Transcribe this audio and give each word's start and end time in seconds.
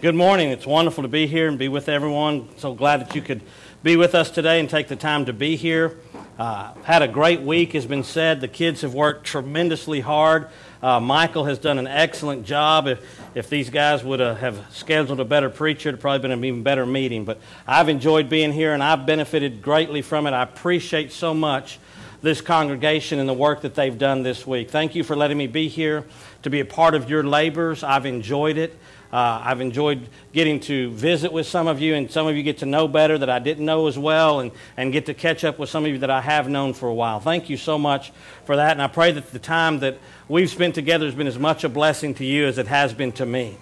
Good 0.00 0.14
morning. 0.14 0.50
It's 0.50 0.64
wonderful 0.64 1.02
to 1.02 1.08
be 1.08 1.26
here 1.26 1.48
and 1.48 1.58
be 1.58 1.66
with 1.66 1.88
everyone. 1.88 2.48
So 2.58 2.72
glad 2.72 3.00
that 3.00 3.16
you 3.16 3.20
could 3.20 3.42
be 3.82 3.96
with 3.96 4.14
us 4.14 4.30
today 4.30 4.60
and 4.60 4.70
take 4.70 4.86
the 4.86 4.94
time 4.94 5.26
to 5.26 5.32
be 5.32 5.56
here. 5.56 5.98
Uh, 6.38 6.72
had 6.84 7.02
a 7.02 7.08
great 7.08 7.40
week, 7.40 7.72
has 7.72 7.84
been 7.84 8.04
said. 8.04 8.40
The 8.40 8.46
kids 8.46 8.82
have 8.82 8.94
worked 8.94 9.26
tremendously 9.26 9.98
hard. 9.98 10.50
Uh, 10.80 11.00
Michael 11.00 11.46
has 11.46 11.58
done 11.58 11.80
an 11.80 11.88
excellent 11.88 12.46
job. 12.46 12.86
If, 12.86 13.18
if 13.34 13.50
these 13.50 13.70
guys 13.70 14.04
would 14.04 14.20
uh, 14.20 14.36
have 14.36 14.64
scheduled 14.70 15.18
a 15.18 15.24
better 15.24 15.50
preacher, 15.50 15.88
it'd 15.88 16.00
probably 16.00 16.20
been 16.20 16.30
an 16.30 16.44
even 16.44 16.62
better 16.62 16.86
meeting. 16.86 17.24
But 17.24 17.40
I've 17.66 17.88
enjoyed 17.88 18.28
being 18.28 18.52
here 18.52 18.74
and 18.74 18.84
I've 18.84 19.04
benefited 19.04 19.62
greatly 19.62 20.02
from 20.02 20.28
it. 20.28 20.30
I 20.30 20.44
appreciate 20.44 21.10
so 21.10 21.34
much 21.34 21.80
this 22.22 22.40
congregation 22.40 23.18
and 23.18 23.28
the 23.28 23.34
work 23.34 23.62
that 23.62 23.74
they've 23.74 23.98
done 23.98 24.22
this 24.22 24.46
week. 24.46 24.70
Thank 24.70 24.94
you 24.94 25.02
for 25.02 25.16
letting 25.16 25.38
me 25.38 25.48
be 25.48 25.66
here 25.66 26.04
to 26.42 26.50
be 26.50 26.60
a 26.60 26.64
part 26.64 26.94
of 26.94 27.10
your 27.10 27.24
labors. 27.24 27.82
I've 27.82 28.06
enjoyed 28.06 28.58
it. 28.58 28.78
Uh, 29.10 29.40
I've 29.42 29.62
enjoyed 29.62 30.06
getting 30.32 30.60
to 30.60 30.90
visit 30.90 31.32
with 31.32 31.46
some 31.46 31.66
of 31.66 31.80
you, 31.80 31.94
and 31.94 32.10
some 32.10 32.26
of 32.26 32.36
you 32.36 32.42
get 32.42 32.58
to 32.58 32.66
know 32.66 32.86
better 32.86 33.16
that 33.16 33.30
I 33.30 33.38
didn't 33.38 33.64
know 33.64 33.86
as 33.86 33.98
well, 33.98 34.40
and, 34.40 34.52
and 34.76 34.92
get 34.92 35.06
to 35.06 35.14
catch 35.14 35.44
up 35.44 35.58
with 35.58 35.70
some 35.70 35.84
of 35.86 35.90
you 35.90 35.98
that 35.98 36.10
I 36.10 36.20
have 36.20 36.48
known 36.48 36.74
for 36.74 36.88
a 36.88 36.94
while. 36.94 37.18
Thank 37.18 37.48
you 37.48 37.56
so 37.56 37.78
much 37.78 38.12
for 38.44 38.56
that, 38.56 38.72
and 38.72 38.82
I 38.82 38.88
pray 38.88 39.12
that 39.12 39.32
the 39.32 39.38
time 39.38 39.78
that 39.78 39.98
we've 40.28 40.50
spent 40.50 40.74
together 40.74 41.06
has 41.06 41.14
been 41.14 41.26
as 41.26 41.38
much 41.38 41.64
a 41.64 41.70
blessing 41.70 42.14
to 42.14 42.24
you 42.24 42.46
as 42.46 42.58
it 42.58 42.66
has 42.66 42.92
been 42.92 43.12
to 43.12 43.24
me. 43.24 43.56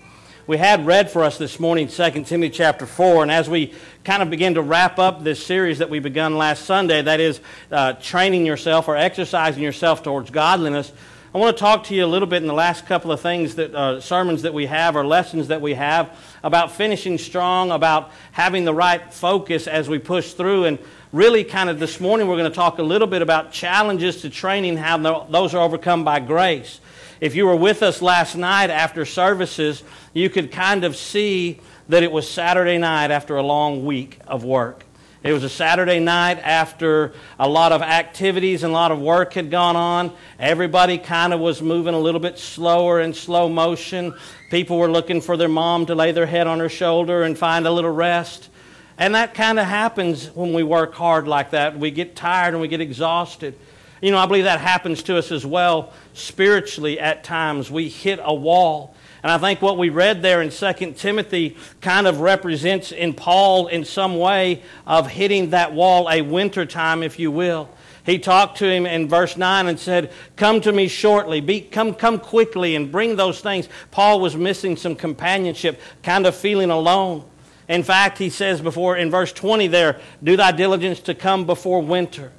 We 0.49 0.59
had 0.59 0.87
read 0.87 1.11
for 1.11 1.25
us 1.25 1.39
this 1.39 1.59
morning 1.59 1.89
2 1.89 2.11
Timothy 2.23 2.51
chapter 2.51 2.87
4, 2.87 3.23
and 3.23 3.33
as 3.33 3.51
we 3.51 3.75
kind 4.05 4.23
of 4.23 4.31
begin 4.31 4.55
to 4.55 4.63
wrap 4.63 4.99
up 4.99 5.25
this 5.25 5.45
series 5.45 5.79
that 5.79 5.91
we 5.91 5.99
begun 5.99 6.39
last 6.39 6.65
Sunday, 6.65 7.03
that 7.03 7.19
is 7.19 7.41
uh, 7.73 7.95
training 7.95 8.47
yourself 8.47 8.87
or 8.87 8.97
exercising 8.97 9.63
yourself 9.63 10.05
towards 10.05 10.31
godliness, 10.31 10.93
I 11.37 11.39
want 11.39 11.55
to 11.55 11.61
talk 11.61 11.85
to 11.85 11.95
you 11.95 12.03
a 12.03 12.07
little 12.07 12.27
bit 12.27 12.41
in 12.41 12.47
the 12.47 12.55
last 12.55 12.87
couple 12.87 13.13
of 13.13 13.21
things 13.21 13.57
that 13.57 13.75
uh, 13.75 14.01
sermons 14.01 14.41
that 14.41 14.55
we 14.55 14.65
have 14.65 14.97
or 14.97 15.07
lessons 15.07 15.49
that 15.49 15.61
we 15.61 15.75
have 15.75 16.19
about 16.43 16.73
finishing 16.73 17.19
strong, 17.19 17.73
about 17.73 18.11
having 18.33 18.65
the 18.65 18.73
right 18.73 19.13
focus 19.13 19.67
as 19.67 19.87
we 19.87 19.99
push 19.99 20.33
through. 20.33 20.65
And 20.65 20.79
really, 21.13 21.45
kind 21.45 21.69
of 21.69 21.79
this 21.79 22.01
morning, 22.01 22.27
we're 22.27 22.39
going 22.39 22.51
to 22.51 22.57
talk 22.57 22.79
a 22.79 22.83
little 22.83 23.07
bit 23.07 23.21
about 23.21 23.53
challenges 23.53 24.23
to 24.23 24.31
training, 24.31 24.79
how 24.79 24.97
those 25.27 25.53
are 25.53 25.63
overcome 25.63 26.05
by 26.05 26.21
grace. 26.21 26.81
If 27.21 27.35
you 27.35 27.45
were 27.45 27.55
with 27.55 27.83
us 27.83 28.01
last 28.01 28.35
night 28.35 28.71
after 28.71 29.05
services, 29.05 29.83
you 30.15 30.31
could 30.31 30.51
kind 30.51 30.85
of 30.85 30.97
see 30.97 31.61
that 31.91 32.03
it 32.03 32.11
was 32.11 32.27
Saturday 32.27 32.79
night 32.79 33.11
after 33.11 33.37
a 33.37 33.43
long 33.43 33.85
week 33.85 34.21
of 34.27 34.43
work. 34.43 34.86
It 35.27 35.33
was 35.33 35.43
a 35.43 35.49
Saturday 35.49 35.99
night 35.99 36.39
after 36.39 37.13
a 37.37 37.49
lot 37.49 37.73
of 37.73 37.83
activities 37.83 38.63
and 38.63 38.71
a 38.71 38.73
lot 38.73 38.93
of 38.93 39.01
work 39.01 39.33
had 39.33 39.51
gone 39.51 39.75
on. 39.75 40.13
Everybody 40.39 40.99
kind 40.99 41.35
of 41.35 41.41
was 41.41 41.61
moving 41.61 41.95
a 41.95 41.99
little 41.99 42.21
bit 42.21 42.39
slower 42.39 43.01
in 43.01 43.13
slow 43.13 43.49
motion. 43.49 44.15
People 44.53 44.79
were 44.79 44.89
looking 44.89 45.21
for 45.21 45.37
their 45.37 45.49
mom 45.49 45.87
to 45.87 45.97
lay 45.97 46.13
their 46.13 46.27
head 46.27 46.47
on 46.47 46.61
her 46.61 46.69
shoulder 46.69 47.25
and 47.25 47.37
find 47.37 47.67
a 47.67 47.73
little 47.73 47.91
rest. 47.91 48.51
And 48.99 49.17
that 49.17 49.35
kind 49.35 49.59
of 49.59 49.67
happens 49.67 50.31
when 50.31 50.53
we 50.53 50.63
work 50.63 50.95
hard 50.95 51.27
like 51.27 51.51
that. 51.51 51.77
We 51.77 51.91
get 51.91 52.15
tired 52.15 52.55
and 52.55 52.61
we 52.61 52.69
get 52.69 52.81
exhausted. 52.81 53.59
You 54.01 54.13
know, 54.13 54.19
I 54.19 54.27
believe 54.27 54.45
that 54.45 54.61
happens 54.61 55.03
to 55.05 55.19
us 55.19 55.33
as 55.33 55.45
well 55.45 55.93
spiritually 56.15 57.01
at 57.01 57.25
times. 57.25 57.69
We 57.69 57.89
hit 57.89 58.21
a 58.23 58.33
wall 58.33 58.95
and 59.27 59.33
I 59.33 59.39
think 59.39 59.61
what 59.61 59.77
we 59.77 59.89
read 59.89 60.23
there 60.23 60.41
in 60.41 60.51
2 60.51 60.93
Timothy 60.93 61.57
kind 61.81 62.07
of 62.07 62.21
represents 62.21 62.93
in 62.93 63.13
Paul 63.13 63.67
in 63.67 63.85
some 63.85 64.21
way 64.21 64.63
of 64.87 65.09
hitting 65.09 65.51
that 65.51 65.73
wall 65.73 66.09
a 66.09 66.23
winter 66.23 66.65
time, 66.65 67.03
if 67.03 67.19
you 67.19 67.33
will. 67.33 67.69
He 68.05 68.21
talked 68.21 68.59
to 68.59 68.71
him 68.71 68.87
in 68.87 69.09
verse 69.09 69.37
9 69.37 69.67
and 69.67 69.81
said, 69.81 70.13
Come 70.37 70.61
to 70.61 70.71
me 70.71 70.87
shortly, 70.87 71.41
Be, 71.41 71.61
come, 71.61 71.93
come 71.93 72.21
quickly 72.21 72.77
and 72.77 72.93
bring 72.93 73.17
those 73.17 73.41
things. 73.41 73.69
Paul 73.91 74.21
was 74.21 74.37
missing 74.37 74.77
some 74.77 74.95
companionship, 74.95 75.81
kind 76.05 76.25
of 76.25 76.37
feeling 76.37 76.71
alone. 76.71 77.25
In 77.69 77.83
fact, 77.83 78.19
he 78.19 78.31
says 78.31 78.61
before 78.61 78.97
in 78.97 79.11
verse 79.11 79.33
20 79.33 79.67
there, 79.67 80.01
Do 80.23 80.37
thy 80.37 80.53
diligence 80.53 81.01
to 81.01 81.17
come 81.17 81.47
before 81.47 81.83
winter. 81.83 82.31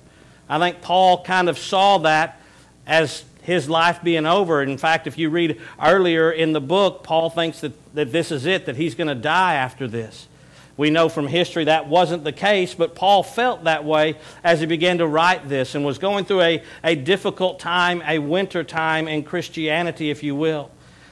I 0.47 0.57
think 0.57 0.79
Paul 0.81 1.21
kind 1.25 1.49
of 1.49 1.57
saw 1.57 1.97
that 1.97 2.39
as 2.85 3.25
his 3.47 3.69
life 3.69 4.03
being 4.03 4.25
over. 4.25 4.61
In 4.61 4.77
fact, 4.77 5.07
if 5.07 5.17
you 5.17 5.29
read 5.29 5.61
earlier 5.81 6.29
in 6.29 6.51
the 6.51 6.59
book, 6.59 7.01
Paul 7.01 7.29
thinks 7.29 7.61
that, 7.61 7.95
that 7.95 8.11
this 8.11 8.29
is 8.29 8.45
it, 8.45 8.65
that 8.65 8.75
he's 8.75 8.93
going 8.93 9.07
to 9.07 9.15
die 9.15 9.53
after 9.53 9.87
this. 9.87 10.27
We 10.75 10.89
know 10.89 11.07
from 11.07 11.27
history 11.27 11.63
that 11.63 11.87
wasn't 11.87 12.25
the 12.25 12.33
case, 12.33 12.75
but 12.75 12.93
Paul 12.93 13.23
felt 13.23 13.63
that 13.63 13.85
way 13.85 14.17
as 14.43 14.59
he 14.59 14.65
began 14.65 14.97
to 14.97 15.07
write 15.07 15.47
this 15.47 15.75
and 15.75 15.85
was 15.85 15.97
going 15.97 16.25
through 16.25 16.41
a, 16.41 16.63
a 16.83 16.95
difficult 16.95 17.61
time, 17.61 18.03
a 18.05 18.19
winter 18.19 18.65
time 18.65 19.07
in 19.07 19.23
Christianity, 19.23 20.09
if 20.09 20.23
you 20.23 20.35
will. 20.35 20.69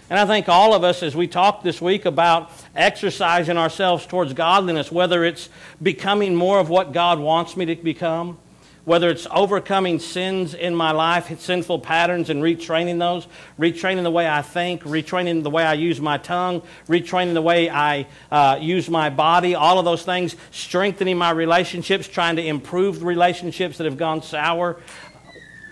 And 0.10 0.20
I 0.20 0.26
think 0.26 0.50
all 0.50 0.74
of 0.74 0.84
us, 0.84 1.04
as 1.04 1.16
we 1.16 1.28
talk 1.28 1.64
this 1.64 1.82
week 1.82 2.04
about 2.04 2.52
exercising 2.76 3.58
ourselves 3.58 4.06
towards 4.06 4.34
godliness, 4.34 4.92
whether 4.92 5.24
it's 5.24 5.48
becoming 5.82 6.36
more 6.36 6.60
of 6.60 6.68
what 6.68 6.92
God 6.92 7.18
wants 7.18 7.56
me 7.56 7.66
to 7.68 7.76
become, 7.78 8.38
whether 8.86 9.10
it's 9.10 9.28
overcoming 9.32 10.00
sins 10.00 10.54
in 10.54 10.76
my 10.76 10.92
life, 10.92 11.40
sinful 11.40 11.80
patterns, 11.80 12.30
and 12.30 12.42
retraining 12.42 13.00
those, 13.00 13.28
retraining 13.60 14.04
the 14.04 14.12
way 14.12 14.28
I 14.28 14.42
think, 14.44 14.84
retraining 14.84 15.44
the 15.44 15.50
way 15.50 15.64
I 15.64 15.74
use 15.74 16.00
my 16.00 16.18
tongue, 16.18 16.62
retraining 16.88 17.34
the 17.34 17.42
way 17.42 17.70
I 17.70 18.08
uh, 18.32 18.60
use 18.62 18.90
my 18.90 19.10
body, 19.10 19.56
all 19.56 19.80
of 19.80 19.86
those 19.86 20.04
things, 20.04 20.36
strengthening 20.52 21.18
my 21.18 21.32
relationships, 21.32 22.08
trying 22.08 22.36
to 22.36 22.46
improve 22.46 23.04
relationships 23.04 23.78
that 23.80 23.86
have 23.86 23.98
gone 23.98 24.22
sour, 24.22 24.78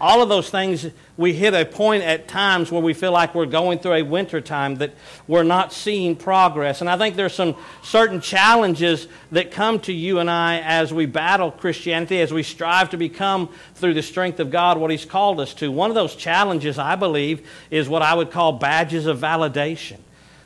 all 0.01 0.21
of 0.21 0.29
those 0.29 0.49
things, 0.49 0.87
we 1.15 1.33
hit 1.33 1.53
a 1.53 1.63
point 1.63 2.03
at 2.03 2.27
times 2.27 2.71
where 2.71 2.81
we 2.81 2.93
feel 2.93 3.11
like 3.11 3.35
we're 3.35 3.45
going 3.45 3.79
through 3.79 3.93
a 3.93 4.01
winter 4.01 4.41
time 4.41 4.75
that 4.75 4.93
we're 5.27 5.43
not 5.43 5.71
seeing 5.71 6.15
progress. 6.15 6.81
And 6.81 6.89
I 6.89 6.97
think 6.97 7.15
there's 7.15 7.33
some 7.33 7.55
certain 7.83 8.19
challenges 8.19 9.07
that 9.31 9.51
come 9.51 9.79
to 9.81 9.93
you 9.93 10.19
and 10.19 10.29
I 10.29 10.59
as 10.59 10.93
we 10.93 11.05
battle 11.05 11.51
Christianity, 11.51 12.19
as 12.19 12.33
we 12.33 12.43
strive 12.43 12.89
to 12.89 12.97
become, 12.97 13.49
through 13.75 13.93
the 13.93 14.01
strength 14.01 14.39
of 14.39 14.51
God, 14.51 14.77
what 14.77 14.91
He's 14.91 15.05
called 15.05 15.39
us 15.39 15.53
to. 15.55 15.71
One 15.71 15.89
of 15.89 15.95
those 15.95 16.15
challenges, 16.15 16.79
I 16.79 16.95
believe, 16.95 17.47
is 17.69 17.87
what 17.87 18.01
I 18.01 18.13
would 18.13 18.31
call 18.31 18.53
badges 18.53 19.05
of 19.05 19.19
validation. 19.19 19.99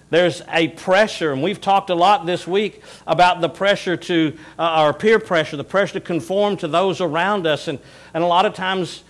There's 0.09 0.41
a 0.49 0.69
pressure, 0.69 1.33
and 1.33 1.43
we've 1.43 1.59
talked 1.59 1.89
a 1.89 1.95
lot 1.95 2.25
this 2.25 2.47
week 2.47 2.81
about 3.05 3.41
the 3.41 3.49
pressure 3.49 3.97
to, 3.97 4.37
uh, 4.57 4.61
our 4.61 4.93
peer 4.93 5.19
pressure, 5.19 5.57
the 5.57 5.65
pressure 5.65 5.93
to 5.93 6.01
conform 6.01 6.55
to 6.57 6.67
those 6.67 7.01
around 7.01 7.45
us. 7.45 7.67
And, 7.67 7.79
and 8.13 8.23
a 8.23 8.27
lot 8.27 8.45
of 8.45 8.53
times 8.53 9.03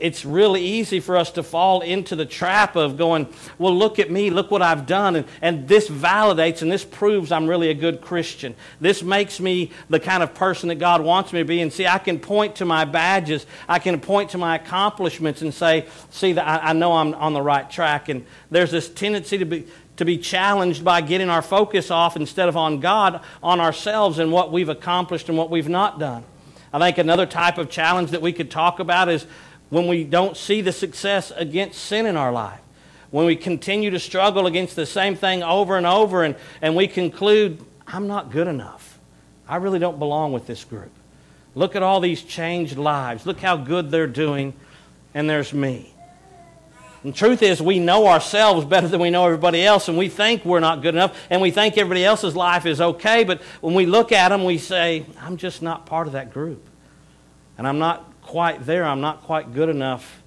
it's 0.00 0.24
really 0.24 0.62
easy 0.62 0.98
for 1.00 1.16
us 1.16 1.30
to 1.32 1.42
fall 1.42 1.80
into 1.82 2.16
the 2.16 2.26
trap 2.26 2.76
of 2.76 2.96
going, 2.96 3.28
well, 3.58 3.76
look 3.76 3.98
at 3.98 4.10
me, 4.10 4.30
look 4.30 4.50
what 4.50 4.62
I've 4.62 4.86
done. 4.86 5.16
And, 5.16 5.26
and 5.42 5.68
this 5.68 5.88
validates 5.88 6.62
and 6.62 6.72
this 6.72 6.84
proves 6.84 7.30
I'm 7.30 7.46
really 7.46 7.68
a 7.68 7.74
good 7.74 8.00
Christian. 8.00 8.54
This 8.80 9.02
makes 9.02 9.40
me 9.40 9.70
the 9.88 10.00
kind 10.00 10.22
of 10.22 10.34
person 10.34 10.68
that 10.70 10.76
God 10.76 11.02
wants 11.02 11.32
me 11.32 11.40
to 11.40 11.44
be. 11.44 11.60
And 11.60 11.72
see, 11.72 11.86
I 11.86 11.98
can 11.98 12.18
point 12.18 12.56
to 12.56 12.64
my 12.64 12.84
badges, 12.84 13.46
I 13.68 13.78
can 13.78 14.00
point 14.00 14.30
to 14.30 14.38
my 14.38 14.56
accomplishments 14.56 15.42
and 15.42 15.52
say, 15.52 15.86
see, 16.10 16.32
that 16.32 16.46
I, 16.46 16.70
I 16.70 16.72
know 16.72 16.94
I'm 16.94 17.14
on 17.14 17.32
the 17.32 17.42
right 17.42 17.70
track. 17.70 18.08
And 18.08 18.24
there's 18.50 18.70
this 18.70 18.88
tendency 18.88 19.38
to 19.38 19.44
be, 19.44 19.66
to 19.96 20.04
be 20.04 20.16
challenged 20.16 20.82
by 20.82 21.02
getting 21.02 21.28
our 21.28 21.42
focus 21.42 21.90
off 21.90 22.16
instead 22.16 22.48
of 22.48 22.56
on 22.56 22.80
God, 22.80 23.20
on 23.42 23.60
ourselves 23.60 24.18
and 24.18 24.32
what 24.32 24.50
we've 24.50 24.70
accomplished 24.70 25.28
and 25.28 25.36
what 25.36 25.50
we've 25.50 25.68
not 25.68 25.98
done. 25.98 26.24
I 26.72 26.78
think 26.78 26.98
another 26.98 27.26
type 27.26 27.58
of 27.58 27.68
challenge 27.68 28.12
that 28.12 28.22
we 28.22 28.32
could 28.32 28.50
talk 28.50 28.78
about 28.78 29.08
is 29.08 29.26
when 29.70 29.86
we 29.86 30.04
don't 30.04 30.36
see 30.36 30.60
the 30.60 30.72
success 30.72 31.32
against 31.34 31.82
sin 31.82 32.06
in 32.06 32.16
our 32.16 32.32
life, 32.32 32.60
when 33.10 33.24
we 33.24 33.36
continue 33.36 33.90
to 33.90 33.98
struggle 33.98 34.46
against 34.46 34.76
the 34.76 34.86
same 34.86 35.16
thing 35.16 35.42
over 35.42 35.76
and 35.76 35.86
over, 35.86 36.22
and, 36.22 36.36
and 36.60 36.76
we 36.76 36.86
conclude, 36.86 37.64
I'm 37.86 38.06
not 38.06 38.30
good 38.30 38.46
enough. 38.46 38.98
I 39.48 39.56
really 39.56 39.78
don't 39.78 39.98
belong 39.98 40.32
with 40.32 40.46
this 40.46 40.62
group. 40.64 40.92
Look 41.54 41.74
at 41.74 41.82
all 41.82 42.00
these 42.00 42.22
changed 42.22 42.76
lives. 42.76 43.26
Look 43.26 43.40
how 43.40 43.56
good 43.56 43.90
they're 43.90 44.06
doing, 44.06 44.54
and 45.14 45.28
there's 45.28 45.52
me. 45.52 45.92
And 47.02 47.12
the 47.12 47.16
truth 47.16 47.42
is, 47.42 47.62
we 47.62 47.78
know 47.78 48.06
ourselves 48.06 48.64
better 48.64 48.86
than 48.86 49.00
we 49.00 49.10
know 49.10 49.24
everybody 49.24 49.64
else, 49.64 49.88
and 49.88 49.96
we 49.96 50.08
think 50.08 50.44
we're 50.44 50.60
not 50.60 50.82
good 50.82 50.94
enough, 50.94 51.16
and 51.30 51.40
we 51.40 51.50
think 51.50 51.78
everybody 51.78 52.04
else's 52.04 52.36
life 52.36 52.66
is 52.66 52.80
okay, 52.80 53.24
but 53.24 53.40
when 53.60 53.74
we 53.74 53.86
look 53.86 54.12
at 54.12 54.28
them, 54.28 54.44
we 54.44 54.58
say, 54.58 55.06
I'm 55.20 55.36
just 55.36 55.62
not 55.62 55.86
part 55.86 56.06
of 56.06 56.12
that 56.12 56.32
group. 56.32 56.64
And 57.58 57.66
I'm 57.66 57.78
not 57.78 58.09
quite 58.30 58.64
there. 58.64 58.84
I'm 58.84 59.00
not 59.00 59.22
quite 59.22 59.52
good 59.52 59.68
enough. 59.68 60.22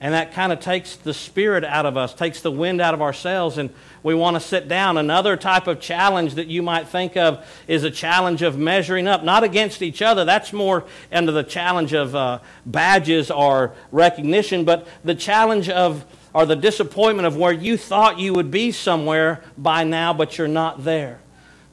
And 0.00 0.12
that 0.14 0.32
kind 0.32 0.52
of 0.52 0.58
takes 0.58 0.96
the 0.96 1.14
spirit 1.14 1.62
out 1.62 1.86
of 1.86 1.96
us, 1.96 2.12
takes 2.12 2.42
the 2.42 2.50
wind 2.50 2.80
out 2.80 2.94
of 2.94 3.00
our 3.00 3.12
sails, 3.12 3.56
and 3.58 3.70
we 4.02 4.12
want 4.16 4.34
to 4.34 4.40
sit 4.40 4.66
down. 4.66 4.98
Another 4.98 5.36
type 5.36 5.68
of 5.68 5.78
challenge 5.78 6.34
that 6.34 6.48
you 6.48 6.60
might 6.60 6.88
think 6.88 7.16
of 7.16 7.46
is 7.68 7.84
a 7.84 7.90
challenge 7.92 8.42
of 8.42 8.58
measuring 8.58 9.06
up, 9.06 9.22
not 9.22 9.44
against 9.44 9.80
each 9.80 10.02
other. 10.02 10.24
That's 10.24 10.52
more 10.52 10.84
under 11.12 11.30
the 11.30 11.44
challenge 11.44 11.94
of 11.94 12.16
uh, 12.16 12.40
badges 12.66 13.30
or 13.30 13.74
recognition, 13.92 14.64
but 14.64 14.88
the 15.04 15.14
challenge 15.14 15.68
of 15.68 16.04
or 16.34 16.46
the 16.46 16.56
disappointment 16.56 17.26
of 17.26 17.36
where 17.36 17.52
you 17.52 17.76
thought 17.76 18.18
you 18.18 18.32
would 18.32 18.50
be 18.50 18.72
somewhere 18.72 19.44
by 19.56 19.84
now, 19.84 20.12
but 20.12 20.36
you're 20.38 20.48
not 20.48 20.82
there. 20.82 21.20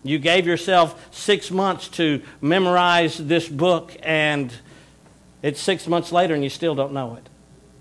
You 0.03 0.19
gave 0.19 0.45
yourself 0.45 1.07
six 1.11 1.49
months 1.49 1.87
to 1.89 2.21
memorize 2.41 3.17
this 3.17 3.49
book 3.49 3.95
and 4.03 4.53
it's 5.41 5.61
six 5.61 5.87
months 5.87 6.11
later 6.11 6.33
and 6.33 6.43
you 6.43 6.49
still 6.49 6.75
don't 6.75 6.93
know 6.93 7.15
it. 7.15 7.29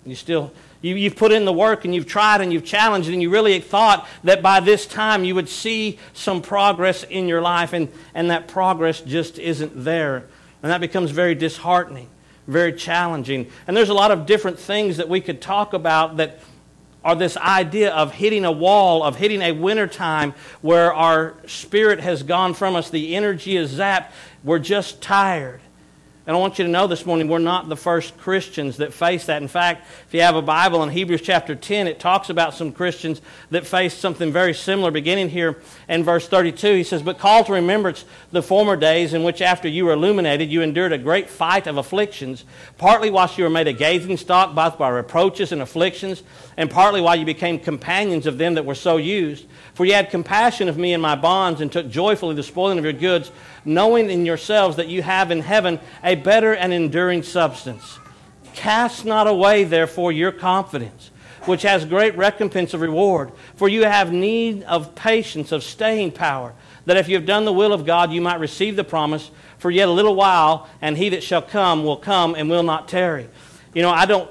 You 0.05 0.14
still, 0.14 0.52
you, 0.81 0.94
you've 0.94 1.16
put 1.16 1.32
in 1.32 1.44
the 1.44 1.52
work 1.52 1.84
and 1.84 1.94
you've 1.94 2.06
tried 2.06 2.40
and 2.40 2.52
you've 2.52 2.64
challenged 2.64 3.08
and 3.08 3.20
you 3.20 3.31
really 3.31 3.60
thought 3.60 4.08
that 4.25 4.43
by 4.43 4.60
this 4.60 4.87
time 4.87 5.25
you 5.25 5.34
would 5.34 5.49
see 5.49 5.99
some 6.12 6.40
progress 6.40 7.02
in 7.02 7.28
your 7.28 7.43
life 7.43 7.72
and, 7.72 7.88
and 8.14 8.31
that 8.31 8.49
progress 8.49 9.00
just 9.00 9.38
isn't 9.38 9.84
there. 9.84 10.26
And 10.62 10.72
that 10.72 10.81
becomes 10.81 11.10
very 11.10 11.34
disheartening, 11.34 12.08
very 12.46 12.72
challenging. 12.72 13.50
And 13.66 13.76
there's 13.76 13.90
a 13.90 13.94
lot 13.94 14.10
of 14.10 14.26
different 14.26 14.58
things 14.58 14.96
that 14.96 15.08
we 15.08 15.20
could 15.20 15.40
talk 15.40 15.72
about 15.75 16.16
that 16.16 16.40
are 17.05 17.14
this 17.14 17.37
idea 17.37 17.93
of 17.93 18.12
hitting 18.12 18.44
a 18.44 18.52
wall, 18.52 19.02
of 19.02 19.16
hitting 19.16 19.40
a 19.40 19.52
winter 19.52 19.87
time 19.87 20.34
where 20.62 20.93
our 20.93 21.34
spirit 21.46 22.00
has 22.00 22.22
gone 22.22 22.55
from 22.55 22.75
us, 22.75 22.90
the 22.90 23.14
energy 23.14 23.56
is 23.56 23.75
zapped, 23.75 24.10
we're 24.43 24.58
just 24.58 25.00
tired. 25.00 25.60
And 26.28 26.36
I 26.36 26.40
want 26.40 26.58
you 26.58 26.66
to 26.66 26.70
know 26.70 26.86
this 26.86 27.06
morning, 27.06 27.26
we're 27.26 27.38
not 27.38 27.70
the 27.70 27.76
first 27.76 28.19
Christians 28.19 28.76
that 28.76 28.92
face 28.92 29.25
that. 29.25 29.40
In 29.40 29.48
fact, 29.48 29.86
if 30.06 30.12
you 30.12 30.20
have 30.20 30.36
a 30.36 30.42
Bible 30.42 30.82
in 30.82 30.90
Hebrews 30.90 31.22
chapter 31.22 31.54
10, 31.54 31.86
it 31.86 31.98
talks 31.98 32.28
about 32.28 32.52
some 32.52 32.70
Christians 32.70 33.22
that 33.48 33.66
faced 33.66 33.98
something 33.98 34.30
very 34.30 34.52
similar. 34.52 34.90
Beginning 34.90 35.30
here 35.30 35.56
in 35.88 36.04
verse 36.04 36.28
32, 36.28 36.75
he 36.75 36.84
says, 36.84 37.02
But 37.02 37.19
call 37.19 37.44
to 37.44 37.52
remembrance 37.54 38.04
the 38.30 38.42
former 38.42 38.76
days 38.76 39.14
in 39.14 39.22
which, 39.22 39.40
after 39.40 39.69
you 39.69 39.86
were 39.86 39.94
illuminated, 39.94 40.50
you 40.50 40.60
endured 40.60 40.92
a 40.92 40.98
great 40.98 41.30
fight 41.30 41.66
of 41.66 41.78
afflictions, 41.78 42.44
partly 42.76 43.08
whilst 43.08 43.38
you 43.38 43.44
were 43.44 43.48
made 43.48 43.66
a 43.66 43.72
gazing 43.72 44.19
stock, 44.19 44.54
both 44.54 44.76
by 44.76 44.90
reproaches 44.90 45.50
and 45.50 45.62
afflictions, 45.62 46.22
and 46.58 46.70
partly 46.70 47.00
while 47.00 47.16
you 47.16 47.24
became 47.24 47.58
companions 47.58 48.26
of 48.26 48.36
them 48.36 48.52
that 48.52 48.66
were 48.66 48.74
so 48.74 48.98
used. 48.98 49.46
For 49.72 49.86
you 49.86 49.94
had 49.94 50.10
compassion 50.10 50.69
of 50.69 50.76
me 50.76 50.92
in 50.92 51.00
my 51.00 51.16
bonds, 51.16 51.62
and 51.62 51.72
took 51.72 51.88
joyfully 51.88 52.34
the 52.34 52.42
spoiling 52.42 52.76
of 52.76 52.84
your 52.84 52.92
goods 52.92 53.31
knowing 53.69 54.11
in 54.11 54.25
yourselves 54.25 54.76
that 54.76 54.88
you 54.88 55.03
have 55.03 55.31
in 55.31 55.41
heaven 55.41 55.79
a 56.03 56.15
better 56.15 56.55
and 56.55 56.73
enduring 56.73 57.23
substance. 57.23 57.99
Cast 58.55 59.05
not 59.05 59.29
away, 59.29 59.62
therefore, 59.65 60.11
your 60.11 60.32
confidence, 60.32 61.11
which 61.44 61.62
has 61.62 61.85
great 61.85 62.17
recompense 62.17 62.75
of 62.75 62.81
reward. 62.81 63.31
For 63.55 63.69
you 63.69 63.85
have 63.85 64.12
need 64.12 64.65
of 64.65 64.94
patience, 64.94 65.53
of 65.53 65.62
staying 65.62 66.12
power, 66.12 66.55
that 66.87 66.97
if 66.97 67.09
you 67.09 67.17
have 67.17 67.26
done 67.26 67.44
the 67.44 67.53
will 67.53 67.73
of 67.73 67.85
God, 67.85 68.11
you 68.11 68.20
might 68.20 68.41
receive 68.41 68.75
the 68.75 68.85
promise. 68.85 69.31
For 69.59 69.70
yet 69.70 69.88
a 69.88 69.93
little 69.93 70.15
while, 70.15 70.69
and 70.81 70.97
he 70.97 71.11
that 71.11 71.23
shall 71.23 71.43
come 71.43 71.85
will 71.85 71.97
come 71.97 72.35
and 72.35 72.49
will 72.49 72.62
not 72.62 72.88
tarry. 72.88 73.29
You 73.75 73.82
know, 73.82 73.91
I 73.91 74.06
don't 74.06 74.31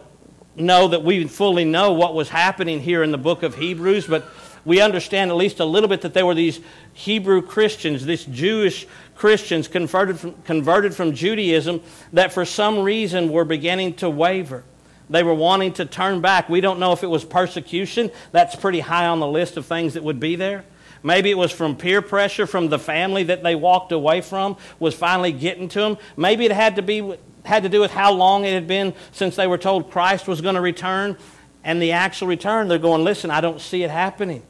know 0.56 0.88
that 0.88 1.04
we 1.04 1.28
fully 1.28 1.66
know 1.66 1.94
what 1.94 2.16
was 2.16 2.30
happening 2.30 2.82
here 2.82 3.04
in 3.04 3.12
the 3.12 3.18
book 3.18 3.44
of 3.44 3.56
Hebrews, 3.56 4.08
but 4.08 4.26
we 4.66 4.82
understand 4.82 5.32
at 5.32 5.38
least 5.38 5.62
a 5.62 5.66
little 5.66 5.88
bit 5.88 6.02
that 6.02 6.14
there 6.14 6.26
were 6.26 6.36
these 6.36 6.60
Hebrew 6.94 7.42
Christians, 7.42 8.06
this 8.06 8.26
Jewish 8.26 8.86
Christians 9.18 9.68
converted 9.68 10.20
from, 10.20 10.34
converted 10.44 10.94
from 10.94 11.14
Judaism 11.14 11.82
that 12.14 12.32
for 12.32 12.46
some 12.46 12.80
reason 12.80 13.32
were 13.32 13.46
beginning 13.46 13.96
to 13.96 14.10
waver. 14.10 14.64
They 15.10 15.24
were 15.24 15.34
wanting 15.34 15.74
to 15.74 15.86
turn 15.86 16.22
back. 16.22 16.50
We 16.50 16.62
don't 16.62 16.80
know 16.80 16.92
if 16.92 17.04
it 17.04 17.08
was 17.08 17.26
persecution. 17.26 18.12
That's 18.32 18.56
pretty 18.56 18.82
high 18.82 19.08
on 19.08 19.20
the 19.20 19.28
list 19.28 19.58
of 19.58 19.66
things 19.66 19.96
that 19.96 20.04
would 20.04 20.20
be 20.20 20.36
there. 20.36 20.66
Maybe 21.02 21.32
it 21.32 21.38
was 21.38 21.52
from 21.52 21.76
peer 21.76 22.02
pressure 22.02 22.46
from 22.46 22.70
the 22.70 22.78
family 22.78 23.24
that 23.24 23.42
they 23.42 23.56
walked 23.56 23.92
away 23.92 24.22
from 24.22 24.58
was 24.80 24.94
finally 24.94 25.32
getting 25.32 25.70
to 25.70 25.80
them. 25.80 25.98
Maybe 26.16 26.46
it 26.46 26.52
had 26.52 26.76
to 26.76 26.82
be 26.82 27.16
had 27.46 27.64
to 27.64 27.70
do 27.70 27.80
with 27.80 27.92
how 27.92 28.12
long 28.12 28.44
it 28.44 28.54
had 28.54 28.68
been 28.68 28.94
since 29.14 29.38
they 29.38 29.48
were 29.48 29.58
told 29.58 29.90
Christ 29.90 30.28
was 30.28 30.42
going 30.42 30.56
to 30.56 30.62
return 30.62 31.16
and 31.64 31.82
the 31.82 31.94
actual 31.94 32.28
return. 32.28 32.68
They're 32.68 32.78
going, 32.78 33.04
"Listen, 33.04 33.32
I 33.32 33.42
don't 33.42 33.62
see 33.62 33.84
it 33.84 33.90
happening." 33.90 34.44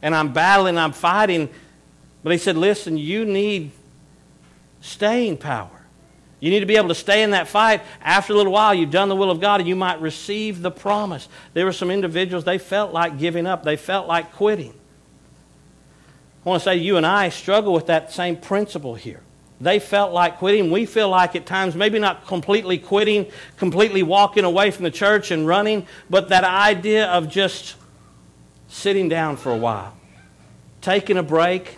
And 0.00 0.14
I'm 0.14 0.32
battling, 0.32 0.78
I'm 0.78 0.92
fighting. 0.92 1.50
But 2.22 2.32
he 2.32 2.38
said, 2.38 2.56
"Listen, 2.56 2.96
you 2.96 3.26
need 3.26 3.72
staying 4.80 5.38
power. 5.38 5.80
You 6.40 6.50
need 6.50 6.60
to 6.60 6.66
be 6.66 6.76
able 6.76 6.88
to 6.88 6.94
stay 6.94 7.22
in 7.22 7.32
that 7.32 7.48
fight. 7.48 7.82
After 8.00 8.32
a 8.32 8.36
little 8.36 8.52
while, 8.52 8.74
you've 8.74 8.90
done 8.90 9.10
the 9.10 9.16
will 9.16 9.30
of 9.30 9.40
God 9.40 9.60
and 9.60 9.68
you 9.68 9.76
might 9.76 10.00
receive 10.00 10.62
the 10.62 10.70
promise. 10.70 11.28
There 11.52 11.66
were 11.66 11.72
some 11.72 11.90
individuals, 11.90 12.44
they 12.44 12.58
felt 12.58 12.92
like 12.92 13.18
giving 13.18 13.46
up, 13.46 13.62
they 13.62 13.76
felt 13.76 14.08
like 14.08 14.32
quitting. 14.32 14.74
I 16.44 16.48
want 16.48 16.62
to 16.62 16.64
say 16.64 16.76
you 16.76 16.96
and 16.96 17.04
I 17.04 17.28
struggle 17.28 17.74
with 17.74 17.86
that 17.86 18.10
same 18.10 18.36
principle 18.36 18.94
here. 18.94 19.20
They 19.60 19.78
felt 19.78 20.14
like 20.14 20.38
quitting. 20.38 20.70
We 20.70 20.86
feel 20.86 21.10
like 21.10 21.36
at 21.36 21.44
times, 21.44 21.74
maybe 21.74 21.98
not 21.98 22.26
completely 22.26 22.78
quitting, 22.78 23.26
completely 23.58 24.02
walking 24.02 24.44
away 24.44 24.70
from 24.70 24.84
the 24.84 24.90
church 24.90 25.30
and 25.30 25.46
running, 25.46 25.86
but 26.08 26.30
that 26.30 26.44
idea 26.44 27.06
of 27.08 27.28
just 27.28 27.76
sitting 28.68 29.10
down 29.10 29.36
for 29.36 29.52
a 29.52 29.56
while, 29.56 29.94
taking 30.80 31.18
a 31.18 31.22
break, 31.22 31.76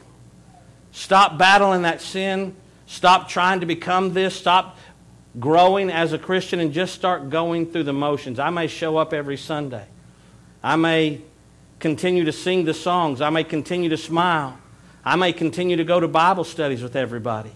stop 0.92 1.36
battling 1.36 1.82
that 1.82 2.00
sin, 2.00 2.54
Stop 2.92 3.26
trying 3.26 3.60
to 3.60 3.66
become 3.66 4.12
this. 4.12 4.36
Stop 4.36 4.76
growing 5.40 5.88
as 5.88 6.12
a 6.12 6.18
Christian 6.18 6.60
and 6.60 6.74
just 6.74 6.94
start 6.94 7.30
going 7.30 7.64
through 7.64 7.84
the 7.84 7.92
motions. 7.94 8.38
I 8.38 8.50
may 8.50 8.66
show 8.66 8.98
up 8.98 9.14
every 9.14 9.38
Sunday. 9.38 9.86
I 10.62 10.76
may 10.76 11.22
continue 11.80 12.24
to 12.24 12.32
sing 12.32 12.66
the 12.66 12.74
songs. 12.74 13.22
I 13.22 13.30
may 13.30 13.44
continue 13.44 13.88
to 13.88 13.96
smile. 13.96 14.58
I 15.02 15.16
may 15.16 15.32
continue 15.32 15.76
to 15.76 15.84
go 15.84 16.00
to 16.00 16.06
Bible 16.06 16.44
studies 16.44 16.82
with 16.82 16.94
everybody. 16.94 17.52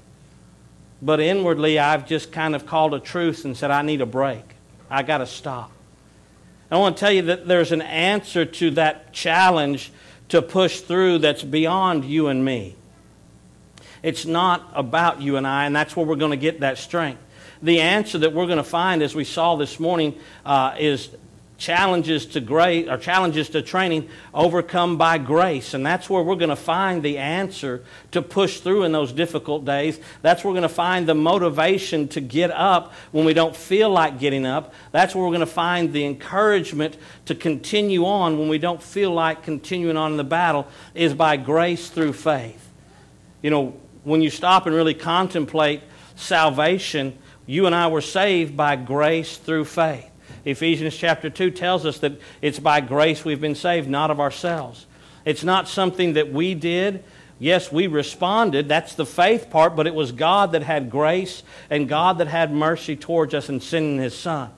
But 1.02 1.20
inwardly, 1.20 1.78
I've 1.78 2.06
just 2.06 2.32
kind 2.32 2.54
of 2.54 2.64
called 2.64 2.94
a 2.94 2.98
truce 2.98 3.44
and 3.44 3.54
said, 3.54 3.70
I 3.70 3.82
need 3.82 4.00
a 4.00 4.06
break. 4.06 4.54
I 4.88 5.02
got 5.02 5.18
to 5.18 5.26
stop. 5.26 5.70
I 6.70 6.78
want 6.78 6.96
to 6.96 7.00
tell 7.00 7.12
you 7.12 7.20
that 7.22 7.46
there's 7.46 7.72
an 7.72 7.82
answer 7.82 8.46
to 8.46 8.70
that 8.70 9.12
challenge 9.12 9.92
to 10.30 10.40
push 10.40 10.80
through 10.80 11.18
that's 11.18 11.42
beyond 11.42 12.06
you 12.06 12.28
and 12.28 12.42
me. 12.42 12.74
It's 14.06 14.24
not 14.24 14.70
about 14.72 15.20
you 15.20 15.36
and 15.36 15.44
I, 15.44 15.64
and 15.66 15.74
that's 15.74 15.96
where 15.96 16.06
we're 16.06 16.14
going 16.14 16.30
to 16.30 16.36
get 16.36 16.60
that 16.60 16.78
strength. 16.78 17.20
The 17.60 17.80
answer 17.80 18.18
that 18.18 18.32
we're 18.32 18.46
going 18.46 18.58
to 18.58 18.62
find, 18.62 19.02
as 19.02 19.16
we 19.16 19.24
saw 19.24 19.56
this 19.56 19.80
morning, 19.80 20.16
uh, 20.44 20.76
is 20.78 21.08
challenges 21.58 22.24
to 22.26 22.40
grace 22.40 22.86
or 22.88 22.98
challenges 22.98 23.48
to 23.48 23.62
training 23.62 24.08
overcome 24.32 24.96
by 24.96 25.16
grace 25.18 25.72
and 25.72 25.86
that's 25.86 26.08
where 26.10 26.22
we're 26.22 26.36
going 26.36 26.50
to 26.50 26.54
find 26.54 27.02
the 27.02 27.16
answer 27.16 27.82
to 28.10 28.20
push 28.20 28.60
through 28.60 28.84
in 28.84 28.92
those 28.92 29.10
difficult 29.10 29.64
days. 29.64 29.98
That's 30.20 30.44
where 30.44 30.52
we're 30.52 30.60
going 30.60 30.68
to 30.68 30.74
find 30.74 31.08
the 31.08 31.14
motivation 31.14 32.06
to 32.08 32.20
get 32.20 32.50
up 32.52 32.92
when 33.10 33.24
we 33.24 33.34
don't 33.34 33.56
feel 33.56 33.88
like 33.90 34.20
getting 34.20 34.46
up. 34.46 34.72
That's 34.92 35.14
where 35.14 35.24
we're 35.24 35.30
going 35.30 35.40
to 35.40 35.46
find 35.46 35.92
the 35.92 36.04
encouragement 36.04 36.96
to 37.24 37.34
continue 37.34 38.04
on 38.04 38.38
when 38.38 38.50
we 38.50 38.58
don't 38.58 38.82
feel 38.82 39.12
like 39.12 39.42
continuing 39.42 39.96
on 39.96 40.12
in 40.12 40.16
the 40.16 40.24
battle 40.24 40.68
is 40.94 41.12
by 41.12 41.38
grace 41.38 41.88
through 41.88 42.12
faith. 42.12 42.62
You 43.42 43.50
know 43.50 43.80
when 44.06 44.22
you 44.22 44.30
stop 44.30 44.66
and 44.66 44.74
really 44.74 44.94
contemplate 44.94 45.82
salvation, 46.14 47.18
you 47.44 47.66
and 47.66 47.74
I 47.74 47.88
were 47.88 48.00
saved 48.00 48.56
by 48.56 48.76
grace 48.76 49.36
through 49.36 49.64
faith. 49.64 50.08
Ephesians 50.44 50.96
chapter 50.96 51.28
2 51.28 51.50
tells 51.50 51.84
us 51.84 51.98
that 51.98 52.12
it's 52.40 52.60
by 52.60 52.80
grace 52.80 53.24
we've 53.24 53.40
been 53.40 53.56
saved, 53.56 53.88
not 53.88 54.12
of 54.12 54.20
ourselves. 54.20 54.86
It's 55.24 55.42
not 55.42 55.66
something 55.66 56.12
that 56.12 56.32
we 56.32 56.54
did. 56.54 57.02
Yes, 57.40 57.72
we 57.72 57.88
responded. 57.88 58.68
That's 58.68 58.94
the 58.94 59.04
faith 59.04 59.50
part, 59.50 59.74
but 59.74 59.88
it 59.88 59.94
was 59.94 60.12
God 60.12 60.52
that 60.52 60.62
had 60.62 60.88
grace 60.88 61.42
and 61.68 61.88
God 61.88 62.18
that 62.18 62.28
had 62.28 62.52
mercy 62.52 62.94
towards 62.94 63.34
us 63.34 63.48
in 63.48 63.60
sending 63.60 63.98
His 63.98 64.16
Son. 64.16 64.52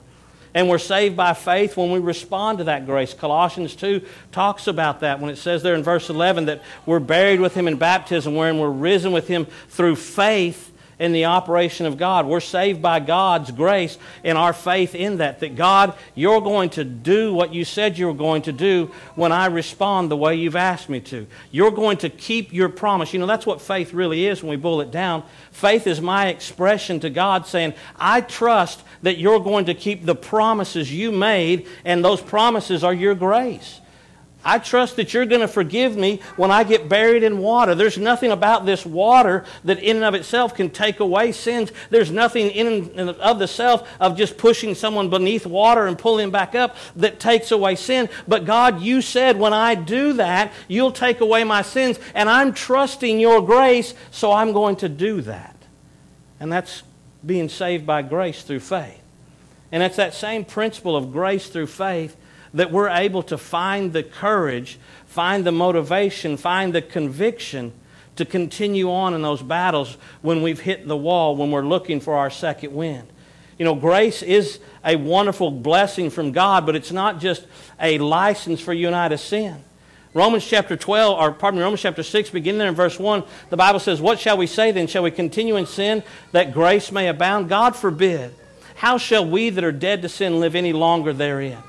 And 0.53 0.67
we're 0.67 0.79
saved 0.79 1.15
by 1.15 1.33
faith 1.33 1.77
when 1.77 1.91
we 1.91 1.99
respond 1.99 2.57
to 2.57 2.63
that 2.65 2.85
grace. 2.85 3.13
Colossians 3.13 3.75
2 3.75 4.01
talks 4.31 4.67
about 4.67 5.01
that 5.01 5.19
when 5.19 5.29
it 5.29 5.37
says 5.37 5.61
there 5.61 5.75
in 5.75 5.83
verse 5.83 6.09
11 6.09 6.45
that 6.45 6.63
we're 6.85 6.99
buried 6.99 7.39
with 7.39 7.53
him 7.53 7.67
in 7.67 7.77
baptism, 7.77 8.35
wherein 8.35 8.57
we're 8.59 8.69
risen 8.69 9.11
with 9.11 9.27
him 9.27 9.45
through 9.69 9.95
faith 9.95 10.68
in 10.99 11.13
the 11.13 11.25
operation 11.25 11.85
of 11.85 11.97
God. 11.97 12.27
We're 12.27 12.41
saved 12.41 12.81
by 12.81 12.99
God's 12.99 13.51
grace 13.51 13.97
and 14.23 14.37
our 14.37 14.53
faith 14.53 14.93
in 14.93 15.17
that. 15.17 15.39
That 15.39 15.55
God, 15.55 15.95
you're 16.13 16.41
going 16.41 16.69
to 16.71 16.83
do 16.83 17.33
what 17.33 17.53
you 17.53 17.65
said 17.65 17.97
you 17.97 18.07
were 18.07 18.13
going 18.13 18.43
to 18.43 18.51
do 18.51 18.91
when 19.15 19.31
I 19.31 19.45
respond 19.45 20.11
the 20.11 20.17
way 20.17 20.35
you've 20.35 20.57
asked 20.57 20.89
me 20.89 20.99
to. 21.01 21.25
You're 21.51 21.71
going 21.71 21.97
to 21.99 22.09
keep 22.09 22.53
your 22.53 22.69
promise. 22.69 23.13
You 23.13 23.19
know, 23.19 23.25
that's 23.25 23.45
what 23.45 23.61
faith 23.61 23.93
really 23.93 24.27
is 24.27 24.43
when 24.43 24.49
we 24.49 24.57
boil 24.57 24.81
it 24.81 24.91
down. 24.91 25.23
Faith 25.51 25.87
is 25.87 26.01
my 26.01 26.27
expression 26.27 26.99
to 26.99 27.09
God 27.09 27.47
saying, 27.47 27.73
I 27.95 28.21
trust 28.21 28.83
that 29.01 29.17
you're 29.17 29.39
going 29.39 29.65
to 29.65 29.73
keep 29.73 30.05
the 30.05 30.15
promises 30.15 30.91
you 30.91 31.11
made, 31.11 31.67
and 31.85 32.03
those 32.03 32.21
promises 32.21 32.83
are 32.83 32.93
your 32.93 33.15
grace. 33.15 33.79
I 34.43 34.57
trust 34.57 34.95
that 34.95 35.13
you're 35.13 35.25
going 35.25 35.41
to 35.41 35.49
forgive 35.49 35.97
me 35.97 36.21
when 36.37 36.49
I 36.49 36.63
get 36.63 36.87
buried 36.87 37.23
in 37.23 37.39
water. 37.39 37.75
There's 37.75 37.97
nothing 37.97 38.31
about 38.31 38.65
this 38.65 38.85
water 38.85 39.43
that 39.65 39.79
in 39.79 39.97
and 39.97 40.05
of 40.05 40.13
itself 40.13 40.55
can 40.55 40.69
take 40.69 41.01
away 41.01 41.33
sins. 41.33 41.73
There's 41.89 42.09
nothing 42.09 42.49
in 42.51 42.89
and 42.97 43.09
of 43.09 43.37
the 43.37 43.49
self 43.49 43.87
of 43.99 44.15
just 44.17 44.37
pushing 44.37 44.75
someone 44.75 45.09
beneath 45.09 45.45
water 45.45 45.87
and 45.87 45.99
pulling 45.99 46.31
back 46.31 46.55
up 46.55 46.77
that 46.95 47.19
takes 47.19 47.51
away 47.51 47.75
sin. 47.75 48.07
But 48.29 48.45
God, 48.45 48.81
you 48.81 49.01
said 49.01 49.37
when 49.37 49.51
I 49.51 49.75
do 49.75 50.13
that, 50.13 50.53
you'll 50.69 50.93
take 50.93 51.19
away 51.19 51.43
my 51.43 51.61
sins. 51.61 51.99
And 52.15 52.29
I'm 52.29 52.53
trusting 52.53 53.19
your 53.19 53.41
grace, 53.41 53.93
so 54.09 54.31
I'm 54.31 54.53
going 54.53 54.77
to 54.77 54.87
do 54.87 55.19
that. 55.21 55.55
And 56.39 56.49
that's 56.49 56.83
being 57.25 57.49
saved 57.49 57.85
by 57.85 58.03
grace 58.03 58.43
through 58.43 58.61
faith. 58.61 59.01
And 59.69 59.83
it's 59.83 59.97
that 59.97 60.13
same 60.13 60.45
principle 60.45 60.95
of 60.95 61.11
grace 61.11 61.49
through 61.49 61.67
faith 61.67 62.15
that 62.53 62.71
we're 62.71 62.89
able 62.89 63.23
to 63.23 63.37
find 63.37 63.93
the 63.93 64.03
courage, 64.03 64.79
find 65.05 65.45
the 65.45 65.51
motivation, 65.51 66.37
find 66.37 66.73
the 66.73 66.81
conviction 66.81 67.73
to 68.15 68.25
continue 68.25 68.91
on 68.91 69.13
in 69.13 69.21
those 69.21 69.41
battles 69.41 69.97
when 70.21 70.41
we've 70.41 70.59
hit 70.59 70.87
the 70.87 70.97
wall, 70.97 71.35
when 71.35 71.51
we're 71.51 71.65
looking 71.65 71.99
for 72.01 72.15
our 72.15 72.29
second 72.29 72.73
wind. 72.73 73.07
You 73.57 73.65
know, 73.65 73.75
grace 73.75 74.21
is 74.23 74.59
a 74.83 74.95
wonderful 74.95 75.51
blessing 75.51 76.09
from 76.09 76.31
God, 76.31 76.65
but 76.65 76.75
it's 76.75 76.91
not 76.91 77.19
just 77.19 77.45
a 77.79 77.97
license 77.97 78.61
for 78.61 78.73
you 78.73 78.87
and 78.87 78.95
I 78.95 79.09
to 79.09 79.17
sin. 79.17 79.63
Romans 80.13 80.45
chapter 80.45 80.75
12, 80.75 81.19
or 81.19 81.31
pardon 81.31 81.59
me, 81.59 81.63
Romans 81.63 81.81
chapter 81.81 82.01
6, 82.01 82.31
beginning 82.31 82.59
there 82.59 82.69
in 82.69 82.75
verse 82.75 82.97
1, 82.97 83.23
the 83.49 83.57
Bible 83.57 83.79
says, 83.79 84.01
What 84.01 84.19
shall 84.19 84.37
we 84.37 84.47
say 84.47 84.71
then? 84.71 84.87
Shall 84.87 85.03
we 85.03 85.11
continue 85.11 85.55
in 85.55 85.65
sin 85.65 86.03
that 86.31 86.53
grace 86.53 86.91
may 86.91 87.07
abound? 87.07 87.47
God 87.47 87.75
forbid. 87.75 88.33
How 88.75 88.97
shall 88.97 89.25
we 89.25 89.49
that 89.49 89.63
are 89.63 89.71
dead 89.71 90.01
to 90.01 90.09
sin 90.09 90.39
live 90.39 90.55
any 90.55 90.73
longer 90.73 91.13
therein? 91.13 91.61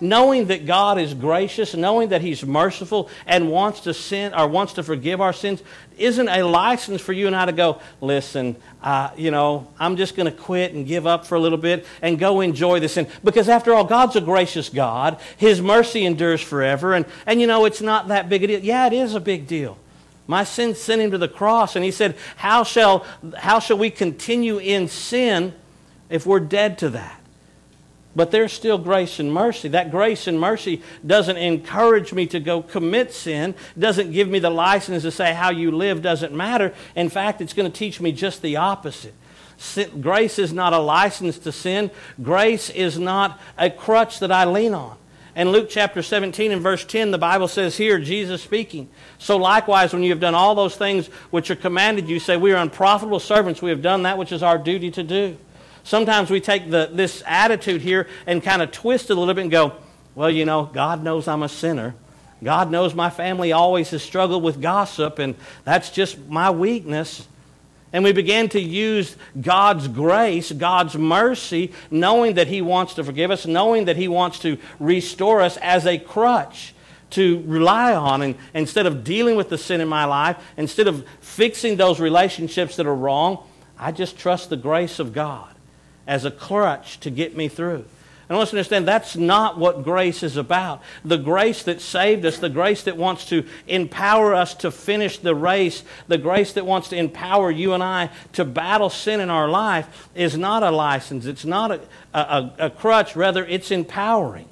Knowing 0.00 0.46
that 0.46 0.66
God 0.66 0.98
is 0.98 1.14
gracious, 1.14 1.74
knowing 1.74 2.10
that 2.10 2.22
He's 2.22 2.44
merciful 2.44 3.08
and 3.26 3.50
wants 3.50 3.80
to 3.80 3.94
sin 3.94 4.34
or 4.34 4.46
wants 4.48 4.74
to 4.74 4.82
forgive 4.82 5.20
our 5.20 5.32
sins, 5.32 5.62
isn't 5.98 6.28
a 6.28 6.42
license 6.42 7.00
for 7.00 7.12
you 7.12 7.26
and 7.26 7.34
I 7.34 7.46
to 7.46 7.52
go, 7.52 7.80
listen, 8.00 8.56
uh, 8.82 9.10
you 9.16 9.30
know, 9.30 9.68
I'm 9.78 9.96
just 9.96 10.16
going 10.16 10.30
to 10.30 10.36
quit 10.36 10.74
and 10.74 10.86
give 10.86 11.06
up 11.06 11.26
for 11.26 11.34
a 11.34 11.40
little 11.40 11.58
bit 11.58 11.86
and 12.02 12.18
go 12.18 12.40
enjoy 12.40 12.80
the 12.80 12.88
sin. 12.88 13.06
Because 13.24 13.48
after 13.48 13.74
all, 13.74 13.84
God's 13.84 14.16
a 14.16 14.20
gracious 14.20 14.68
God. 14.68 15.18
His 15.36 15.60
mercy 15.60 16.04
endures 16.04 16.42
forever. 16.42 16.94
And, 16.94 17.06
and 17.26 17.40
you 17.40 17.46
know, 17.46 17.64
it's 17.64 17.80
not 17.80 18.08
that 18.08 18.28
big 18.28 18.44
a 18.44 18.46
deal. 18.46 18.60
Yeah, 18.60 18.86
it 18.86 18.92
is 18.92 19.14
a 19.14 19.20
big 19.20 19.46
deal. 19.46 19.78
My 20.26 20.44
sin 20.44 20.74
sent 20.74 21.00
him 21.00 21.12
to 21.12 21.18
the 21.18 21.28
cross. 21.28 21.76
And 21.76 21.84
he 21.84 21.90
said, 21.90 22.16
how 22.36 22.64
shall, 22.64 23.06
how 23.36 23.58
shall 23.58 23.78
we 23.78 23.90
continue 23.90 24.58
in 24.58 24.88
sin 24.88 25.54
if 26.10 26.26
we're 26.26 26.40
dead 26.40 26.78
to 26.78 26.90
that? 26.90 27.20
But 28.16 28.30
there's 28.30 28.52
still 28.52 28.78
grace 28.78 29.20
and 29.20 29.32
mercy. 29.32 29.68
That 29.68 29.90
grace 29.90 30.26
and 30.26 30.40
mercy 30.40 30.82
doesn't 31.06 31.36
encourage 31.36 32.14
me 32.14 32.26
to 32.28 32.40
go 32.40 32.62
commit 32.62 33.12
sin, 33.12 33.54
doesn't 33.78 34.10
give 34.10 34.26
me 34.26 34.38
the 34.38 34.48
license 34.48 35.02
to 35.02 35.10
say 35.10 35.34
how 35.34 35.50
you 35.50 35.70
live 35.70 36.00
doesn't 36.00 36.32
matter. 36.32 36.72
In 36.96 37.10
fact, 37.10 37.42
it's 37.42 37.52
going 37.52 37.70
to 37.70 37.78
teach 37.78 38.00
me 38.00 38.12
just 38.12 38.40
the 38.40 38.56
opposite. 38.56 39.12
Sin, 39.58 40.00
grace 40.00 40.38
is 40.38 40.50
not 40.50 40.72
a 40.72 40.78
license 40.78 41.38
to 41.40 41.52
sin, 41.52 41.90
grace 42.22 42.70
is 42.70 42.98
not 42.98 43.38
a 43.58 43.68
crutch 43.68 44.18
that 44.20 44.32
I 44.32 44.46
lean 44.46 44.72
on. 44.72 44.96
In 45.34 45.50
Luke 45.50 45.68
chapter 45.68 46.02
17 46.02 46.52
and 46.52 46.62
verse 46.62 46.86
10, 46.86 47.10
the 47.10 47.18
Bible 47.18 47.48
says 47.48 47.76
here, 47.76 47.98
Jesus 47.98 48.42
speaking, 48.42 48.88
So 49.18 49.36
likewise, 49.36 49.92
when 49.92 50.02
you 50.02 50.08
have 50.08 50.20
done 50.20 50.34
all 50.34 50.54
those 50.54 50.76
things 50.76 51.08
which 51.30 51.50
are 51.50 51.56
commanded 51.56 52.08
you, 52.08 52.18
say, 52.18 52.38
We 52.38 52.52
are 52.52 52.62
unprofitable 52.62 53.20
servants, 53.20 53.60
we 53.60 53.68
have 53.68 53.82
done 53.82 54.04
that 54.04 54.16
which 54.16 54.32
is 54.32 54.42
our 54.42 54.56
duty 54.56 54.90
to 54.92 55.02
do. 55.02 55.36
Sometimes 55.86 56.30
we 56.30 56.40
take 56.40 56.68
the, 56.68 56.90
this 56.92 57.22
attitude 57.28 57.80
here 57.80 58.08
and 58.26 58.42
kind 58.42 58.60
of 58.60 58.72
twist 58.72 59.08
it 59.08 59.16
a 59.16 59.20
little 59.20 59.32
bit 59.32 59.42
and 59.42 59.52
go, 59.52 59.74
well, 60.16 60.28
you 60.28 60.44
know, 60.44 60.64
God 60.64 61.04
knows 61.04 61.28
I'm 61.28 61.44
a 61.44 61.48
sinner. 61.48 61.94
God 62.42 62.72
knows 62.72 62.92
my 62.92 63.08
family 63.08 63.52
always 63.52 63.90
has 63.90 64.02
struggled 64.02 64.42
with 64.42 64.60
gossip, 64.60 65.20
and 65.20 65.36
that's 65.62 65.90
just 65.90 66.18
my 66.26 66.50
weakness. 66.50 67.28
And 67.92 68.02
we 68.02 68.10
began 68.10 68.48
to 68.48 68.60
use 68.60 69.16
God's 69.40 69.86
grace, 69.86 70.50
God's 70.50 70.96
mercy, 70.96 71.72
knowing 71.88 72.34
that 72.34 72.48
He 72.48 72.62
wants 72.62 72.94
to 72.94 73.04
forgive 73.04 73.30
us, 73.30 73.46
knowing 73.46 73.84
that 73.84 73.96
He 73.96 74.08
wants 74.08 74.40
to 74.40 74.58
restore 74.80 75.40
us 75.40 75.56
as 75.58 75.86
a 75.86 75.98
crutch 75.98 76.74
to 77.10 77.44
rely 77.46 77.94
on. 77.94 78.22
And 78.22 78.34
instead 78.54 78.86
of 78.86 79.04
dealing 79.04 79.36
with 79.36 79.50
the 79.50 79.58
sin 79.58 79.80
in 79.80 79.86
my 79.86 80.04
life, 80.04 80.36
instead 80.56 80.88
of 80.88 81.06
fixing 81.20 81.76
those 81.76 82.00
relationships 82.00 82.74
that 82.74 82.86
are 82.86 82.94
wrong, 82.94 83.46
I 83.78 83.92
just 83.92 84.18
trust 84.18 84.50
the 84.50 84.56
grace 84.56 84.98
of 84.98 85.12
God 85.12 85.52
as 86.06 86.24
a 86.24 86.30
crutch 86.30 87.00
to 87.00 87.10
get 87.10 87.36
me 87.36 87.48
through. 87.48 87.84
And 88.28 88.36
let's 88.36 88.52
understand 88.52 88.88
that's 88.88 89.14
not 89.14 89.56
what 89.56 89.84
grace 89.84 90.24
is 90.24 90.36
about. 90.36 90.82
The 91.04 91.16
grace 91.16 91.62
that 91.62 91.80
saved 91.80 92.24
us, 92.24 92.38
the 92.38 92.48
grace 92.48 92.82
that 92.82 92.96
wants 92.96 93.26
to 93.26 93.44
empower 93.68 94.34
us 94.34 94.52
to 94.56 94.72
finish 94.72 95.18
the 95.18 95.34
race, 95.34 95.84
the 96.08 96.18
grace 96.18 96.52
that 96.54 96.66
wants 96.66 96.88
to 96.88 96.96
empower 96.96 97.52
you 97.52 97.72
and 97.72 97.84
I 97.84 98.10
to 98.32 98.44
battle 98.44 98.90
sin 98.90 99.20
in 99.20 99.30
our 99.30 99.48
life 99.48 100.08
is 100.16 100.36
not 100.36 100.64
a 100.64 100.72
license. 100.72 101.24
It's 101.24 101.44
not 101.44 101.70
a, 101.70 101.80
a, 102.12 102.52
a 102.58 102.70
crutch. 102.70 103.14
Rather, 103.14 103.44
it's 103.44 103.70
empowering. 103.70 104.48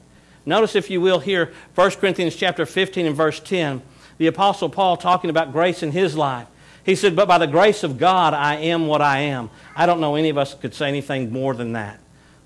Notice, 0.47 0.77
if 0.77 0.89
you 0.89 1.01
will, 1.01 1.19
here, 1.19 1.53
1 1.75 1.91
Corinthians 1.93 2.37
chapter 2.37 2.67
15 2.67 3.07
and 3.07 3.17
verse 3.17 3.41
10, 3.41 3.83
the 4.19 4.29
Apostle 4.29 4.69
Paul 4.69 4.97
talking 4.97 5.31
about 5.31 5.51
grace 5.51 5.83
in 5.83 5.91
his 5.91 6.17
life. 6.17 6.47
He 6.85 6.95
said, 6.95 7.17
But 7.17 7.29
by 7.29 7.39
the 7.39 7.47
grace 7.47 7.83
of 7.83 7.99
God, 7.99 8.35
I 8.35 8.57
am 8.57 8.87
what 8.87 9.01
I 9.01 9.21
am. 9.21 9.51
I 9.75 9.87
don't 9.87 10.01
know 10.01 10.17
any 10.17 10.29
of 10.29 10.39
us 10.39 10.55
could 10.55 10.75
say 10.75 10.89
anything 10.89 11.33
more 11.33 11.55
than 11.55 11.73
that. 11.73 11.99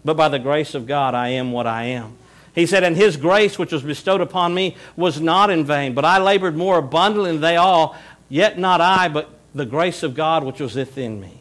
But 0.05 0.17
by 0.17 0.29
the 0.29 0.39
grace 0.39 0.75
of 0.75 0.87
God, 0.87 1.15
I 1.15 1.31
am 1.31 1.53
what 1.53 1.67
I 1.67 1.85
am. 1.85 2.17
He 2.55 2.67
said, 2.67 2.85
And 2.85 2.97
his 2.97 3.17
grace 3.17 3.59
which 3.59 3.73
was 3.73 3.83
bestowed 3.83 4.21
upon 4.21 4.55
me 4.55 4.77
was 4.97 5.21
not 5.21 5.51
in 5.51 5.65
vain, 5.65 5.95
but 5.95 6.05
I 6.05 6.19
labored 6.19 6.57
more 6.57 6.79
abundantly 6.79 7.33
than 7.33 7.41
they 7.41 7.57
all, 7.57 7.97
yet 8.29 8.59
not 8.59 8.81
I, 8.81 9.09
but 9.09 9.31
the 9.55 9.67
grace 9.67 10.03
of 10.03 10.15
God 10.15 10.45
which 10.45 10.61
was 10.61 10.75
within 10.77 11.21
me. 11.21 11.41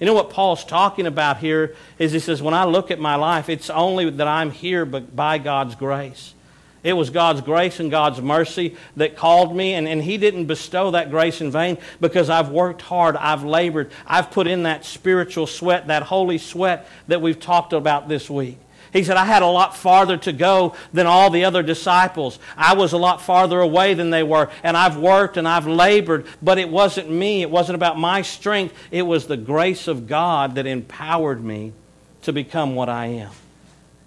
You 0.00 0.06
know 0.06 0.14
what 0.14 0.30
Paul's 0.30 0.64
talking 0.64 1.06
about 1.06 1.38
here 1.38 1.74
is 1.98 2.12
he 2.12 2.18
says, 2.18 2.42
When 2.42 2.54
I 2.54 2.64
look 2.64 2.90
at 2.90 2.98
my 2.98 3.14
life, 3.14 3.48
it's 3.48 3.70
only 3.70 4.10
that 4.10 4.28
I'm 4.28 4.50
here 4.50 4.84
but 4.84 5.14
by 5.14 5.38
God's 5.38 5.74
grace. 5.74 6.34
It 6.86 6.92
was 6.92 7.10
God's 7.10 7.40
grace 7.40 7.80
and 7.80 7.90
God's 7.90 8.22
mercy 8.22 8.76
that 8.96 9.16
called 9.16 9.56
me, 9.56 9.74
and, 9.74 9.88
and 9.88 10.00
He 10.00 10.18
didn't 10.18 10.44
bestow 10.44 10.92
that 10.92 11.10
grace 11.10 11.40
in 11.40 11.50
vain 11.50 11.78
because 12.00 12.30
I've 12.30 12.50
worked 12.50 12.80
hard, 12.80 13.16
I've 13.16 13.42
labored, 13.42 13.90
I've 14.06 14.30
put 14.30 14.46
in 14.46 14.62
that 14.62 14.84
spiritual 14.84 15.48
sweat, 15.48 15.88
that 15.88 16.04
holy 16.04 16.38
sweat 16.38 16.86
that 17.08 17.20
we've 17.20 17.40
talked 17.40 17.72
about 17.72 18.08
this 18.08 18.30
week. 18.30 18.58
He 18.92 19.02
said, 19.02 19.16
I 19.16 19.24
had 19.24 19.42
a 19.42 19.48
lot 19.48 19.76
farther 19.76 20.16
to 20.18 20.32
go 20.32 20.76
than 20.92 21.08
all 21.08 21.28
the 21.28 21.44
other 21.44 21.64
disciples. 21.64 22.38
I 22.56 22.74
was 22.74 22.92
a 22.92 22.98
lot 22.98 23.20
farther 23.20 23.60
away 23.60 23.94
than 23.94 24.10
they 24.10 24.22
were, 24.22 24.48
and 24.62 24.76
I've 24.76 24.96
worked 24.96 25.36
and 25.36 25.48
I've 25.48 25.66
labored, 25.66 26.24
but 26.40 26.56
it 26.56 26.68
wasn't 26.68 27.10
me. 27.10 27.42
It 27.42 27.50
wasn't 27.50 27.74
about 27.74 27.98
my 27.98 28.22
strength. 28.22 28.76
It 28.92 29.02
was 29.02 29.26
the 29.26 29.36
grace 29.36 29.88
of 29.88 30.06
God 30.06 30.54
that 30.54 30.68
empowered 30.68 31.42
me 31.42 31.72
to 32.22 32.32
become 32.32 32.76
what 32.76 32.88
I 32.88 33.06
am. 33.06 33.32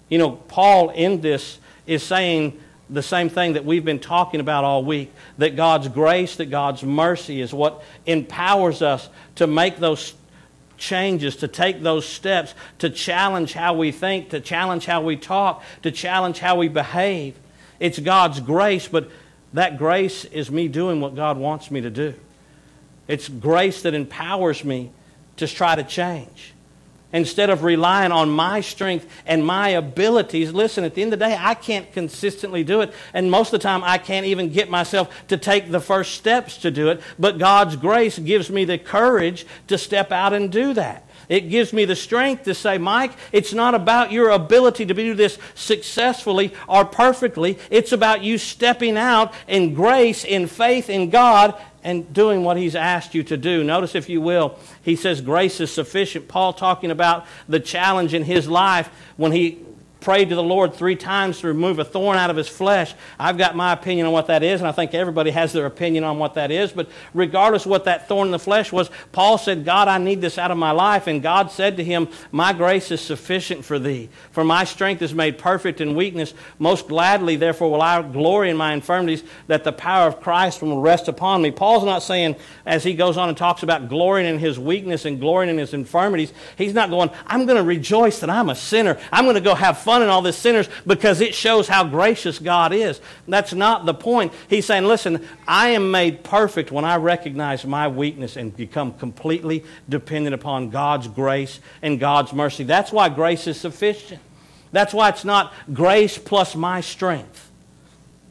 You 0.08 0.16
know, 0.16 0.30
Paul 0.30 0.88
in 0.88 1.20
this 1.20 1.58
is 1.86 2.02
saying 2.02 2.58
the 2.90 3.02
same 3.02 3.28
thing 3.28 3.52
that 3.52 3.64
we've 3.64 3.84
been 3.84 4.00
talking 4.00 4.40
about 4.40 4.64
all 4.64 4.84
week 4.84 5.12
that 5.38 5.56
God's 5.56 5.88
grace, 5.88 6.36
that 6.36 6.46
God's 6.46 6.82
mercy 6.82 7.40
is 7.40 7.54
what 7.54 7.82
empowers 8.06 8.82
us 8.82 9.08
to 9.36 9.46
make 9.46 9.78
those 9.78 10.14
changes, 10.76 11.36
to 11.36 11.48
take 11.48 11.82
those 11.82 12.06
steps, 12.06 12.54
to 12.78 12.90
challenge 12.90 13.52
how 13.52 13.74
we 13.74 13.92
think, 13.92 14.30
to 14.30 14.40
challenge 14.40 14.86
how 14.86 15.02
we 15.02 15.16
talk, 15.16 15.62
to 15.82 15.90
challenge 15.90 16.38
how 16.38 16.56
we 16.56 16.68
behave. 16.68 17.36
It's 17.78 17.98
God's 17.98 18.40
grace, 18.40 18.88
but 18.88 19.10
that 19.52 19.78
grace 19.78 20.24
is 20.24 20.50
me 20.50 20.68
doing 20.68 21.00
what 21.00 21.14
God 21.14 21.36
wants 21.38 21.70
me 21.70 21.80
to 21.82 21.90
do. 21.90 22.14
It's 23.06 23.28
grace 23.28 23.82
that 23.82 23.94
empowers 23.94 24.64
me 24.64 24.90
to 25.36 25.46
try 25.46 25.74
to 25.74 25.82
change 25.82 26.54
instead 27.12 27.50
of 27.50 27.64
relying 27.64 28.12
on 28.12 28.30
my 28.30 28.60
strength 28.60 29.06
and 29.26 29.44
my 29.44 29.70
abilities. 29.70 30.52
Listen, 30.52 30.84
at 30.84 30.94
the 30.94 31.02
end 31.02 31.12
of 31.12 31.18
the 31.18 31.26
day, 31.26 31.36
I 31.38 31.54
can't 31.54 31.92
consistently 31.92 32.64
do 32.64 32.80
it. 32.80 32.92
And 33.12 33.30
most 33.30 33.48
of 33.48 33.60
the 33.60 33.62
time, 33.62 33.82
I 33.84 33.98
can't 33.98 34.26
even 34.26 34.52
get 34.52 34.70
myself 34.70 35.26
to 35.28 35.36
take 35.36 35.70
the 35.70 35.80
first 35.80 36.14
steps 36.14 36.58
to 36.58 36.70
do 36.70 36.88
it. 36.88 37.00
But 37.18 37.38
God's 37.38 37.76
grace 37.76 38.18
gives 38.18 38.50
me 38.50 38.64
the 38.64 38.78
courage 38.78 39.46
to 39.66 39.78
step 39.78 40.12
out 40.12 40.32
and 40.32 40.50
do 40.50 40.72
that. 40.74 41.06
It 41.30 41.48
gives 41.48 41.72
me 41.72 41.84
the 41.84 41.94
strength 41.94 42.42
to 42.44 42.54
say, 42.54 42.76
Mike, 42.76 43.12
it's 43.30 43.54
not 43.54 43.76
about 43.76 44.10
your 44.10 44.30
ability 44.30 44.84
to 44.84 44.92
do 44.92 45.14
this 45.14 45.38
successfully 45.54 46.52
or 46.66 46.84
perfectly. 46.84 47.56
It's 47.70 47.92
about 47.92 48.24
you 48.24 48.36
stepping 48.36 48.98
out 48.98 49.32
in 49.46 49.72
grace, 49.72 50.24
in 50.24 50.48
faith 50.48 50.90
in 50.90 51.08
God, 51.08 51.54
and 51.84 52.12
doing 52.12 52.42
what 52.42 52.56
he's 52.56 52.74
asked 52.74 53.14
you 53.14 53.22
to 53.22 53.36
do. 53.36 53.62
Notice, 53.62 53.94
if 53.94 54.08
you 54.08 54.20
will, 54.20 54.58
he 54.82 54.96
says 54.96 55.20
grace 55.20 55.60
is 55.60 55.72
sufficient. 55.72 56.26
Paul 56.26 56.52
talking 56.52 56.90
about 56.90 57.26
the 57.48 57.60
challenge 57.60 58.12
in 58.12 58.24
his 58.24 58.48
life 58.48 58.90
when 59.16 59.30
he 59.30 59.60
prayed 60.00 60.30
to 60.30 60.34
the 60.34 60.42
Lord 60.42 60.74
three 60.74 60.96
times 60.96 61.40
to 61.40 61.46
remove 61.46 61.78
a 61.78 61.84
thorn 61.84 62.16
out 62.16 62.30
of 62.30 62.36
his 62.36 62.48
flesh. 62.48 62.94
I've 63.18 63.36
got 63.36 63.54
my 63.54 63.72
opinion 63.72 64.06
on 64.06 64.12
what 64.12 64.28
that 64.28 64.42
is, 64.42 64.60
and 64.60 64.68
I 64.68 64.72
think 64.72 64.94
everybody 64.94 65.30
has 65.30 65.52
their 65.52 65.66
opinion 65.66 66.04
on 66.04 66.18
what 66.18 66.34
that 66.34 66.50
is. 66.50 66.72
But 66.72 66.88
regardless 67.12 67.66
of 67.66 67.70
what 67.70 67.84
that 67.84 68.08
thorn 68.08 68.28
in 68.28 68.32
the 68.32 68.38
flesh 68.38 68.72
was, 68.72 68.90
Paul 69.12 69.36
said, 69.38 69.64
God, 69.64 69.88
I 69.88 69.98
need 69.98 70.20
this 70.20 70.38
out 70.38 70.50
of 70.50 70.58
my 70.58 70.70
life. 70.70 71.06
And 71.06 71.22
God 71.22 71.50
said 71.50 71.76
to 71.76 71.84
him, 71.84 72.08
My 72.32 72.52
grace 72.52 72.90
is 72.90 73.00
sufficient 73.00 73.64
for 73.64 73.78
thee, 73.78 74.08
for 74.32 74.42
my 74.42 74.64
strength 74.64 75.02
is 75.02 75.14
made 75.14 75.38
perfect 75.38 75.80
in 75.80 75.94
weakness. 75.94 76.32
Most 76.58 76.88
gladly, 76.88 77.36
therefore, 77.36 77.70
will 77.70 77.82
I 77.82 78.00
glory 78.02 78.50
in 78.50 78.56
my 78.56 78.72
infirmities, 78.72 79.22
that 79.48 79.64
the 79.64 79.72
power 79.72 80.06
of 80.06 80.20
Christ 80.20 80.62
will 80.62 80.80
rest 80.80 81.08
upon 81.08 81.42
me. 81.42 81.50
Paul's 81.50 81.84
not 81.84 82.02
saying, 82.02 82.36
as 82.64 82.84
he 82.84 82.94
goes 82.94 83.16
on 83.16 83.28
and 83.28 83.36
talks 83.36 83.62
about 83.62 83.88
glorying 83.88 84.26
in 84.26 84.38
his 84.38 84.58
weakness 84.58 85.04
and 85.04 85.20
glorying 85.20 85.50
in 85.50 85.58
his 85.58 85.74
infirmities, 85.74 86.32
he's 86.56 86.74
not 86.74 86.88
going, 86.90 87.10
I'm 87.26 87.44
going 87.44 87.58
to 87.58 87.64
rejoice 87.64 88.20
that 88.20 88.30
I'm 88.30 88.48
a 88.48 88.54
sinner. 88.54 88.98
I'm 89.12 89.24
going 89.24 89.34
to 89.34 89.40
go 89.40 89.54
have 89.54 89.78
fun 89.78 89.89
fun 89.90 90.02
in 90.02 90.08
all 90.08 90.22
this 90.22 90.38
sinners 90.38 90.68
because 90.86 91.20
it 91.20 91.34
shows 91.34 91.66
how 91.66 91.82
gracious 91.82 92.38
God 92.38 92.72
is. 92.72 93.00
That's 93.26 93.52
not 93.52 93.86
the 93.86 93.92
point. 93.92 94.32
He's 94.48 94.64
saying, 94.64 94.84
listen, 94.84 95.26
I 95.48 95.70
am 95.70 95.90
made 95.90 96.22
perfect 96.22 96.70
when 96.70 96.84
I 96.84 96.94
recognize 96.94 97.64
my 97.64 97.88
weakness 97.88 98.36
and 98.36 98.56
become 98.56 98.92
completely 98.92 99.64
dependent 99.88 100.32
upon 100.32 100.70
God's 100.70 101.08
grace 101.08 101.58
and 101.82 101.98
God's 101.98 102.32
mercy. 102.32 102.62
That's 102.62 102.92
why 102.92 103.08
grace 103.08 103.48
is 103.48 103.60
sufficient. 103.60 104.22
That's 104.70 104.94
why 104.94 105.08
it's 105.08 105.24
not 105.24 105.52
grace 105.72 106.18
plus 106.18 106.54
my 106.54 106.82
strength. 106.82 107.50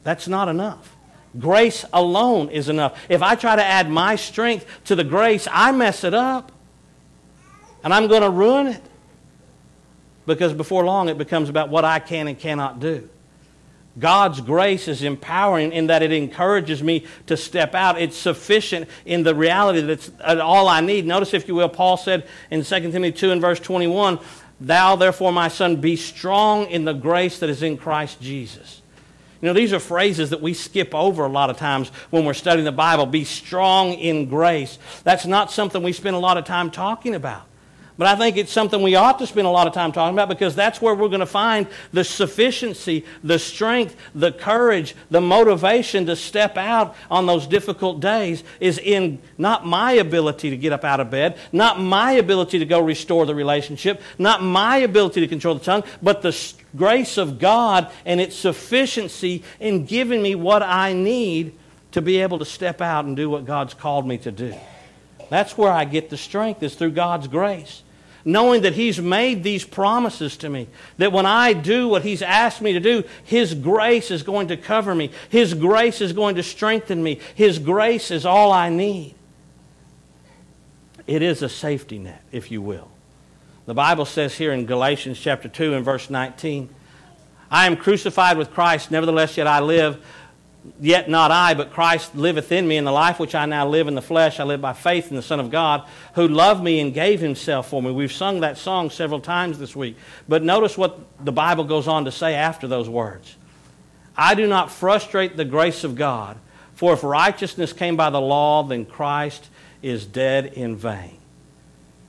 That's 0.05 0.29
not 0.29 0.47
enough. 0.47 0.95
Grace 1.37 1.83
alone 1.91 2.47
is 2.51 2.69
enough. 2.69 2.97
If 3.09 3.21
I 3.21 3.35
try 3.35 3.57
to 3.57 3.65
add 3.65 3.89
my 3.89 4.15
strength 4.15 4.65
to 4.85 4.95
the 4.95 5.03
grace, 5.03 5.45
I 5.51 5.73
mess 5.73 6.05
it 6.05 6.13
up. 6.13 6.53
And 7.83 7.93
I'm 7.93 8.07
going 8.07 8.21
to 8.21 8.29
ruin 8.29 8.67
it. 8.67 8.81
Because 10.29 10.53
before 10.53 10.85
long 10.85 11.09
it 11.09 11.17
becomes 11.17 11.49
about 11.49 11.69
what 11.69 11.83
I 11.83 11.99
can 11.99 12.27
and 12.27 12.37
cannot 12.37 12.79
do. 12.79 13.09
God's 13.97 14.39
grace 14.39 14.87
is 14.87 15.03
empowering 15.03 15.73
in 15.73 15.87
that 15.87 16.03
it 16.03 16.11
encourages 16.11 16.81
me 16.83 17.05
to 17.25 17.35
step 17.35 17.73
out. 17.73 17.99
It's 17.99 18.15
sufficient 18.15 18.87
in 19.05 19.23
the 19.23 19.33
reality 19.33 19.81
that 19.81 19.89
it's 19.89 20.11
uh, 20.21 20.39
all 20.41 20.67
I 20.67 20.81
need. 20.81 21.05
Notice, 21.05 21.33
if 21.33 21.47
you 21.47 21.55
will, 21.55 21.67
Paul 21.67 21.97
said 21.97 22.27
in 22.51 22.63
2 22.63 22.91
Timothy 22.91 23.11
2 23.11 23.31
and 23.31 23.41
verse 23.41 23.59
21, 23.59 24.19
Thou 24.61 24.95
therefore, 24.95 25.31
my 25.31 25.47
son, 25.47 25.77
be 25.77 25.95
strong 25.95 26.67
in 26.67 26.85
the 26.85 26.93
grace 26.93 27.39
that 27.39 27.49
is 27.49 27.63
in 27.63 27.77
Christ 27.77 28.21
Jesus. 28.21 28.81
You 29.41 29.47
know, 29.47 29.53
these 29.53 29.73
are 29.73 29.79
phrases 29.79 30.29
that 30.29 30.41
we 30.41 30.53
skip 30.53 30.93
over 30.93 31.25
a 31.25 31.29
lot 31.29 31.49
of 31.49 31.57
times 31.57 31.89
when 32.09 32.25
we're 32.25 32.33
studying 32.33 32.65
the 32.65 32.71
Bible. 32.71 33.05
Be 33.05 33.23
strong 33.23 33.93
in 33.93 34.29
grace. 34.29 34.77
That's 35.03 35.25
not 35.25 35.51
something 35.51 35.81
we 35.81 35.93
spend 35.93 36.15
a 36.15 36.19
lot 36.19 36.37
of 36.37 36.45
time 36.45 36.69
talking 36.69 37.15
about. 37.15 37.48
But 37.99 38.07
I 38.07 38.15
think 38.15 38.37
it's 38.37 38.53
something 38.53 38.81
we 38.81 38.95
ought 38.95 39.19
to 39.19 39.27
spend 39.27 39.45
a 39.45 39.49
lot 39.49 39.67
of 39.67 39.73
time 39.73 39.91
talking 39.91 40.15
about 40.15 40.29
because 40.29 40.55
that's 40.55 40.81
where 40.81 40.95
we're 40.95 41.09
going 41.09 41.19
to 41.19 41.25
find 41.25 41.67
the 41.91 42.05
sufficiency, 42.05 43.03
the 43.25 43.37
strength, 43.37 43.93
the 44.15 44.31
courage, 44.31 44.95
the 45.11 45.19
motivation 45.19 46.05
to 46.05 46.15
step 46.15 46.55
out 46.55 46.95
on 47.11 47.25
those 47.25 47.45
difficult 47.45 47.99
days 47.99 48.45
is 48.61 48.77
in 48.77 49.19
not 49.37 49.65
my 49.65 49.91
ability 49.91 50.49
to 50.49 50.55
get 50.55 50.71
up 50.71 50.85
out 50.85 51.01
of 51.01 51.11
bed, 51.11 51.37
not 51.51 51.81
my 51.81 52.13
ability 52.13 52.59
to 52.59 52.65
go 52.65 52.79
restore 52.79 53.25
the 53.25 53.35
relationship, 53.35 54.01
not 54.17 54.41
my 54.41 54.77
ability 54.77 55.19
to 55.19 55.27
control 55.27 55.55
the 55.55 55.65
tongue, 55.65 55.83
but 56.01 56.21
the 56.21 56.53
grace 56.77 57.17
of 57.17 57.37
God 57.37 57.91
and 58.05 58.21
its 58.21 58.37
sufficiency 58.37 59.43
in 59.59 59.83
giving 59.83 60.21
me 60.21 60.35
what 60.35 60.63
I 60.63 60.93
need 60.93 61.53
to 61.91 62.01
be 62.01 62.21
able 62.21 62.39
to 62.39 62.45
step 62.45 62.79
out 62.79 63.03
and 63.03 63.17
do 63.17 63.29
what 63.29 63.43
God's 63.43 63.73
called 63.73 64.07
me 64.07 64.17
to 64.19 64.31
do. 64.31 64.55
That's 65.29 65.57
where 65.57 65.73
I 65.73 65.83
get 65.83 66.09
the 66.09 66.15
strength, 66.15 66.63
is 66.63 66.75
through 66.75 66.91
God's 66.91 67.27
grace 67.27 67.83
knowing 68.25 68.61
that 68.63 68.73
He's 68.73 68.99
made 68.99 69.43
these 69.43 69.63
promises 69.63 70.37
to 70.37 70.49
me. 70.49 70.67
That 70.97 71.11
when 71.11 71.25
I 71.25 71.53
do 71.53 71.87
what 71.87 72.03
He's 72.03 72.21
asked 72.21 72.61
me 72.61 72.73
to 72.73 72.79
do, 72.79 73.03
His 73.23 73.53
grace 73.53 74.11
is 74.11 74.23
going 74.23 74.49
to 74.49 74.57
cover 74.57 74.93
me. 74.93 75.11
His 75.29 75.53
grace 75.53 76.01
is 76.01 76.13
going 76.13 76.35
to 76.35 76.43
strengthen 76.43 77.01
me. 77.01 77.19
His 77.35 77.59
grace 77.59 78.11
is 78.11 78.25
all 78.25 78.51
I 78.51 78.69
need. 78.69 79.15
It 81.07 81.21
is 81.21 81.41
a 81.41 81.49
safety 81.49 81.97
net, 81.97 82.23
if 82.31 82.51
you 82.51 82.61
will. 82.61 82.89
The 83.65 83.73
Bible 83.73 84.05
says 84.05 84.35
here 84.35 84.51
in 84.51 84.65
Galatians 84.65 85.19
chapter 85.19 85.47
2 85.47 85.73
and 85.73 85.85
verse 85.85 86.09
19, 86.09 86.69
I 87.51 87.65
am 87.65 87.77
crucified 87.77 88.37
with 88.37 88.51
Christ, 88.51 88.91
nevertheless 88.91 89.37
yet 89.37 89.47
I 89.47 89.59
live 89.59 90.03
Yet 90.79 91.09
not 91.09 91.31
I, 91.31 91.53
but 91.53 91.71
Christ 91.71 92.15
liveth 92.15 92.51
in 92.51 92.67
me, 92.67 92.77
and 92.77 92.85
the 92.85 92.91
life 92.91 93.17
which 93.17 93.33
I 93.33 93.45
now 93.45 93.67
live 93.67 93.87
in 93.87 93.95
the 93.95 94.01
flesh, 94.01 94.39
I 94.39 94.43
live 94.43 94.59
by 94.61 94.73
faith 94.73 95.09
in 95.09 95.15
the 95.15 95.21
Son 95.21 95.39
of 95.39 95.49
God, 95.49 95.87
who 96.15 96.27
loved 96.27 96.61
me 96.61 96.81
and 96.81 96.93
gave 96.93 97.21
himself 97.21 97.69
for 97.69 97.81
me. 97.81 97.91
We've 97.91 98.11
sung 98.11 98.41
that 98.41 98.57
song 98.57 98.89
several 98.89 99.21
times 99.21 99.57
this 99.57 99.75
week. 99.75 99.95
But 100.27 100.43
notice 100.43 100.77
what 100.77 100.99
the 101.23 101.31
Bible 101.31 101.63
goes 101.63 101.87
on 101.87 102.05
to 102.05 102.11
say 102.11 102.35
after 102.35 102.67
those 102.67 102.89
words 102.89 103.37
I 104.17 104.35
do 104.35 104.47
not 104.47 104.69
frustrate 104.69 105.37
the 105.37 105.45
grace 105.45 105.85
of 105.85 105.95
God, 105.95 106.37
for 106.75 106.93
if 106.93 107.03
righteousness 107.03 107.71
came 107.71 107.95
by 107.95 108.09
the 108.09 108.21
law, 108.21 108.63
then 108.63 108.85
Christ 108.85 109.49
is 109.81 110.05
dead 110.05 110.47
in 110.47 110.75
vain. 110.75 111.19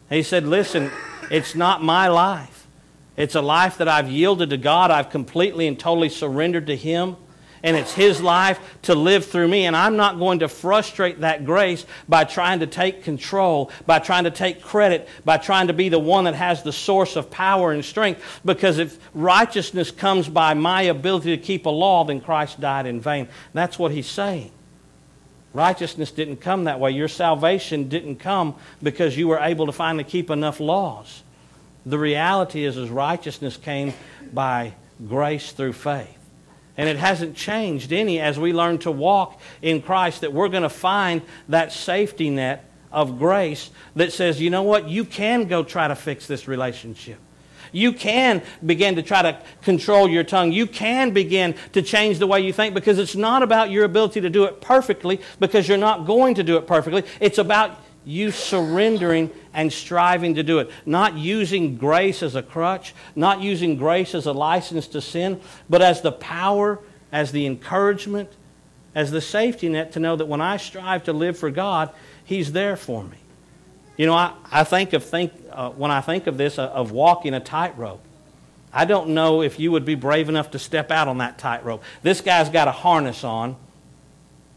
He 0.09 0.25
said, 0.25 0.45
Listen, 0.45 0.90
it's 1.30 1.54
not 1.54 1.85
my 1.85 2.09
life. 2.09 2.66
It's 3.16 3.37
a 3.37 3.42
life 3.42 3.78
that 3.78 3.87
I've 3.87 4.11
yielded 4.11 4.50
to 4.50 4.57
God. 4.57 4.90
I've 4.90 5.11
completely 5.11 5.69
and 5.69 5.78
totally 5.78 6.09
surrendered 6.09 6.66
to 6.66 6.76
Him 6.76 7.16
and 7.62 7.76
it's 7.76 7.93
His 7.93 8.23
life 8.23 8.59
to 8.83 8.95
live 8.95 9.26
through 9.26 9.49
me. 9.49 9.67
And 9.67 9.76
I'm 9.76 9.97
not 9.97 10.19
going 10.19 10.40
to 10.40 10.49
frustrate 10.49 11.21
that 11.21 11.45
grace 11.45 11.85
by 12.09 12.25
trying 12.25 12.61
to 12.61 12.67
take 12.67 13.05
control, 13.05 13.71
by 13.87 13.99
trying 13.99 14.25
to 14.25 14.31
take 14.31 14.62
credit, 14.62 15.09
by 15.25 15.37
trying 15.37 15.67
to 15.67 15.73
be 15.73 15.88
the 15.88 15.99
one 15.99 16.25
that 16.25 16.35
has 16.35 16.62
the 16.62 16.73
source 16.73 17.17
of 17.17 17.31
power 17.31 17.73
and 17.73 17.85
strength. 17.85 18.40
Because 18.45 18.79
if 18.79 18.99
righteousness 19.14 19.90
comes 19.90 20.29
by 20.29 20.55
my 20.55 20.83
ability 20.83 21.37
to 21.37 21.43
keep 21.43 21.67
a 21.67 21.71
law, 21.71 22.05
then 22.05 22.21
Christ 22.21 22.61
died 22.61 22.87
in 22.87 23.00
vain. 23.00 23.29
That's 23.52 23.79
what 23.79 23.93
He's 23.93 24.09
saying. 24.09 24.52
Righteousness 25.52 26.12
didn't 26.12 26.37
come 26.37 26.64
that 26.64 26.79
way. 26.79 26.93
Your 26.93 27.09
salvation 27.09 27.88
didn't 27.88 28.17
come 28.17 28.55
because 28.83 29.17
you 29.17 29.26
were 29.26 29.40
able 29.40 29.67
to 29.67 29.73
finally 29.73 30.05
keep 30.05 30.31
enough 30.31 30.61
laws. 30.61 31.23
The 31.85 31.99
reality 31.99 32.64
is, 32.64 32.77
is 32.77 32.88
righteousness 32.88 33.57
came 33.57 33.94
by 34.33 34.75
grace 35.09 35.51
through 35.53 35.73
faith. 35.73 36.19
And 36.81 36.88
it 36.88 36.97
hasn't 36.97 37.37
changed 37.37 37.93
any 37.93 38.21
as 38.21 38.38
we 38.38 38.55
learn 38.55 38.79
to 38.79 38.90
walk 38.90 39.38
in 39.61 39.83
Christ 39.83 40.23
that 40.23 40.33
we're 40.33 40.49
going 40.49 40.62
to 40.62 40.71
find 40.71 41.21
that 41.51 41.75
safety 41.75 42.31
net 42.31 42.64
of 42.90 43.19
grace 43.19 43.69
that 43.97 44.14
says, 44.14 44.40
you 44.40 44.49
know 44.49 44.62
what, 44.62 44.88
you 44.88 45.05
can 45.05 45.45
go 45.45 45.62
try 45.62 45.88
to 45.88 45.95
fix 45.95 46.27
this 46.27 46.49
relationship. 46.49 47.19
You 47.71 47.93
can 47.93 48.40
begin 48.64 48.97
to 48.97 49.03
try 49.03 49.21
to 49.21 49.43
control 49.61 50.09
your 50.09 50.25
tongue. 50.25 50.53
You 50.53 50.66
can 50.66 51.11
begin 51.11 51.55
to 51.75 51.83
change 51.83 52.19
the 52.19 52.27
way 52.27 52.40
you 52.40 52.51
think 52.51 52.73
because 52.73 52.99
it's 52.99 53.14
not 53.14 53.43
about 53.43 53.71
your 53.71 53.85
ability 53.85 54.23
to 54.23 54.31
do 54.31 54.45
it 54.45 54.62
perfectly 54.62 55.21
because 55.38 55.69
you're 55.69 55.77
not 55.77 56.07
going 56.07 56.37
to 56.37 56.43
do 56.43 56.57
it 56.57 56.66
perfectly. 56.66 57.05
It's 57.21 57.37
about 57.37 57.79
you 58.07 58.31
surrendering 58.31 59.29
and 59.52 59.72
striving 59.72 60.34
to 60.36 60.42
do 60.42 60.58
it. 60.58 60.70
Not 60.86 61.16
using 61.16 61.76
grace 61.76 62.22
as 62.22 62.34
a 62.34 62.42
crutch, 62.42 62.94
not 63.16 63.40
using 63.40 63.76
grace 63.76 64.14
as 64.14 64.26
a 64.26 64.32
license 64.32 64.86
to 64.88 65.00
sin, 65.00 65.40
but 65.68 65.82
as 65.82 66.02
the 66.02 66.12
power, 66.12 66.78
as 67.12 67.32
the 67.32 67.46
encouragement, 67.46 68.30
as 68.94 69.10
the 69.10 69.20
safety 69.20 69.68
net 69.68 69.92
to 69.92 70.00
know 70.00 70.16
that 70.16 70.26
when 70.26 70.40
I 70.40 70.56
strive 70.56 71.04
to 71.04 71.12
live 71.12 71.38
for 71.38 71.50
God, 71.50 71.90
He's 72.24 72.52
there 72.52 72.76
for 72.76 73.02
me. 73.02 73.16
You 73.96 74.06
know, 74.06 74.14
I, 74.14 74.32
I 74.50 74.64
think 74.64 74.92
of 74.92 75.04
think 75.04 75.32
uh, 75.50 75.70
when 75.70 75.90
I 75.90 76.00
think 76.00 76.26
of 76.26 76.38
this 76.38 76.58
uh, 76.58 76.68
of 76.68 76.92
walking 76.92 77.34
a 77.34 77.40
tightrope. 77.40 78.00
I 78.72 78.84
don't 78.84 79.10
know 79.10 79.42
if 79.42 79.58
you 79.58 79.72
would 79.72 79.84
be 79.84 79.96
brave 79.96 80.28
enough 80.28 80.52
to 80.52 80.58
step 80.58 80.92
out 80.92 81.08
on 81.08 81.18
that 81.18 81.38
tightrope. 81.38 81.82
This 82.02 82.20
guy's 82.20 82.48
got 82.48 82.68
a 82.68 82.72
harness 82.72 83.24
on. 83.24 83.56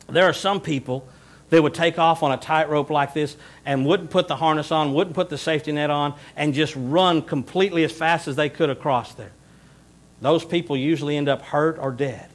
There 0.07 0.25
are 0.25 0.33
some 0.33 0.61
people 0.61 1.07
they 1.53 1.59
would 1.59 1.75
take 1.75 1.99
off 1.99 2.23
on 2.23 2.31
a 2.31 2.37
tightrope 2.37 2.89
like 2.89 3.13
this 3.13 3.37
and 3.63 3.85
wouldn't 3.85 4.09
put 4.09 4.27
the 4.27 4.35
harness 4.35 4.71
on, 4.71 4.91
wouldn't 4.95 5.15
put 5.15 5.29
the 5.29 5.37
safety 5.37 5.71
net 5.71 5.91
on, 5.91 6.15
and 6.35 6.55
just 6.55 6.73
run 6.75 7.21
completely 7.21 7.83
as 7.83 7.91
fast 7.91 8.27
as 8.27 8.35
they 8.35 8.49
could 8.49 8.71
across 8.71 9.13
there. 9.13 9.31
Those 10.19 10.43
people 10.43 10.75
usually 10.75 11.15
end 11.15 11.29
up 11.29 11.43
hurt 11.43 11.77
or 11.77 11.91
dead. 11.91 12.27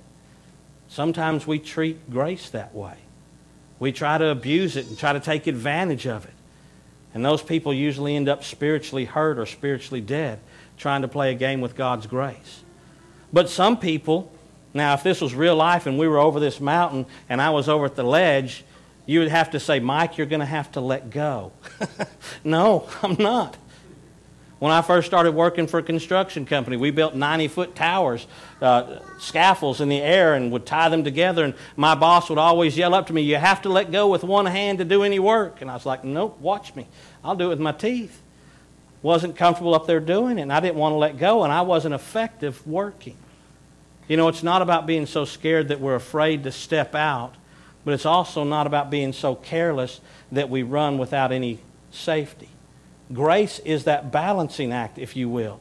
Sometimes 0.86 1.48
we 1.48 1.58
treat 1.58 2.08
grace 2.08 2.50
that 2.50 2.72
way. 2.72 2.94
We 3.80 3.90
try 3.90 4.18
to 4.18 4.28
abuse 4.28 4.76
it 4.76 4.86
and 4.86 4.96
try 4.96 5.12
to 5.12 5.20
take 5.20 5.48
advantage 5.48 6.06
of 6.06 6.24
it. 6.24 6.34
And 7.12 7.24
those 7.24 7.42
people 7.42 7.74
usually 7.74 8.14
end 8.14 8.28
up 8.28 8.44
spiritually 8.44 9.04
hurt 9.04 9.36
or 9.36 9.46
spiritually 9.46 10.00
dead 10.00 10.38
trying 10.76 11.02
to 11.02 11.08
play 11.08 11.32
a 11.32 11.34
game 11.34 11.60
with 11.60 11.74
God's 11.74 12.06
grace. 12.06 12.62
But 13.32 13.50
some 13.50 13.80
people, 13.80 14.30
now 14.72 14.94
if 14.94 15.02
this 15.02 15.20
was 15.20 15.34
real 15.34 15.56
life 15.56 15.86
and 15.86 15.98
we 15.98 16.06
were 16.06 16.18
over 16.18 16.38
this 16.38 16.60
mountain 16.60 17.04
and 17.28 17.42
I 17.42 17.50
was 17.50 17.68
over 17.68 17.86
at 17.86 17.96
the 17.96 18.04
ledge, 18.04 18.62
you 19.08 19.20
would 19.20 19.28
have 19.30 19.52
to 19.52 19.58
say, 19.58 19.80
Mike, 19.80 20.18
you're 20.18 20.26
going 20.26 20.40
to 20.40 20.46
have 20.46 20.70
to 20.72 20.82
let 20.82 21.08
go. 21.08 21.50
no, 22.44 22.86
I'm 23.02 23.14
not. 23.14 23.56
When 24.58 24.70
I 24.70 24.82
first 24.82 25.06
started 25.06 25.32
working 25.32 25.66
for 25.66 25.78
a 25.78 25.82
construction 25.82 26.44
company, 26.44 26.76
we 26.76 26.90
built 26.90 27.14
90 27.14 27.48
foot 27.48 27.74
towers, 27.74 28.26
uh, 28.60 28.98
scaffolds 29.18 29.80
in 29.80 29.88
the 29.88 30.02
air, 30.02 30.34
and 30.34 30.52
would 30.52 30.66
tie 30.66 30.90
them 30.90 31.04
together. 31.04 31.42
And 31.42 31.54
my 31.74 31.94
boss 31.94 32.28
would 32.28 32.38
always 32.38 32.76
yell 32.76 32.94
up 32.94 33.06
to 33.06 33.14
me, 33.14 33.22
You 33.22 33.36
have 33.36 33.62
to 33.62 33.70
let 33.70 33.90
go 33.90 34.08
with 34.08 34.24
one 34.24 34.44
hand 34.44 34.76
to 34.76 34.84
do 34.84 35.02
any 35.02 35.18
work. 35.18 35.62
And 35.62 35.70
I 35.70 35.74
was 35.74 35.86
like, 35.86 36.04
Nope, 36.04 36.38
watch 36.38 36.76
me. 36.76 36.86
I'll 37.24 37.34
do 37.34 37.46
it 37.46 37.48
with 37.48 37.60
my 37.60 37.72
teeth. 37.72 38.20
Wasn't 39.00 39.36
comfortable 39.36 39.74
up 39.74 39.86
there 39.86 40.00
doing 40.00 40.38
it, 40.38 40.42
and 40.42 40.52
I 40.52 40.60
didn't 40.60 40.76
want 40.76 40.92
to 40.92 40.98
let 40.98 41.16
go, 41.16 41.44
and 41.44 41.52
I 41.52 41.62
wasn't 41.62 41.94
effective 41.94 42.66
working. 42.66 43.16
You 44.06 44.18
know, 44.18 44.28
it's 44.28 44.42
not 44.42 44.60
about 44.60 44.86
being 44.86 45.06
so 45.06 45.24
scared 45.24 45.68
that 45.68 45.80
we're 45.80 45.94
afraid 45.94 46.44
to 46.44 46.52
step 46.52 46.94
out 46.94 47.34
but 47.88 47.94
it's 47.94 48.04
also 48.04 48.44
not 48.44 48.66
about 48.66 48.90
being 48.90 49.14
so 49.14 49.34
careless 49.34 50.02
that 50.30 50.50
we 50.50 50.62
run 50.62 50.98
without 50.98 51.32
any 51.32 51.58
safety. 51.90 52.50
Grace 53.14 53.60
is 53.60 53.84
that 53.84 54.12
balancing 54.12 54.74
act, 54.74 54.98
if 54.98 55.16
you 55.16 55.26
will. 55.26 55.58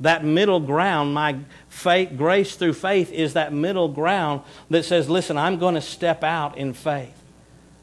That 0.00 0.24
middle 0.24 0.58
ground, 0.58 1.14
my 1.14 1.38
faith, 1.68 2.16
grace 2.16 2.56
through 2.56 2.72
faith 2.72 3.12
is 3.12 3.34
that 3.34 3.52
middle 3.52 3.86
ground 3.86 4.40
that 4.70 4.86
says, 4.86 5.08
listen, 5.08 5.38
I'm 5.38 5.60
going 5.60 5.76
to 5.76 5.80
step 5.80 6.24
out 6.24 6.58
in 6.58 6.72
faith. 6.72 7.14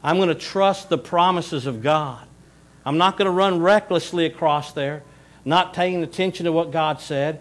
I'm 0.04 0.16
going 0.16 0.28
to 0.28 0.34
trust 0.34 0.90
the 0.90 0.98
promises 0.98 1.64
of 1.64 1.82
God. 1.82 2.28
I'm 2.84 2.98
not 2.98 3.16
going 3.16 3.24
to 3.24 3.32
run 3.32 3.62
recklessly 3.62 4.26
across 4.26 4.74
there, 4.74 5.04
not 5.42 5.72
paying 5.72 6.02
attention 6.02 6.44
to 6.44 6.52
what 6.52 6.70
God 6.70 7.00
said, 7.00 7.40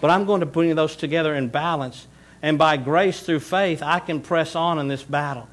but 0.00 0.10
I'm 0.10 0.26
going 0.26 0.42
to 0.42 0.46
bring 0.46 0.72
those 0.76 0.94
together 0.94 1.34
in 1.34 1.48
balance. 1.48 2.06
And 2.40 2.56
by 2.56 2.76
grace 2.76 3.18
through 3.18 3.40
faith, 3.40 3.82
I 3.82 3.98
can 3.98 4.20
press 4.20 4.54
on 4.54 4.78
in 4.78 4.86
this 4.86 5.02
battle. 5.02 5.48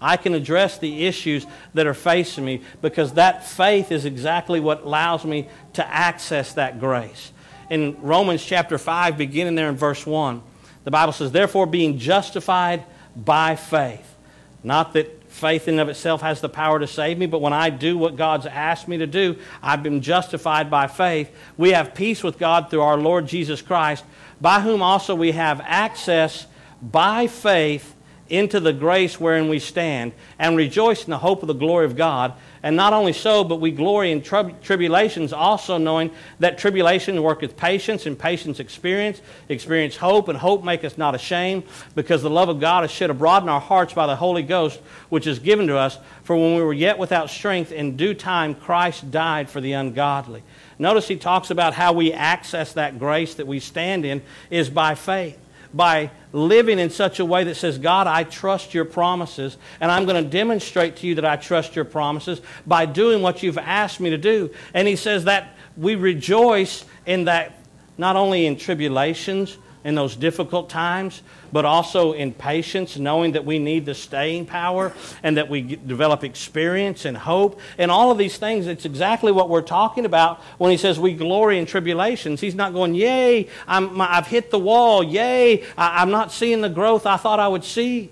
I 0.00 0.16
can 0.16 0.34
address 0.34 0.78
the 0.78 1.06
issues 1.06 1.46
that 1.74 1.86
are 1.86 1.94
facing 1.94 2.44
me 2.44 2.62
because 2.80 3.14
that 3.14 3.46
faith 3.46 3.90
is 3.90 4.04
exactly 4.04 4.60
what 4.60 4.82
allows 4.82 5.24
me 5.24 5.48
to 5.74 5.86
access 5.86 6.54
that 6.54 6.78
grace. 6.78 7.32
In 7.70 8.00
Romans 8.00 8.44
chapter 8.44 8.78
5, 8.78 9.18
beginning 9.18 9.54
there 9.54 9.68
in 9.68 9.76
verse 9.76 10.06
1, 10.06 10.42
the 10.84 10.90
Bible 10.90 11.12
says, 11.12 11.32
Therefore, 11.32 11.66
being 11.66 11.98
justified 11.98 12.84
by 13.16 13.56
faith, 13.56 14.16
not 14.62 14.92
that 14.94 15.18
faith 15.30 15.68
in 15.68 15.74
and 15.74 15.80
of 15.80 15.88
itself 15.88 16.22
has 16.22 16.40
the 16.40 16.48
power 16.48 16.78
to 16.78 16.86
save 16.86 17.18
me, 17.18 17.26
but 17.26 17.40
when 17.40 17.52
I 17.52 17.70
do 17.70 17.98
what 17.98 18.16
God's 18.16 18.46
asked 18.46 18.88
me 18.88 18.98
to 18.98 19.06
do, 19.06 19.36
I've 19.62 19.82
been 19.82 20.00
justified 20.00 20.70
by 20.70 20.86
faith. 20.86 21.30
We 21.56 21.72
have 21.72 21.94
peace 21.94 22.22
with 22.22 22.38
God 22.38 22.70
through 22.70 22.82
our 22.82 22.96
Lord 22.96 23.26
Jesus 23.26 23.60
Christ, 23.60 24.04
by 24.40 24.60
whom 24.60 24.82
also 24.82 25.14
we 25.14 25.32
have 25.32 25.60
access 25.62 26.46
by 26.80 27.26
faith 27.26 27.94
into 28.30 28.60
the 28.60 28.72
grace 28.72 29.18
wherein 29.18 29.48
we 29.48 29.58
stand, 29.58 30.12
and 30.38 30.56
rejoice 30.56 31.04
in 31.04 31.10
the 31.10 31.18
hope 31.18 31.42
of 31.42 31.48
the 31.48 31.54
glory 31.54 31.84
of 31.84 31.96
God. 31.96 32.34
And 32.62 32.74
not 32.76 32.92
only 32.92 33.12
so, 33.12 33.44
but 33.44 33.60
we 33.60 33.70
glory 33.70 34.10
in 34.10 34.20
tri- 34.20 34.50
tribulations, 34.62 35.32
also 35.32 35.78
knowing 35.78 36.10
that 36.40 36.58
tribulation 36.58 37.22
worketh 37.22 37.56
patience, 37.56 38.06
and 38.06 38.18
patience 38.18 38.58
experience, 38.60 39.22
experience 39.48 39.96
hope, 39.96 40.28
and 40.28 40.38
hope 40.38 40.64
maketh 40.64 40.92
us 40.92 40.98
not 40.98 41.14
ashamed, 41.14 41.62
because 41.94 42.22
the 42.22 42.30
love 42.30 42.48
of 42.48 42.60
God 42.60 42.84
is 42.84 42.90
shed 42.90 43.10
abroad 43.10 43.42
in 43.42 43.48
our 43.48 43.60
hearts 43.60 43.94
by 43.94 44.06
the 44.06 44.16
Holy 44.16 44.42
Ghost, 44.42 44.80
which 45.08 45.26
is 45.26 45.38
given 45.38 45.66
to 45.68 45.76
us. 45.76 45.98
For 46.24 46.36
when 46.36 46.56
we 46.56 46.62
were 46.62 46.72
yet 46.72 46.98
without 46.98 47.30
strength, 47.30 47.70
in 47.70 47.96
due 47.96 48.14
time 48.14 48.54
Christ 48.54 49.10
died 49.10 49.48
for 49.48 49.60
the 49.60 49.72
ungodly. 49.72 50.42
Notice 50.78 51.08
he 51.08 51.16
talks 51.16 51.50
about 51.50 51.74
how 51.74 51.92
we 51.92 52.12
access 52.12 52.72
that 52.74 52.98
grace 52.98 53.34
that 53.36 53.46
we 53.46 53.60
stand 53.60 54.04
in 54.04 54.22
is 54.50 54.68
by 54.70 54.94
faith 54.94 55.38
by 55.78 56.10
living 56.32 56.80
in 56.80 56.90
such 56.90 57.20
a 57.20 57.24
way 57.24 57.44
that 57.44 57.54
says, 57.54 57.78
God, 57.78 58.08
I 58.08 58.24
trust 58.24 58.74
your 58.74 58.84
promises, 58.84 59.56
and 59.80 59.92
I'm 59.92 60.06
going 60.06 60.22
to 60.22 60.28
demonstrate 60.28 60.96
to 60.96 61.06
you 61.06 61.14
that 61.14 61.24
I 61.24 61.36
trust 61.36 61.76
your 61.76 61.84
promises 61.84 62.42
by 62.66 62.84
doing 62.84 63.22
what 63.22 63.44
you've 63.44 63.58
asked 63.58 64.00
me 64.00 64.10
to 64.10 64.18
do. 64.18 64.50
And 64.74 64.88
he 64.88 64.96
says 64.96 65.24
that 65.24 65.54
we 65.76 65.94
rejoice 65.94 66.84
in 67.06 67.26
that 67.26 67.60
not 67.96 68.16
only 68.16 68.44
in 68.44 68.56
tribulations, 68.56 69.56
in 69.88 69.94
those 69.94 70.14
difficult 70.16 70.68
times, 70.68 71.22
but 71.50 71.64
also 71.64 72.12
in 72.12 72.30
patience, 72.30 72.98
knowing 72.98 73.32
that 73.32 73.46
we 73.46 73.58
need 73.58 73.86
the 73.86 73.94
staying 73.94 74.44
power 74.44 74.92
and 75.22 75.38
that 75.38 75.48
we 75.48 75.62
develop 75.62 76.22
experience 76.22 77.06
and 77.06 77.16
hope. 77.16 77.58
And 77.78 77.90
all 77.90 78.10
of 78.10 78.18
these 78.18 78.36
things, 78.36 78.66
it's 78.66 78.84
exactly 78.84 79.32
what 79.32 79.48
we're 79.48 79.62
talking 79.62 80.04
about 80.04 80.42
when 80.58 80.70
he 80.70 80.76
says 80.76 81.00
we 81.00 81.14
glory 81.14 81.58
in 81.58 81.64
tribulations. 81.64 82.42
He's 82.42 82.54
not 82.54 82.74
going, 82.74 82.94
Yay, 82.94 83.48
I'm, 83.66 83.98
I've 83.98 84.26
hit 84.26 84.50
the 84.50 84.58
wall. 84.58 85.02
Yay, 85.02 85.62
I, 85.78 86.02
I'm 86.02 86.10
not 86.10 86.32
seeing 86.32 86.60
the 86.60 86.68
growth 86.68 87.06
I 87.06 87.16
thought 87.16 87.40
I 87.40 87.48
would 87.48 87.64
see. 87.64 88.10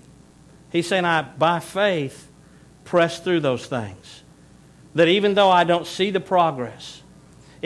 He's 0.71 0.87
saying, 0.87 1.05
I, 1.05 1.21
by 1.21 1.59
faith, 1.59 2.27
press 2.85 3.19
through 3.19 3.41
those 3.41 3.67
things. 3.67 4.23
That 4.95 5.09
even 5.09 5.35
though 5.35 5.51
I 5.51 5.63
don't 5.63 5.85
see 5.85 6.09
the 6.09 6.19
progress, 6.19 7.03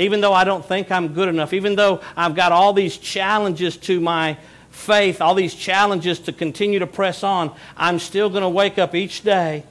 even 0.02 0.22
though 0.22 0.34
I 0.34 0.44
don't 0.44 0.66
think 0.66 0.92
I'm 0.92 1.10
good 1.10 1.30
enough, 1.30 1.54
even 1.54 1.76
though 1.76 2.02
I've 2.16 2.36
got 2.36 2.52
all 2.52 2.74
these 2.74 2.98
challenges 2.98 3.78
to 3.78 4.00
my 4.00 4.38
faith, 4.70 5.22
all 5.22 5.36
these 5.36 5.54
challenges 5.54 6.20
to 6.22 6.34
continue 6.34 6.80
to 6.80 6.88
press 6.88 7.24
on, 7.24 7.54
I'm 7.78 8.00
still 8.00 8.30
going 8.30 8.42
to 8.44 8.50
wake 8.50 8.80
up 8.80 8.96
each 8.96 9.22
day 9.22 9.64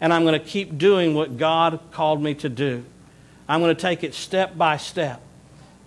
and 0.00 0.12
I'm 0.12 0.22
going 0.22 0.38
to 0.38 0.46
keep 0.46 0.78
doing 0.78 1.14
what 1.14 1.38
God 1.38 1.80
called 1.90 2.22
me 2.22 2.34
to 2.36 2.48
do. 2.48 2.84
I'm 3.48 3.60
going 3.60 3.74
to 3.74 3.80
take 3.80 4.04
it 4.04 4.14
step 4.14 4.56
by 4.56 4.76
step. 4.76 5.22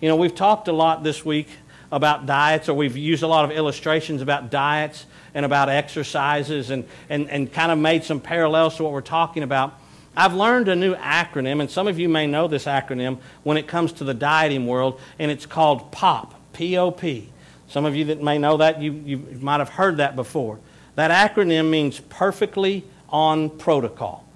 You 0.00 0.08
know, 0.08 0.16
we've 0.16 0.34
talked 0.34 0.68
a 0.68 0.72
lot 0.72 1.04
this 1.04 1.24
week 1.24 1.48
about 1.92 2.26
diets, 2.26 2.68
or 2.68 2.74
we've 2.74 2.96
used 2.96 3.22
a 3.22 3.26
lot 3.26 3.44
of 3.44 3.50
illustrations 3.50 4.22
about 4.22 4.50
diets 4.50 5.06
and 5.34 5.46
about 5.46 5.68
exercises 5.68 6.70
and, 6.70 6.84
and, 7.08 7.30
and 7.30 7.52
kind 7.52 7.70
of 7.70 7.78
made 7.78 8.02
some 8.02 8.18
parallels 8.18 8.76
to 8.76 8.82
what 8.82 8.92
we're 8.92 9.00
talking 9.00 9.42
about. 9.42 9.78
I've 10.14 10.34
learned 10.34 10.68
a 10.68 10.76
new 10.76 10.94
acronym, 10.94 11.60
and 11.60 11.70
some 11.70 11.88
of 11.88 11.98
you 11.98 12.08
may 12.08 12.26
know 12.26 12.46
this 12.46 12.66
acronym 12.66 13.18
when 13.44 13.56
it 13.56 13.66
comes 13.66 13.92
to 13.94 14.04
the 14.04 14.14
dieting 14.14 14.66
world, 14.66 15.00
and 15.18 15.30
it's 15.30 15.46
called 15.46 15.90
POP, 15.90 16.34
P 16.52 16.76
O 16.76 16.90
P. 16.90 17.30
Some 17.68 17.86
of 17.86 17.96
you 17.96 18.04
that 18.06 18.22
may 18.22 18.36
know 18.36 18.58
that, 18.58 18.82
you, 18.82 18.92
you 18.92 19.38
might 19.40 19.60
have 19.60 19.70
heard 19.70 19.96
that 19.96 20.14
before. 20.14 20.58
That 20.96 21.10
acronym 21.10 21.70
means 21.70 22.00
perfectly 22.00 22.84
on 23.08 23.48
protocol. 23.48 24.26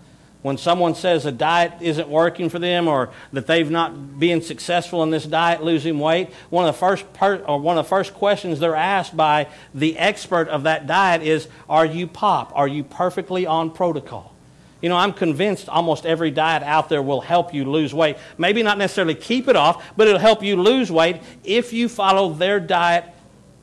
When 0.40 0.56
someone 0.56 0.94
says 0.94 1.26
a 1.26 1.32
diet 1.32 1.72
isn't 1.80 2.08
working 2.08 2.48
for 2.48 2.58
them 2.58 2.88
or 2.88 3.10
that 3.32 3.46
they've 3.46 3.70
not 3.70 4.18
been 4.18 4.40
successful 4.40 5.02
in 5.02 5.10
this 5.10 5.26
diet 5.26 5.62
losing 5.62 5.98
weight, 5.98 6.32
one 6.50 6.66
of 6.66 6.74
the 6.74 6.78
first 6.78 7.12
per, 7.12 7.36
or 7.38 7.58
one 7.58 7.76
of 7.76 7.84
the 7.84 7.88
first 7.88 8.14
questions 8.14 8.60
they're 8.60 8.76
asked 8.76 9.16
by 9.16 9.48
the 9.74 9.98
expert 9.98 10.48
of 10.48 10.62
that 10.62 10.86
diet 10.86 11.22
is, 11.22 11.48
"Are 11.68 11.84
you 11.84 12.06
POP? 12.06 12.52
Are 12.54 12.68
you 12.68 12.84
perfectly 12.84 13.44
on 13.44 13.70
protocol?" 13.70 14.32
You 14.80 14.88
know, 14.88 14.96
I'm 14.96 15.12
convinced 15.12 15.68
almost 15.68 16.04
every 16.04 16.30
diet 16.30 16.62
out 16.62 16.88
there 16.88 17.02
will 17.02 17.20
help 17.20 17.54
you 17.54 17.64
lose 17.64 17.94
weight. 17.94 18.16
Maybe 18.36 18.62
not 18.62 18.78
necessarily 18.78 19.14
keep 19.14 19.48
it 19.48 19.56
off, 19.56 19.84
but 19.96 20.06
it'll 20.06 20.20
help 20.20 20.42
you 20.42 20.60
lose 20.60 20.90
weight 20.90 21.22
if 21.44 21.72
you 21.72 21.88
follow 21.88 22.32
their 22.32 22.60
diet 22.60 23.04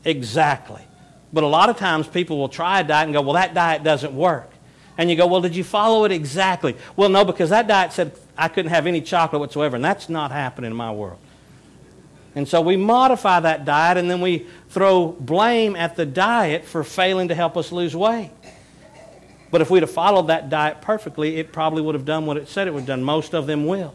exactly. 0.03 0.81
But 1.31 1.43
a 1.43 1.47
lot 1.47 1.69
of 1.69 1.77
times 1.77 2.07
people 2.07 2.37
will 2.37 2.49
try 2.49 2.79
a 2.79 2.83
diet 2.83 3.05
and 3.05 3.13
go, 3.13 3.21
well, 3.21 3.33
that 3.33 3.53
diet 3.53 3.83
doesn't 3.83 4.15
work. 4.15 4.49
And 4.97 5.09
you 5.09 5.15
go, 5.15 5.25
well, 5.25 5.41
did 5.41 5.55
you 5.55 5.63
follow 5.63 6.05
it 6.05 6.11
exactly? 6.11 6.75
Well, 6.95 7.09
no, 7.09 7.25
because 7.25 7.49
that 7.49 7.67
diet 7.67 7.93
said 7.93 8.11
I 8.37 8.47
couldn't 8.47 8.71
have 8.71 8.85
any 8.85 9.01
chocolate 9.01 9.39
whatsoever, 9.39 9.75
and 9.75 9.85
that's 9.85 10.09
not 10.09 10.31
happening 10.31 10.71
in 10.71 10.77
my 10.77 10.91
world. 10.91 11.19
And 12.35 12.47
so 12.47 12.61
we 12.61 12.77
modify 12.77 13.39
that 13.41 13.63
diet 13.63 13.97
and 13.97 14.09
then 14.09 14.19
we 14.19 14.47
throw 14.69 15.07
blame 15.07 15.75
at 15.75 15.95
the 15.95 16.05
diet 16.05 16.65
for 16.65 16.83
failing 16.83 17.27
to 17.27 17.35
help 17.35 17.55
us 17.57 17.71
lose 17.71 17.95
weight. 17.95 18.31
But 19.53 19.61
if 19.61 19.69
we'd 19.69 19.83
have 19.83 19.91
followed 19.91 20.29
that 20.29 20.49
diet 20.49 20.81
perfectly, 20.81 21.37
it 21.37 21.53
probably 21.53 21.83
would 21.83 21.93
have 21.93 22.05
done 22.05 22.25
what 22.25 22.37
it 22.37 22.47
said 22.47 22.67
it 22.67 22.73
would 22.73 22.79
have 22.79 22.87
done. 22.87 23.03
Most 23.03 23.35
of 23.35 23.45
them 23.45 23.67
will. 23.67 23.93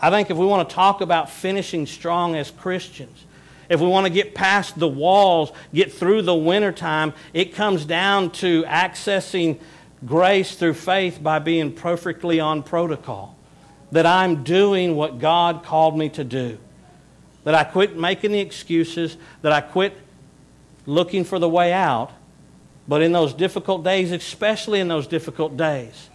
I 0.00 0.08
think 0.08 0.30
if 0.30 0.36
we 0.36 0.46
want 0.46 0.68
to 0.68 0.72
talk 0.72 1.00
about 1.00 1.28
finishing 1.28 1.84
strong 1.84 2.36
as 2.36 2.52
Christians, 2.52 3.24
if 3.68 3.80
we 3.80 3.88
want 3.88 4.06
to 4.06 4.12
get 4.12 4.36
past 4.36 4.78
the 4.78 4.86
walls, 4.86 5.50
get 5.74 5.92
through 5.92 6.22
the 6.22 6.34
wintertime, 6.36 7.12
it 7.34 7.54
comes 7.54 7.84
down 7.84 8.30
to 8.34 8.62
accessing 8.62 9.58
grace 10.06 10.54
through 10.54 10.74
faith 10.74 11.20
by 11.20 11.40
being 11.40 11.72
perfectly 11.72 12.38
on 12.38 12.62
protocol. 12.62 13.36
That 13.90 14.06
I'm 14.06 14.44
doing 14.44 14.94
what 14.94 15.18
God 15.18 15.64
called 15.64 15.98
me 15.98 16.08
to 16.10 16.22
do. 16.22 16.56
That 17.42 17.56
I 17.56 17.64
quit 17.64 17.98
making 17.98 18.30
the 18.30 18.38
excuses, 18.38 19.16
that 19.42 19.50
I 19.50 19.60
quit 19.60 19.96
looking 20.86 21.24
for 21.24 21.40
the 21.40 21.48
way 21.48 21.72
out, 21.72 22.12
but 22.88 23.02
in 23.02 23.12
those 23.12 23.32
difficult 23.34 23.84
days, 23.84 24.12
especially 24.12 24.80
in 24.80 24.88
those 24.88 25.06
difficult 25.06 25.56
days, 25.56 26.10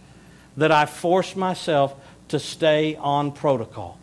that 0.56 0.72
I 0.72 0.86
force 0.86 1.36
myself 1.36 1.94
to 2.28 2.38
stay 2.38 2.96
on 2.96 3.32
protocol 3.32 3.98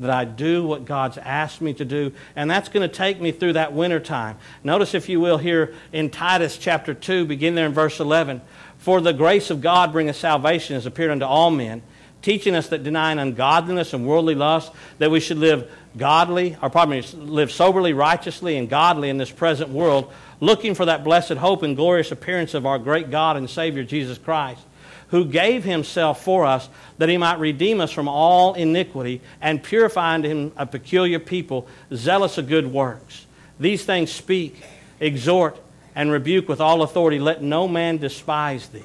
that 0.00 0.10
I 0.10 0.24
do 0.24 0.64
what 0.64 0.86
God's 0.86 1.18
asked 1.18 1.60
me 1.60 1.74
to 1.74 1.84
do. 1.84 2.12
And 2.34 2.50
that's 2.50 2.70
going 2.70 2.88
to 2.88 2.94
take 2.94 3.20
me 3.20 3.32
through 3.32 3.52
that 3.52 3.74
winter 3.74 4.00
time. 4.00 4.38
Notice, 4.64 4.94
if 4.94 5.08
you 5.08 5.20
will, 5.20 5.38
here 5.38 5.74
in 5.92 6.10
Titus 6.10 6.56
chapter 6.56 6.94
2, 6.94 7.26
begin 7.26 7.54
there 7.54 7.66
in 7.66 7.74
verse 7.74 8.00
11. 8.00 8.40
For 8.78 9.02
the 9.02 9.12
grace 9.12 9.50
of 9.50 9.60
God 9.60 9.92
bringeth 9.92 10.16
salvation 10.16 10.74
has 10.74 10.86
appeared 10.86 11.10
unto 11.10 11.26
all 11.26 11.50
men, 11.50 11.82
teaching 12.22 12.54
us 12.54 12.68
that 12.68 12.82
denying 12.82 13.18
ungodliness 13.18 13.92
and 13.92 14.06
worldly 14.06 14.34
lust, 14.34 14.72
that 14.98 15.10
we 15.10 15.20
should 15.20 15.38
live 15.38 15.70
godly, 15.98 16.56
or 16.62 16.70
probably 16.70 17.02
live 17.02 17.52
soberly, 17.52 17.92
righteously, 17.92 18.56
and 18.56 18.70
godly 18.70 19.10
in 19.10 19.18
this 19.18 19.30
present 19.30 19.68
world, 19.68 20.10
looking 20.40 20.74
for 20.74 20.86
that 20.86 21.04
blessed 21.04 21.34
hope 21.34 21.62
and 21.62 21.76
glorious 21.76 22.10
appearance 22.10 22.54
of 22.54 22.66
our 22.66 22.78
great 22.78 23.10
God 23.10 23.36
and 23.36 23.48
Savior 23.48 23.84
Jesus 23.84 24.18
Christ 24.18 24.62
who 25.10 25.24
gave 25.24 25.64
himself 25.64 26.22
for 26.22 26.44
us 26.44 26.68
that 26.98 27.08
he 27.08 27.16
might 27.16 27.38
redeem 27.38 27.80
us 27.80 27.90
from 27.90 28.08
all 28.08 28.54
iniquity 28.54 29.20
and 29.40 29.62
purify 29.62 30.14
unto 30.14 30.28
him 30.28 30.52
a 30.56 30.64
peculiar 30.64 31.18
people, 31.18 31.66
zealous 31.92 32.38
of 32.38 32.48
good 32.48 32.66
works. 32.66 33.26
These 33.58 33.84
things 33.84 34.12
speak, 34.12 34.62
exhort, 35.00 35.58
and 35.94 36.10
rebuke 36.10 36.48
with 36.48 36.60
all 36.60 36.82
authority. 36.82 37.18
Let 37.18 37.42
no 37.42 37.66
man 37.66 37.98
despise 37.98 38.68
thee. 38.68 38.84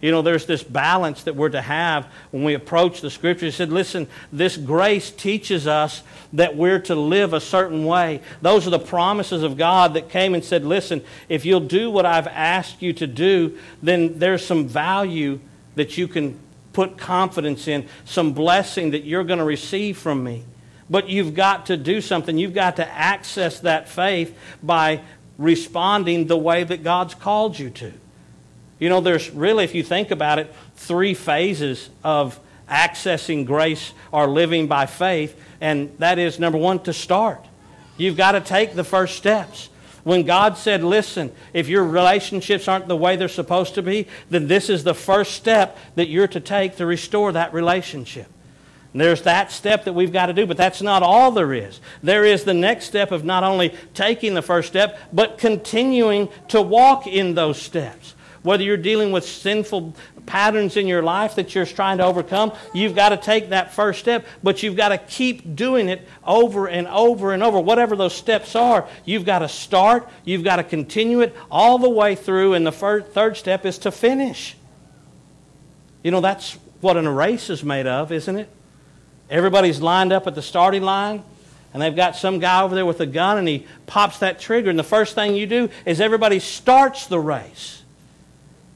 You 0.00 0.10
know, 0.10 0.22
there's 0.22 0.46
this 0.46 0.62
balance 0.62 1.24
that 1.24 1.36
we're 1.36 1.50
to 1.50 1.60
have 1.60 2.06
when 2.30 2.42
we 2.42 2.54
approach 2.54 3.02
the 3.02 3.10
Scripture. 3.10 3.46
He 3.46 3.52
said, 3.52 3.70
listen, 3.70 4.08
this 4.32 4.56
grace 4.56 5.10
teaches 5.10 5.66
us 5.66 6.02
that 6.32 6.56
we're 6.56 6.78
to 6.80 6.94
live 6.94 7.34
a 7.34 7.40
certain 7.40 7.84
way. 7.84 8.22
Those 8.40 8.66
are 8.66 8.70
the 8.70 8.78
promises 8.78 9.42
of 9.42 9.58
God 9.58 9.94
that 9.94 10.08
came 10.08 10.34
and 10.34 10.42
said, 10.42 10.64
listen, 10.64 11.02
if 11.28 11.44
you'll 11.44 11.60
do 11.60 11.90
what 11.90 12.06
I've 12.06 12.28
asked 12.28 12.80
you 12.80 12.94
to 12.94 13.06
do, 13.06 13.58
then 13.82 14.18
there's 14.18 14.44
some 14.44 14.66
value 14.66 15.38
that 15.74 15.98
you 15.98 16.08
can 16.08 16.38
put 16.72 16.96
confidence 16.96 17.68
in, 17.68 17.86
some 18.04 18.32
blessing 18.32 18.92
that 18.92 19.04
you're 19.04 19.24
going 19.24 19.38
to 19.38 19.44
receive 19.44 19.98
from 19.98 20.24
me. 20.24 20.44
But 20.88 21.08
you've 21.08 21.34
got 21.34 21.66
to 21.66 21.76
do 21.76 22.00
something. 22.00 22.38
You've 22.38 22.54
got 22.54 22.76
to 22.76 22.88
access 22.88 23.60
that 23.60 23.88
faith 23.88 24.36
by 24.62 25.02
responding 25.36 26.26
the 26.26 26.38
way 26.38 26.64
that 26.64 26.82
God's 26.82 27.14
called 27.14 27.58
you 27.58 27.70
to. 27.70 27.92
You 28.80 28.88
know, 28.88 29.00
there's 29.00 29.30
really, 29.30 29.62
if 29.62 29.74
you 29.74 29.84
think 29.84 30.10
about 30.10 30.40
it, 30.40 30.52
three 30.74 31.14
phases 31.14 31.90
of 32.02 32.40
accessing 32.68 33.46
grace 33.46 33.92
or 34.10 34.26
living 34.26 34.66
by 34.66 34.86
faith. 34.86 35.38
And 35.60 35.96
that 35.98 36.18
is 36.18 36.40
number 36.40 36.58
one, 36.58 36.80
to 36.80 36.92
start. 36.92 37.44
You've 37.96 38.16
got 38.16 38.32
to 38.32 38.40
take 38.40 38.74
the 38.74 38.84
first 38.84 39.16
steps. 39.16 39.68
When 40.02 40.22
God 40.22 40.56
said, 40.56 40.82
listen, 40.82 41.30
if 41.52 41.68
your 41.68 41.84
relationships 41.84 42.68
aren't 42.68 42.88
the 42.88 42.96
way 42.96 43.16
they're 43.16 43.28
supposed 43.28 43.74
to 43.74 43.82
be, 43.82 44.06
then 44.30 44.48
this 44.48 44.70
is 44.70 44.82
the 44.82 44.94
first 44.94 45.34
step 45.34 45.76
that 45.96 46.08
you're 46.08 46.28
to 46.28 46.40
take 46.40 46.76
to 46.76 46.86
restore 46.86 47.32
that 47.32 47.52
relationship. 47.52 48.28
There's 48.94 49.22
that 49.22 49.52
step 49.52 49.84
that 49.84 49.92
we've 49.92 50.12
got 50.12 50.26
to 50.26 50.32
do, 50.32 50.46
but 50.46 50.56
that's 50.56 50.82
not 50.82 51.02
all 51.02 51.30
there 51.30 51.52
is. 51.52 51.80
There 52.02 52.24
is 52.24 52.44
the 52.44 52.54
next 52.54 52.86
step 52.86 53.12
of 53.12 53.24
not 53.24 53.44
only 53.44 53.74
taking 53.94 54.34
the 54.34 54.42
first 54.42 54.68
step, 54.68 54.98
but 55.12 55.38
continuing 55.38 56.28
to 56.48 56.62
walk 56.62 57.06
in 57.06 57.34
those 57.34 57.60
steps. 57.60 58.14
Whether 58.42 58.62
you're 58.62 58.76
dealing 58.76 59.12
with 59.12 59.24
sinful 59.24 59.94
patterns 60.26 60.76
in 60.76 60.86
your 60.86 61.02
life 61.02 61.34
that 61.34 61.54
you're 61.54 61.66
trying 61.66 61.98
to 61.98 62.04
overcome, 62.04 62.52
you've 62.72 62.94
got 62.94 63.10
to 63.10 63.16
take 63.16 63.50
that 63.50 63.72
first 63.74 64.00
step, 64.00 64.24
but 64.42 64.62
you've 64.62 64.76
got 64.76 64.88
to 64.90 64.98
keep 64.98 65.54
doing 65.54 65.88
it 65.88 66.06
over 66.24 66.68
and 66.68 66.86
over 66.88 67.32
and 67.32 67.42
over. 67.42 67.60
Whatever 67.60 67.96
those 67.96 68.14
steps 68.14 68.56
are, 68.56 68.88
you've 69.04 69.24
got 69.24 69.40
to 69.40 69.48
start, 69.48 70.08
you've 70.24 70.44
got 70.44 70.56
to 70.56 70.64
continue 70.64 71.20
it 71.20 71.36
all 71.50 71.78
the 71.78 71.90
way 71.90 72.14
through, 72.14 72.54
and 72.54 72.66
the 72.66 72.72
third 72.72 73.36
step 73.36 73.66
is 73.66 73.78
to 73.78 73.90
finish. 73.90 74.56
You 76.02 76.10
know, 76.10 76.20
that's 76.20 76.58
what 76.80 76.96
an 76.96 77.06
race 77.06 77.50
is 77.50 77.62
made 77.62 77.86
of, 77.86 78.10
isn't 78.10 78.36
it? 78.36 78.48
Everybody's 79.28 79.80
lined 79.80 80.12
up 80.12 80.26
at 80.26 80.34
the 80.34 80.42
starting 80.42 80.82
line, 80.82 81.22
and 81.72 81.82
they've 81.82 81.94
got 81.94 82.16
some 82.16 82.38
guy 82.38 82.62
over 82.62 82.74
there 82.74 82.86
with 82.86 83.00
a 83.00 83.06
gun, 83.06 83.38
and 83.38 83.46
he 83.46 83.66
pops 83.86 84.18
that 84.20 84.40
trigger, 84.40 84.70
and 84.70 84.78
the 84.78 84.82
first 84.82 85.14
thing 85.14 85.36
you 85.36 85.46
do 85.46 85.68
is 85.84 86.00
everybody 86.00 86.38
starts 86.40 87.06
the 87.06 87.20
race, 87.20 87.79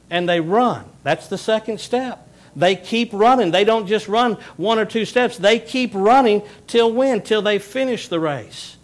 and 0.09 0.27
they 0.27 0.39
run. 0.39 0.85
That's 1.03 1.27
the 1.27 1.37
second 1.37 1.79
step. 1.79 2.27
They 2.55 2.75
keep 2.75 3.11
running. 3.11 3.51
They 3.51 3.65
don't 3.65 3.87
just 3.87 4.07
run 4.07 4.37
one 4.55 4.79
or 4.79 4.85
two 4.85 5.05
steps. 5.05 5.37
They 5.37 5.59
keep 5.59 5.91
running 5.93 6.41
till 6.67 6.91
when? 6.91 7.21
Till 7.21 7.41
they 7.41 7.59
finish 7.59 8.07
the 8.07 8.19
race. 8.19 8.77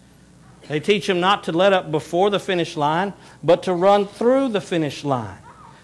They 0.68 0.80
teach 0.80 1.08
them 1.08 1.20
not 1.20 1.46
to 1.46 1.52
let 1.52 1.74
up 1.74 1.92
before 1.92 2.30
the 2.30 2.40
finish 2.40 2.78
line, 2.78 3.14
but 3.44 3.64
to 3.64 3.74
run 3.74 4.08
through 4.08 4.50
the 4.50 4.62
finish 4.62 5.04
line. 5.04 5.38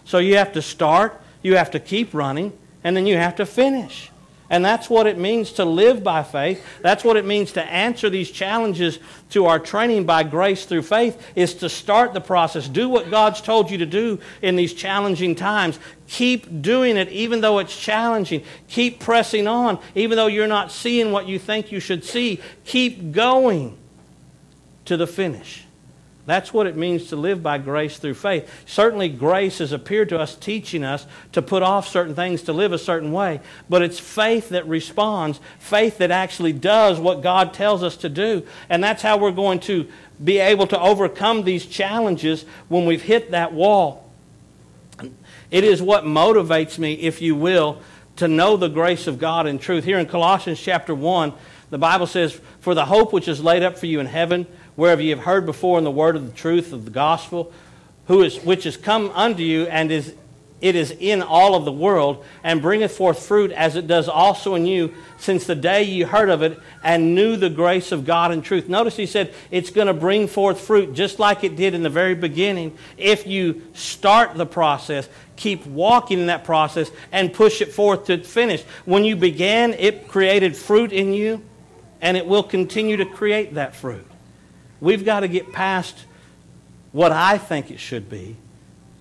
So 0.06 0.19
you 0.19 0.38
have 0.38 0.54
to 0.54 0.62
start, 0.62 1.21
you 1.41 1.56
have 1.56 1.71
to 1.71 1.80
keep 1.80 2.13
running, 2.13 2.58
and 2.84 2.95
then 2.95 3.06
you 3.06 3.17
have 3.17 3.36
to 3.38 3.45
finish. 3.45 4.12
And 4.50 4.64
that's 4.64 4.90
what 4.90 5.08
it 5.08 5.18
means 5.18 5.54
to 5.54 5.66
live 5.66 6.04
by 6.04 6.24
faith. 6.24 6.66
That's 6.82 7.04
what 7.04 7.18
it 7.18 7.26
means 7.26 7.52
to 7.54 7.64
answer 7.64 8.10
these 8.10 8.32
challenges 8.32 9.00
to 9.32 9.46
our 9.48 9.60
training 9.60 10.06
by 10.06 10.24
grace 10.24 10.66
through 10.66 10.84
faith 10.84 11.22
is 11.36 11.56
to 11.56 11.70
start 11.70 12.14
the 12.14 12.22
process. 12.22 12.70
Do 12.70 12.88
what 12.88 13.12
God's 13.12 13.42
told 13.42 13.70
you 13.70 13.80
to 13.80 13.86
do 13.86 14.20
in 14.42 14.56
these 14.56 14.74
challenging 14.74 15.36
times. 15.36 15.80
Keep 16.08 16.62
doing 16.62 16.96
it 16.96 17.10
even 17.10 17.42
though 17.42 17.60
it's 17.60 17.78
challenging. 17.78 18.44
Keep 18.70 19.02
pressing 19.02 19.48
on 19.48 19.80
even 19.96 20.16
though 20.16 20.28
you're 20.28 20.48
not 20.48 20.72
seeing 20.72 21.12
what 21.12 21.28
you 21.28 21.38
think 21.40 21.72
you 21.72 21.82
should 21.82 22.06
see. 22.06 22.40
Keep 22.64 23.12
going 23.12 23.78
to 24.86 24.96
the 24.96 25.08
finish. 25.08 25.66
That's 26.28 26.54
what 26.54 26.68
it 26.68 26.76
means 26.76 27.08
to 27.08 27.16
live 27.16 27.42
by 27.42 27.58
grace 27.58 27.98
through 27.98 28.16
faith. 28.16 28.52
Certainly, 28.66 29.10
grace 29.10 29.60
has 29.60 29.72
appeared 29.72 30.10
to 30.10 30.20
us, 30.20 30.36
teaching 30.36 30.84
us 30.84 31.08
to 31.32 31.42
put 31.42 31.63
off 31.63 31.88
certain 31.88 32.16
things, 32.16 32.44
to 32.44 32.54
live 32.54 32.74
a 32.74 32.78
certain 32.78 33.13
way. 33.13 33.40
But 33.70 33.82
it's 33.82 33.98
faith 33.98 34.50
that 34.50 34.68
responds, 34.68 35.40
faith 35.58 36.00
that 36.00 36.12
actually 36.12 36.52
does 36.52 37.00
what 37.00 37.22
God 37.22 37.54
tells 37.54 37.82
us 37.82 37.96
to 37.98 38.10
do. 38.10 38.46
And 38.68 38.84
that's 38.84 39.02
how 39.02 39.18
we're 39.18 39.32
going 39.32 39.62
to 39.62 39.88
be 40.22 40.40
able 40.40 40.68
to 40.68 40.80
overcome 40.80 41.46
these 41.46 41.66
challenges 41.66 42.44
when 42.68 42.86
we've 42.86 43.04
hit 43.04 43.32
that 43.32 43.54
wall. 43.54 44.12
It 45.50 45.63
is 45.63 45.82
what 45.82 46.04
motivates 46.04 46.78
me, 46.78 46.96
if 46.96 47.22
you 47.22 47.38
will, 47.38 47.82
to 48.18 48.28
know 48.28 48.58
the 48.58 48.68
grace 48.68 49.08
of 49.08 49.18
God 49.18 49.48
in 49.48 49.60
truth. 49.60 49.86
Here 49.86 49.98
in 49.98 50.08
Colossians 50.08 50.60
chapter 50.60 50.94
1, 50.94 51.32
the 51.70 51.78
Bible 51.78 52.06
says, 52.06 52.38
For 52.60 52.76
the 52.76 52.84
hope 52.84 53.13
which 53.13 53.30
is 53.30 53.42
laid 53.42 53.63
up 53.63 53.78
for 53.78 53.86
you 53.86 54.02
in 54.02 54.08
heaven, 54.08 54.46
whereof 54.78 55.02
ye 55.02 55.10
have 55.10 55.20
heard 55.20 55.46
before 55.46 55.78
in 55.78 55.84
the 55.84 55.92
word 55.92 56.16
of 56.16 56.26
the 56.26 56.32
truth 56.32 56.72
of 56.72 56.86
the 56.86 56.92
gospel, 56.92 57.52
who 58.06 58.22
is, 58.22 58.38
which 58.38 58.66
is 58.66 58.78
come 58.78 59.12
unto 59.13 59.44
you, 59.44 59.63
and 59.63 59.92
is, 59.92 60.13
it 60.62 60.76
is 60.76 60.92
in 60.92 61.22
all 61.22 61.56
of 61.56 61.66
the 61.66 61.72
world, 61.72 62.24
and 62.44 62.62
bringeth 62.62 62.96
forth 62.96 63.26
fruit 63.26 63.52
as 63.52 63.76
it 63.76 63.88
does 63.88 64.08
also 64.08 64.56
in 64.56 64.66
you, 64.66 64.94
since 65.18 65.46
the 65.46 65.56
day 65.56 65.84
ye 65.84 66.04
heard 66.04 66.30
of 66.30 66.42
it 66.42 66.58
and 66.84 67.16
knew 67.16 67.36
the 67.36 67.50
grace 67.50 67.92
of 67.92 68.06
God 68.06 68.32
and 68.32 68.44
truth. 68.44 68.70
Notice 68.70 68.96
he 68.96 69.08
said 69.08 69.34
it's 69.52 69.72
going 69.72 69.88
to 69.88 69.94
bring 69.94 70.28
forth 70.28 70.62
fruit 70.62 70.94
just 70.94 71.20
like 71.20 71.44
it 71.44 71.56
did 71.56 71.74
in 71.74 71.84
the 71.84 71.90
very 71.90 72.16
beginning. 72.16 72.78
If 72.98 73.28
you 73.28 73.63
start 73.74 74.36
the 74.36 74.46
process, 74.46 75.10
keep 75.36 75.66
walking 75.66 76.20
in 76.20 76.28
that 76.28 76.44
process, 76.44 76.92
and 77.12 77.34
push 77.34 77.62
it 77.62 77.74
forth 77.74 78.06
to 78.06 78.24
finish. 78.24 78.63
When 78.86 79.04
you 79.04 79.16
began, 79.16 79.74
it 79.74 80.08
created 80.08 80.56
fruit 80.56 80.92
in 80.92 81.13
you, 81.13 81.42
and 82.00 82.16
it 82.16 82.28
will 82.28 82.44
continue 82.44 82.98
to 82.98 83.06
create 83.06 83.56
that 83.56 83.76
fruit. 83.76 84.06
We've 84.80 85.04
got 85.04 85.22
to 85.22 85.28
get 85.28 85.52
past 85.52 86.06
what 86.92 87.12
I 87.12 87.38
think 87.38 87.72
it 87.72 87.80
should 87.80 88.10
be 88.10 88.36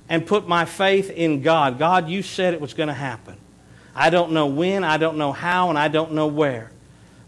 and 0.08 0.26
put 0.26 0.46
my 0.46 0.64
faith 0.64 1.10
in 1.10 1.42
God. 1.42 1.78
God, 1.78 2.08
you 2.08 2.22
said 2.22 2.54
it 2.54 2.60
was 2.60 2.74
going 2.74 2.88
to 2.88 2.94
happen. 2.94 3.36
I 3.94 4.10
don't 4.10 4.32
know 4.32 4.46
when, 4.46 4.84
I 4.84 4.98
don't 4.98 5.16
know 5.16 5.32
how, 5.32 5.70
and 5.70 5.78
I 5.78 5.88
don't 5.88 6.12
know 6.12 6.26
where. 6.26 6.70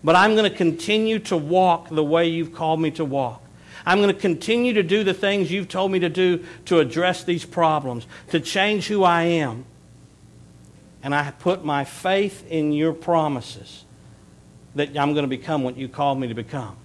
But 0.05 0.17
I'm 0.17 0.37
going 0.37 0.51
to 0.51 0.57
continue 0.57 1.19
to 1.21 1.37
walk 1.37 1.89
the 1.89 2.05
way 2.05 2.29
you've 2.29 2.55
called 2.55 2.81
me 2.81 2.91
to 2.93 3.05
walk. 3.05 3.43
I'm 3.85 3.99
going 3.99 4.15
to 4.15 4.21
continue 4.21 4.75
to 4.75 4.83
do 4.83 5.03
the 5.03 5.15
things 5.15 5.51
you've 5.51 5.69
told 5.69 5.91
me 5.91 5.99
to 6.01 6.09
do 6.09 6.45
to 6.67 6.79
address 6.79 7.25
these 7.25 7.45
problems, 7.45 8.07
to 8.31 8.39
change 8.39 8.87
who 8.87 9.03
I 9.03 9.23
am. 9.23 9.65
And 11.03 11.15
I 11.15 11.31
put 11.31 11.65
my 11.65 11.85
faith 11.85 12.47
in 12.51 12.73
your 12.73 12.93
promises 12.93 13.85
that 14.75 14.97
I'm 14.97 15.15
going 15.15 15.25
to 15.25 15.29
become 15.29 15.63
what 15.63 15.77
you 15.77 15.89
called 15.89 16.21
me 16.21 16.29
to 16.29 16.35
become 16.35 16.77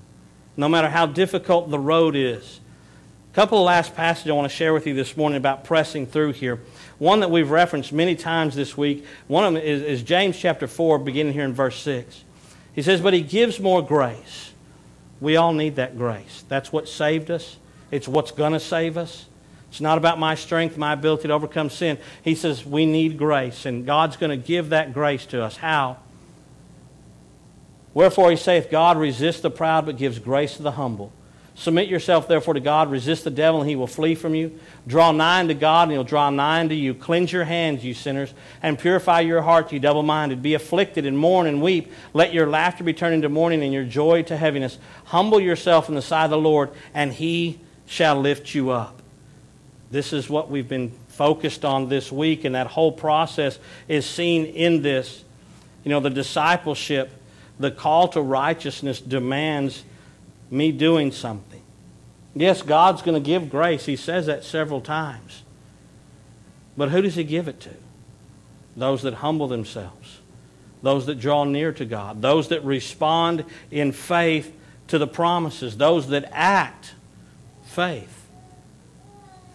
no 0.55 0.69
matter 0.69 0.89
how 0.89 1.05
difficult 1.05 1.69
the 1.69 1.79
road 1.79 2.15
is. 2.15 2.59
A 3.31 3.35
couple 3.35 3.57
of 3.57 3.65
last 3.65 3.95
passages 3.95 4.29
I 4.29 4.33
want 4.33 4.49
to 4.49 4.55
share 4.55 4.73
with 4.73 4.85
you 4.85 4.93
this 4.93 5.17
morning 5.17 5.37
about 5.37 5.63
pressing 5.63 6.05
through 6.05 6.33
here. 6.33 6.61
One 6.99 7.21
that 7.21 7.31
we've 7.31 7.49
referenced 7.49 7.91
many 7.91 8.15
times 8.15 8.55
this 8.55 8.77
week. 8.77 9.05
One 9.27 9.43
of 9.43 9.53
them 9.53 9.63
is, 9.63 9.81
is 9.81 10.03
James 10.03 10.37
chapter 10.37 10.67
4, 10.67 10.99
beginning 10.99 11.33
here 11.33 11.43
in 11.43 11.53
verse 11.53 11.79
6. 11.81 12.23
He 12.73 12.81
says, 12.81 13.01
But 13.01 13.13
he 13.13 13.21
gives 13.21 13.59
more 13.59 13.81
grace. 13.81 14.51
We 15.19 15.35
all 15.35 15.53
need 15.53 15.77
that 15.77 15.97
grace. 15.97 16.43
That's 16.47 16.71
what 16.71 16.87
saved 16.87 17.31
us, 17.31 17.57
it's 17.89 18.07
what's 18.07 18.31
going 18.31 18.53
to 18.53 18.59
save 18.59 18.97
us. 18.97 19.25
It's 19.69 19.81
not 19.81 19.97
about 19.97 20.19
my 20.19 20.35
strength, 20.35 20.77
my 20.77 20.93
ability 20.93 21.29
to 21.29 21.33
overcome 21.33 21.71
sin. 21.71 21.97
He 22.21 22.35
says 22.35 22.63
we 22.63 22.85
need 22.85 23.17
grace, 23.17 23.65
and 23.65 23.87
God's 23.87 24.17
going 24.17 24.29
to 24.29 24.37
give 24.37 24.69
that 24.69 24.93
grace 24.93 25.25
to 25.27 25.41
us. 25.41 25.57
How? 25.57 25.97
Wherefore 27.93 28.31
he 28.31 28.37
saith, 28.37 28.71
God 28.71 28.97
resists 28.97 29.41
the 29.41 29.51
proud, 29.51 29.85
but 29.85 29.97
gives 29.97 30.19
grace 30.19 30.57
to 30.57 30.63
the 30.63 30.71
humble. 30.71 31.11
Submit 31.55 31.87
yourself 31.87 32.27
therefore 32.27 32.55
to 32.55 32.59
God, 32.59 32.89
resist 32.89 33.23
the 33.23 33.29
devil, 33.29 33.61
and 33.61 33.69
he 33.69 33.75
will 33.75 33.85
flee 33.85 34.15
from 34.15 34.33
you. 34.33 34.59
Draw 34.87 35.11
nigh 35.11 35.41
unto 35.41 35.53
God, 35.53 35.83
and 35.83 35.91
he'll 35.91 36.03
draw 36.03 36.31
nigh 36.31 36.61
unto 36.61 36.73
you. 36.73 36.95
Cleanse 36.95 37.31
your 37.31 37.43
hands, 37.43 37.85
you 37.85 37.93
sinners, 37.93 38.33
and 38.63 38.79
purify 38.79 39.19
your 39.19 39.43
hearts, 39.43 39.71
you 39.71 39.79
double 39.79 40.01
minded. 40.01 40.41
Be 40.41 40.55
afflicted, 40.55 41.05
and 41.05 41.15
mourn, 41.15 41.45
and 41.45 41.61
weep. 41.61 41.91
Let 42.13 42.33
your 42.33 42.47
laughter 42.47 42.83
be 42.83 42.93
turned 42.93 43.13
into 43.13 43.29
mourning, 43.29 43.61
and 43.61 43.71
your 43.71 43.83
joy 43.83 44.23
to 44.23 44.35
heaviness. 44.35 44.79
Humble 45.05 45.39
yourself 45.39 45.89
in 45.89 45.95
the 45.95 46.01
sight 46.01 46.25
of 46.25 46.31
the 46.31 46.37
Lord, 46.39 46.71
and 46.95 47.13
he 47.13 47.59
shall 47.85 48.19
lift 48.19 48.55
you 48.55 48.71
up. 48.71 48.99
This 49.91 50.11
is 50.11 50.27
what 50.27 50.49
we've 50.49 50.67
been 50.67 50.91
focused 51.09 51.63
on 51.63 51.87
this 51.87 52.11
week, 52.11 52.45
and 52.45 52.55
that 52.55 52.65
whole 52.65 52.91
process 52.91 53.59
is 53.87 54.07
seen 54.07 54.45
in 54.45 54.81
this. 54.81 55.23
You 55.83 55.91
know, 55.91 55.99
the 55.99 56.09
discipleship 56.09 57.11
the 57.63 57.71
call 57.71 58.09
to 58.09 58.21
righteousness 58.21 58.99
demands 58.99 59.85
me 60.51 60.69
doing 60.73 61.13
something. 61.13 61.61
Yes, 62.35 62.61
God's 62.61 63.01
going 63.01 63.15
to 63.15 63.25
give 63.25 63.49
grace. 63.49 63.85
He 63.85 63.95
says 63.95 64.25
that 64.25 64.43
several 64.43 64.81
times. 64.81 65.43
But 66.75 66.89
who 66.89 67.01
does 67.01 67.15
He 67.15 67.23
give 67.23 67.47
it 67.47 67.61
to? 67.61 67.69
Those 68.75 69.03
that 69.03 69.13
humble 69.13 69.47
themselves, 69.47 70.19
those 70.81 71.05
that 71.05 71.21
draw 71.21 71.45
near 71.45 71.71
to 71.71 71.85
God, 71.85 72.21
those 72.21 72.49
that 72.49 72.65
respond 72.65 73.45
in 73.71 73.93
faith 73.93 74.53
to 74.87 74.97
the 74.97 75.07
promises, 75.07 75.77
those 75.77 76.09
that 76.09 76.29
act 76.33 76.95
faith 77.63 78.27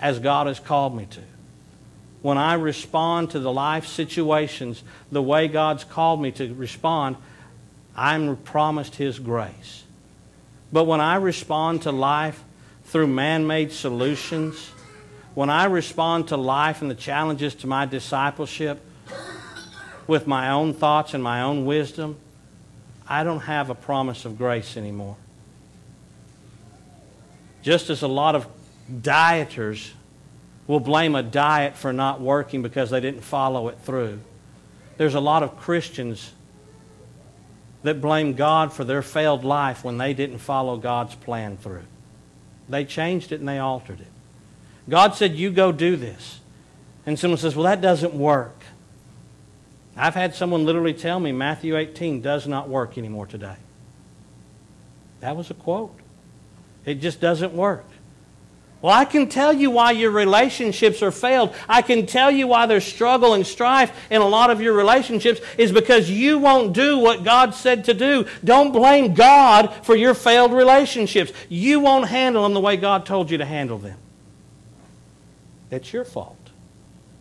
as 0.00 0.18
God 0.18 0.46
has 0.46 0.60
called 0.60 0.96
me 0.96 1.04
to. 1.10 1.20
When 2.22 2.38
I 2.38 2.54
respond 2.54 3.32
to 3.32 3.38
the 3.38 3.52
life 3.52 3.86
situations 3.86 4.82
the 5.12 5.22
way 5.22 5.46
God's 5.46 5.84
called 5.84 6.22
me 6.22 6.30
to 6.32 6.54
respond, 6.54 7.16
I'm 7.98 8.36
promised 8.36 8.94
His 8.94 9.18
grace. 9.18 9.82
But 10.72 10.84
when 10.84 11.00
I 11.00 11.16
respond 11.16 11.82
to 11.82 11.92
life 11.92 12.42
through 12.84 13.08
man 13.08 13.46
made 13.46 13.72
solutions, 13.72 14.70
when 15.34 15.50
I 15.50 15.64
respond 15.64 16.28
to 16.28 16.36
life 16.36 16.80
and 16.80 16.90
the 16.90 16.94
challenges 16.94 17.54
to 17.56 17.66
my 17.66 17.86
discipleship 17.86 18.80
with 20.06 20.26
my 20.26 20.50
own 20.50 20.74
thoughts 20.74 21.12
and 21.12 21.22
my 21.22 21.42
own 21.42 21.64
wisdom, 21.64 22.16
I 23.06 23.24
don't 23.24 23.40
have 23.40 23.68
a 23.68 23.74
promise 23.74 24.24
of 24.24 24.38
grace 24.38 24.76
anymore. 24.76 25.16
Just 27.62 27.90
as 27.90 28.02
a 28.02 28.08
lot 28.08 28.34
of 28.34 28.46
dieters 28.90 29.90
will 30.66 30.80
blame 30.80 31.14
a 31.14 31.22
diet 31.22 31.76
for 31.76 31.92
not 31.92 32.20
working 32.20 32.62
because 32.62 32.90
they 32.90 33.00
didn't 33.00 33.22
follow 33.22 33.68
it 33.68 33.78
through, 33.80 34.20
there's 34.98 35.14
a 35.14 35.20
lot 35.20 35.42
of 35.42 35.58
Christians 35.58 36.32
that 37.82 38.00
blame 38.00 38.34
God 38.34 38.72
for 38.72 38.84
their 38.84 39.02
failed 39.02 39.44
life 39.44 39.84
when 39.84 39.98
they 39.98 40.14
didn't 40.14 40.38
follow 40.38 40.76
God's 40.76 41.14
plan 41.14 41.56
through. 41.56 41.84
They 42.68 42.84
changed 42.84 43.32
it 43.32 43.40
and 43.40 43.48
they 43.48 43.58
altered 43.58 44.00
it. 44.00 44.08
God 44.88 45.14
said, 45.14 45.34
You 45.34 45.50
go 45.50 45.72
do 45.72 45.96
this. 45.96 46.40
And 47.06 47.18
someone 47.18 47.38
says, 47.38 47.54
Well, 47.54 47.64
that 47.64 47.80
doesn't 47.80 48.14
work. 48.14 48.56
I've 49.96 50.14
had 50.14 50.34
someone 50.34 50.64
literally 50.64 50.94
tell 50.94 51.18
me 51.18 51.32
Matthew 51.32 51.76
18 51.76 52.20
does 52.20 52.46
not 52.46 52.68
work 52.68 52.96
anymore 52.98 53.26
today. 53.26 53.56
That 55.20 55.36
was 55.36 55.50
a 55.50 55.54
quote. 55.54 55.98
It 56.84 56.96
just 56.96 57.20
doesn't 57.20 57.52
work. 57.52 57.84
Well, 58.80 58.94
I 58.94 59.04
can 59.04 59.28
tell 59.28 59.52
you 59.52 59.72
why 59.72 59.90
your 59.90 60.12
relationships 60.12 61.02
are 61.02 61.10
failed. 61.10 61.52
I 61.68 61.82
can 61.82 62.06
tell 62.06 62.30
you 62.30 62.46
why 62.46 62.66
there's 62.66 62.84
struggle 62.84 63.34
and 63.34 63.44
strife 63.44 63.92
in 64.08 64.20
a 64.20 64.28
lot 64.28 64.50
of 64.50 64.60
your 64.60 64.72
relationships 64.72 65.40
is 65.56 65.72
because 65.72 66.08
you 66.08 66.38
won't 66.38 66.74
do 66.74 66.96
what 66.96 67.24
God 67.24 67.54
said 67.54 67.86
to 67.86 67.94
do. 67.94 68.26
Don't 68.44 68.70
blame 68.70 69.14
God 69.14 69.74
for 69.82 69.96
your 69.96 70.14
failed 70.14 70.52
relationships. 70.52 71.32
You 71.48 71.80
won't 71.80 72.06
handle 72.06 72.44
them 72.44 72.54
the 72.54 72.60
way 72.60 72.76
God 72.76 73.04
told 73.04 73.32
you 73.32 73.38
to 73.38 73.44
handle 73.44 73.78
them. 73.78 73.98
It's 75.72 75.92
your 75.92 76.04
fault. 76.04 76.36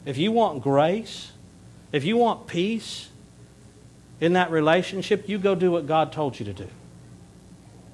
If 0.05 0.17
you 0.19 0.31
want 0.31 0.61
grace, 0.61 1.31
if 1.91 2.05
you 2.05 2.17
want 2.17 2.45
peace 2.45 3.09
in 4.21 4.33
that 4.33 4.51
relationship, 4.51 5.27
you 5.27 5.39
go 5.39 5.55
do 5.55 5.71
what 5.71 5.87
God 5.87 6.11
told 6.11 6.39
you 6.39 6.45
to 6.45 6.53
do. 6.53 6.67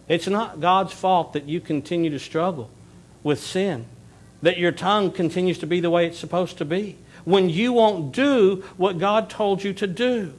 It's 0.10 0.28
not 0.28 0.60
God's 0.60 0.92
fault 0.92 1.32
that 1.32 1.48
you 1.48 1.62
continue 1.62 2.10
to 2.10 2.20
struggle 2.20 2.70
with 3.24 3.40
sin, 3.40 3.86
that 4.42 4.58
your 4.58 4.72
tongue 4.72 5.12
continues 5.12 5.58
to 5.60 5.68
be 5.68 5.80
the 5.80 5.90
way 5.90 6.06
it's 6.06 6.20
supposed 6.20 6.58
to 6.58 6.66
be, 6.66 6.98
when 7.24 7.50
you 7.50 7.74
won't 7.74 8.12
do 8.12 8.64
what 8.78 9.00
God 9.00 9.30
told 9.30 9.64
you 9.64 9.74
to 9.74 9.88
do. 9.88 10.34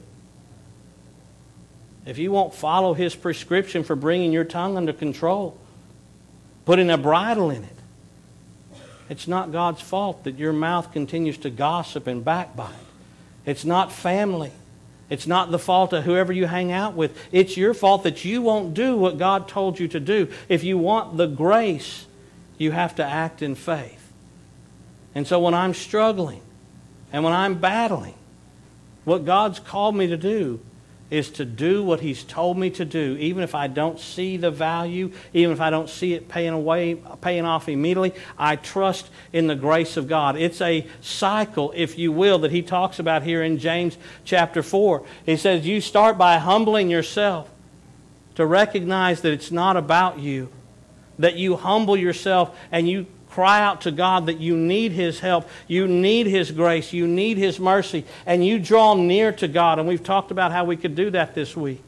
If 2.05 2.19
you 2.19 2.31
won't 2.31 2.53
follow 2.53 2.93
His 2.93 3.15
prescription 3.15 3.83
for 3.83 3.95
bringing 3.95 4.31
your 4.31 4.43
tongue 4.43 4.77
under 4.77 4.93
control, 4.93 5.57
putting 6.65 6.91
a 6.91 6.97
bridle 6.97 7.49
in 7.49 7.63
it, 7.63 7.69
it's 9.09 9.27
not 9.27 9.51
God's 9.51 9.81
fault 9.81 10.23
that 10.23 10.37
your 10.37 10.53
mouth 10.53 10.91
continues 10.91 11.37
to 11.39 11.49
gossip 11.49 12.07
and 12.07 12.23
backbite. 12.23 12.73
It's 13.45 13.65
not 13.65 13.91
family. 13.91 14.51
It's 15.09 15.27
not 15.27 15.51
the 15.51 15.59
fault 15.59 15.93
of 15.93 16.03
whoever 16.03 16.33
you 16.33 16.47
hang 16.47 16.71
out 16.71 16.95
with. 16.95 17.15
It's 17.31 17.55
your 17.55 17.75
fault 17.75 18.03
that 18.03 18.25
you 18.25 18.41
won't 18.41 18.73
do 18.73 18.97
what 18.97 19.19
God 19.19 19.47
told 19.47 19.79
you 19.79 19.87
to 19.89 19.99
do. 19.99 20.29
If 20.49 20.63
you 20.63 20.79
want 20.79 21.17
the 21.17 21.27
grace 21.27 22.07
you 22.57 22.71
have 22.71 22.95
to 22.95 23.03
act 23.03 23.41
in 23.41 23.55
faith. 23.55 24.11
And 25.13 25.25
so 25.25 25.39
when 25.39 25.53
I'm 25.53 25.73
struggling 25.73 26.41
and 27.11 27.23
when 27.23 27.33
I'm 27.33 27.55
battling, 27.55 28.15
what 29.03 29.25
God's 29.25 29.59
called 29.59 29.95
me 29.95 30.07
to 30.07 30.17
do 30.17 30.59
is 31.09 31.29
to 31.29 31.45
do 31.45 31.83
what 31.83 31.99
He's 31.99 32.23
told 32.23 32.57
me 32.57 32.69
to 32.71 32.85
do, 32.85 33.15
even 33.19 33.43
if 33.43 33.53
I 33.53 33.67
don't 33.67 33.99
see 33.99 34.37
the 34.37 34.49
value, 34.49 35.11
even 35.33 35.53
if 35.53 35.61
I 35.61 35.69
don't 35.69 35.89
see 35.89 36.13
it 36.13 36.27
paying 36.27 36.53
away, 36.53 36.95
paying 37.21 37.45
off 37.45 37.69
immediately. 37.69 38.13
I 38.37 38.55
trust 38.55 39.09
in 39.31 39.47
the 39.47 39.55
grace 39.55 39.97
of 39.97 40.07
God. 40.07 40.35
It's 40.35 40.61
a 40.61 40.87
cycle, 41.01 41.71
if 41.75 41.97
you 41.97 42.11
will, 42.11 42.39
that 42.39 42.51
He 42.51 42.63
talks 42.63 42.97
about 42.97 43.23
here 43.23 43.43
in 43.43 43.59
James 43.59 43.97
chapter 44.23 44.63
4. 44.63 45.05
He 45.25 45.37
says, 45.37 45.65
You 45.67 45.79
start 45.79 46.17
by 46.17 46.37
humbling 46.39 46.89
yourself 46.89 47.49
to 48.33 48.45
recognize 48.45 49.21
that 49.21 49.31
it's 49.31 49.51
not 49.51 49.77
about 49.77 50.19
you, 50.19 50.49
that 51.19 51.35
you 51.35 51.55
humble 51.55 51.97
yourself 51.97 52.57
and 52.71 52.87
you 52.87 53.05
cry 53.29 53.61
out 53.61 53.81
to 53.81 53.91
God 53.91 54.27
that 54.27 54.39
you 54.39 54.55
need 54.55 54.93
His 54.93 55.19
help, 55.19 55.49
you 55.67 55.87
need 55.87 56.25
His 56.25 56.51
grace, 56.51 56.93
you 56.93 57.05
need 57.05 57.37
His 57.37 57.59
mercy, 57.59 58.05
and 58.25 58.45
you 58.45 58.59
draw 58.59 58.93
near 58.93 59.31
to 59.33 59.47
God. 59.47 59.77
And 59.77 59.87
we've 59.87 60.03
talked 60.03 60.31
about 60.31 60.51
how 60.51 60.63
we 60.63 60.77
could 60.77 60.95
do 60.95 61.09
that 61.11 61.35
this 61.35 61.55
week. 61.55 61.81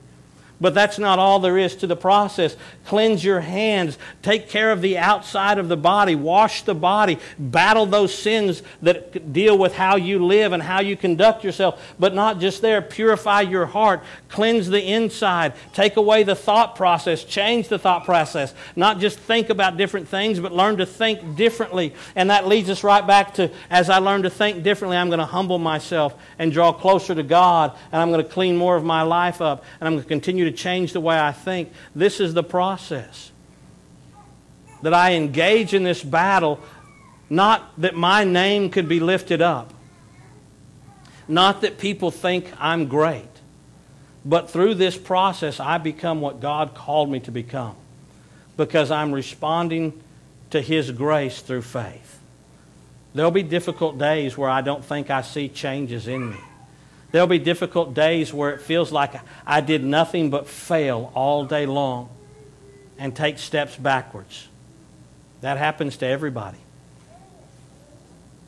But 0.60 0.74
that's 0.74 0.98
not 0.98 1.20
all 1.20 1.40
there 1.40 1.58
is 1.58 1.76
to 1.78 1.88
the 1.88 1.96
process. 1.96 2.56
Cleanse 2.86 3.24
your 3.24 3.42
hands. 3.42 3.98
Take 4.24 4.50
care 4.50 4.72
of 4.72 4.82
the 4.82 4.98
outside 4.98 5.60
of 5.60 5.70
the 5.70 5.78
body. 5.78 6.16
Wash 6.16 6.64
the 6.64 6.74
body. 6.74 7.20
Battle 7.38 7.86
those 7.86 8.18
sins 8.18 8.64
that 8.82 9.34
deal 9.34 9.56
with 9.56 9.76
how 9.76 9.98
you 9.98 10.26
live 10.26 10.54
and 10.54 10.64
how 10.64 10.82
you 10.82 10.98
conduct 10.98 11.44
yourself. 11.44 11.96
But 12.00 12.16
not 12.16 12.40
just 12.40 12.64
there. 12.64 12.82
Purify 12.82 13.42
your 13.42 13.68
heart. 13.68 14.04
Cleanse 14.30 14.68
the 14.68 14.82
inside. 14.82 15.54
Take 15.74 15.96
away 15.96 16.24
the 16.24 16.36
thought 16.36 16.76
process. 16.76 17.24
Change 17.24 17.68
the 17.68 17.78
thought 17.78 18.06
process. 18.06 18.56
Not 18.76 19.00
just 19.00 19.20
think 19.20 19.52
about 19.52 19.78
different 19.78 20.08
things, 20.08 20.40
but 20.40 20.52
learn 20.52 20.78
to 20.78 20.88
think 20.88 21.36
differently. 21.36 21.94
And 22.16 22.32
that 22.32 22.48
leads 22.48 22.70
us 22.72 22.84
right 22.84 23.06
back 23.06 23.36
to 23.36 23.52
as 23.70 23.92
I 23.92 24.00
learn 24.00 24.24
to 24.24 24.32
think 24.32 24.64
differently, 24.64 24.98
I'm 24.98 25.10
going 25.10 25.20
to 25.20 25.26
humble 25.26 25.60
myself 25.60 26.16
and 26.40 26.52
draw 26.52 26.74
closer 26.74 27.14
to 27.14 27.24
God. 27.24 27.78
And 27.92 28.02
I'm 28.02 28.12
going 28.12 28.24
to 28.24 28.30
clean 28.30 28.58
more 28.58 28.76
of 28.76 28.84
my 28.84 29.04
life 29.04 29.40
up. 29.40 29.64
And 29.80 29.88
I'm 29.88 29.94
going 29.94 30.04
to 30.04 30.10
continue 30.10 30.47
to 30.50 30.56
change 30.56 30.94
the 30.94 31.02
way 31.02 31.20
I 31.20 31.32
think. 31.32 31.72
This 31.96 32.20
is 32.20 32.34
the 32.34 32.44
process. 32.44 33.32
That 34.82 34.94
I 34.94 35.14
engage 35.14 35.74
in 35.74 35.84
this 35.84 36.04
battle, 36.04 36.60
not 37.30 37.80
that 37.82 37.96
my 37.96 38.24
name 38.24 38.70
could 38.70 38.88
be 38.88 39.00
lifted 39.00 39.42
up, 39.42 39.74
not 41.28 41.62
that 41.62 41.78
people 41.78 42.12
think 42.12 42.52
I'm 42.60 42.88
great, 42.88 43.26
but 44.24 44.50
through 44.50 44.76
this 44.76 44.98
process, 44.98 45.60
I 45.60 45.78
become 45.78 46.22
what 46.22 46.40
God 46.40 46.74
called 46.74 47.10
me 47.10 47.20
to 47.22 47.32
become 47.32 47.76
because 48.56 48.92
I'm 48.92 49.12
responding 49.12 50.02
to 50.52 50.62
His 50.62 50.92
grace 50.92 51.42
through 51.42 51.64
faith. 51.64 52.20
There'll 53.14 53.32
be 53.32 53.44
difficult 53.44 53.98
days 53.98 54.38
where 54.38 54.50
I 54.50 54.62
don't 54.62 54.84
think 54.84 55.10
I 55.10 55.22
see 55.22 55.50
changes 55.50 56.08
in 56.08 56.30
me. 56.30 56.38
There'll 57.12 57.28
be 57.28 57.40
difficult 57.40 57.94
days 57.94 58.34
where 58.34 58.52
it 58.54 58.62
feels 58.62 58.92
like 58.92 59.14
I 59.46 59.62
did 59.62 59.84
nothing 59.84 60.30
but 60.30 60.48
fail 60.48 61.12
all 61.16 61.46
day 61.46 61.66
long 61.66 62.10
and 62.98 63.16
take 63.16 63.40
steps 63.40 63.76
backwards. 63.76 64.48
That 65.42 65.58
happens 65.58 65.98
to 65.98 66.06
everybody. 66.06 66.58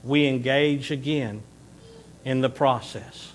We 0.03 0.27
engage 0.27 0.91
again 0.91 1.43
in 2.25 2.41
the 2.41 2.49
process. 2.49 3.33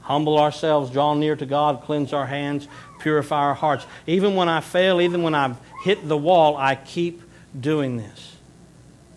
Humble 0.00 0.38
ourselves, 0.38 0.90
draw 0.90 1.14
near 1.14 1.36
to 1.36 1.44
God, 1.44 1.82
cleanse 1.82 2.12
our 2.14 2.26
hands, 2.26 2.66
purify 3.00 3.40
our 3.40 3.54
hearts. 3.54 3.84
Even 4.06 4.34
when 4.34 4.48
I 4.48 4.60
fail, 4.60 5.00
even 5.00 5.22
when 5.22 5.34
I've 5.34 5.58
hit 5.84 6.08
the 6.08 6.16
wall, 6.16 6.56
I 6.56 6.76
keep 6.76 7.22
doing 7.58 7.98
this. 7.98 8.36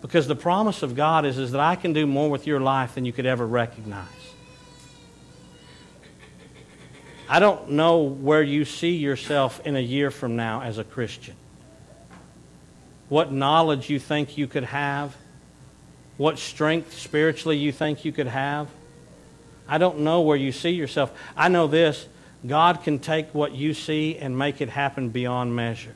Because 0.01 0.27
the 0.27 0.35
promise 0.35 0.83
of 0.83 0.95
God 0.95 1.25
is, 1.25 1.37
is 1.37 1.51
that 1.51 1.61
I 1.61 1.75
can 1.75 1.93
do 1.93 2.05
more 2.07 2.29
with 2.29 2.47
your 2.47 2.59
life 2.59 2.95
than 2.95 3.05
you 3.05 3.13
could 3.13 3.25
ever 3.25 3.45
recognize. 3.45 4.20
I 7.31 7.39
don't 7.39 7.69
know 7.69 8.01
where 8.01 8.43
you 8.43 8.65
see 8.65 8.97
yourself 8.97 9.65
in 9.65 9.77
a 9.77 9.79
year 9.79 10.11
from 10.11 10.35
now 10.35 10.63
as 10.63 10.77
a 10.77 10.83
Christian. 10.83 11.33
What 13.07 13.31
knowledge 13.31 13.89
you 13.89 13.99
think 13.99 14.37
you 14.37 14.47
could 14.47 14.65
have. 14.65 15.15
What 16.17 16.37
strength 16.39 16.99
spiritually 16.99 17.57
you 17.57 17.71
think 17.71 18.03
you 18.03 18.11
could 18.11 18.27
have. 18.27 18.67
I 19.65 19.77
don't 19.77 19.99
know 19.99 20.19
where 20.19 20.35
you 20.35 20.51
see 20.51 20.71
yourself. 20.71 21.09
I 21.37 21.47
know 21.47 21.67
this 21.67 22.05
God 22.45 22.83
can 22.83 22.99
take 22.99 23.33
what 23.33 23.53
you 23.53 23.73
see 23.73 24.17
and 24.17 24.37
make 24.37 24.59
it 24.59 24.67
happen 24.67 25.07
beyond 25.07 25.55
measure. 25.55 25.95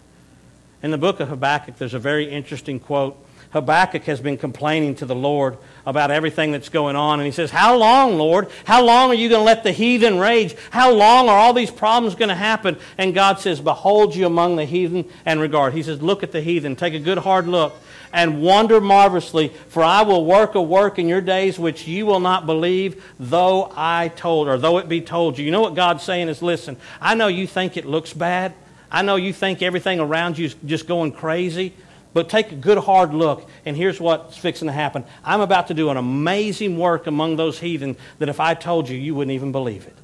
In 0.81 0.91
the 0.91 0.97
book 0.97 1.19
of 1.19 1.27
Habakkuk, 1.27 1.77
there's 1.77 1.93
a 1.93 1.99
very 1.99 2.29
interesting 2.29 2.79
quote 2.79 3.17
Habakkuk 3.51 4.03
has 4.03 4.19
been 4.19 4.37
complaining 4.37 4.95
to 4.95 5.05
the 5.05 5.15
Lord 5.15 5.57
about 5.85 6.11
everything 6.11 6.51
that's 6.51 6.69
going 6.69 6.95
on. 6.95 7.19
And 7.19 7.25
he 7.25 7.31
says, 7.31 7.51
How 7.51 7.77
long, 7.77 8.17
Lord? 8.17 8.49
How 8.65 8.83
long 8.83 9.11
are 9.11 9.15
you 9.15 9.29
going 9.29 9.41
to 9.41 9.45
let 9.45 9.63
the 9.63 9.71
heathen 9.71 10.19
rage? 10.19 10.55
How 10.71 10.91
long 10.91 11.29
are 11.29 11.37
all 11.37 11.53
these 11.53 11.71
problems 11.71 12.15
going 12.15 12.29
to 12.29 12.35
happen? 12.35 12.77
And 12.97 13.13
God 13.13 13.39
says, 13.39 13.61
Behold 13.61 14.15
you 14.15 14.25
among 14.25 14.55
the 14.55 14.65
heathen 14.65 15.05
and 15.25 15.39
regard. 15.39 15.73
He 15.73 15.83
says, 15.83 16.01
Look 16.01 16.23
at 16.23 16.31
the 16.31 16.41
heathen. 16.41 16.75
Take 16.75 16.93
a 16.93 16.99
good 16.99 17.19
hard 17.19 17.47
look 17.47 17.75
and 18.15 18.41
wonder 18.41 18.79
marvelously, 18.79 19.49
for 19.67 19.83
I 19.83 20.01
will 20.03 20.25
work 20.25 20.55
a 20.55 20.61
work 20.61 20.97
in 20.97 21.09
your 21.09 21.21
days 21.21 21.59
which 21.59 21.85
you 21.85 22.05
will 22.05 22.21
not 22.21 22.45
believe, 22.45 23.03
though 23.19 23.71
I 23.75 24.07
told, 24.07 24.47
or 24.47 24.57
though 24.57 24.77
it 24.77 24.87
be 24.87 25.01
told 25.01 25.37
you. 25.37 25.43
You 25.43 25.51
know 25.51 25.61
what 25.61 25.75
God's 25.75 26.03
saying 26.03 26.29
is, 26.29 26.41
listen, 26.41 26.77
I 27.01 27.15
know 27.15 27.27
you 27.27 27.45
think 27.45 27.75
it 27.75 27.85
looks 27.85 28.13
bad. 28.13 28.53
I 28.89 29.01
know 29.01 29.17
you 29.17 29.33
think 29.33 29.61
everything 29.61 29.99
around 29.99 30.37
you 30.37 30.45
is 30.45 30.55
just 30.65 30.87
going 30.87 31.11
crazy. 31.11 31.73
But 32.15 32.29
take 32.29 32.53
a 32.53 32.55
good 32.55 32.77
hard 32.77 33.13
look, 33.13 33.45
and 33.65 33.75
here's 33.75 33.99
what's 33.99 34.37
fixing 34.37 34.67
to 34.67 34.71
happen. 34.71 35.03
I'm 35.21 35.41
about 35.41 35.67
to 35.67 35.73
do 35.73 35.89
an 35.89 35.97
amazing 35.97 36.77
work 36.77 37.07
among 37.07 37.35
those 37.35 37.59
heathen 37.59 37.97
that 38.19 38.29
if 38.29 38.39
I 38.39 38.53
told 38.53 38.87
you, 38.87 38.97
you 38.97 39.13
wouldn't 39.13 39.33
even 39.33 39.51
believe 39.51 39.85
it. 39.85 39.97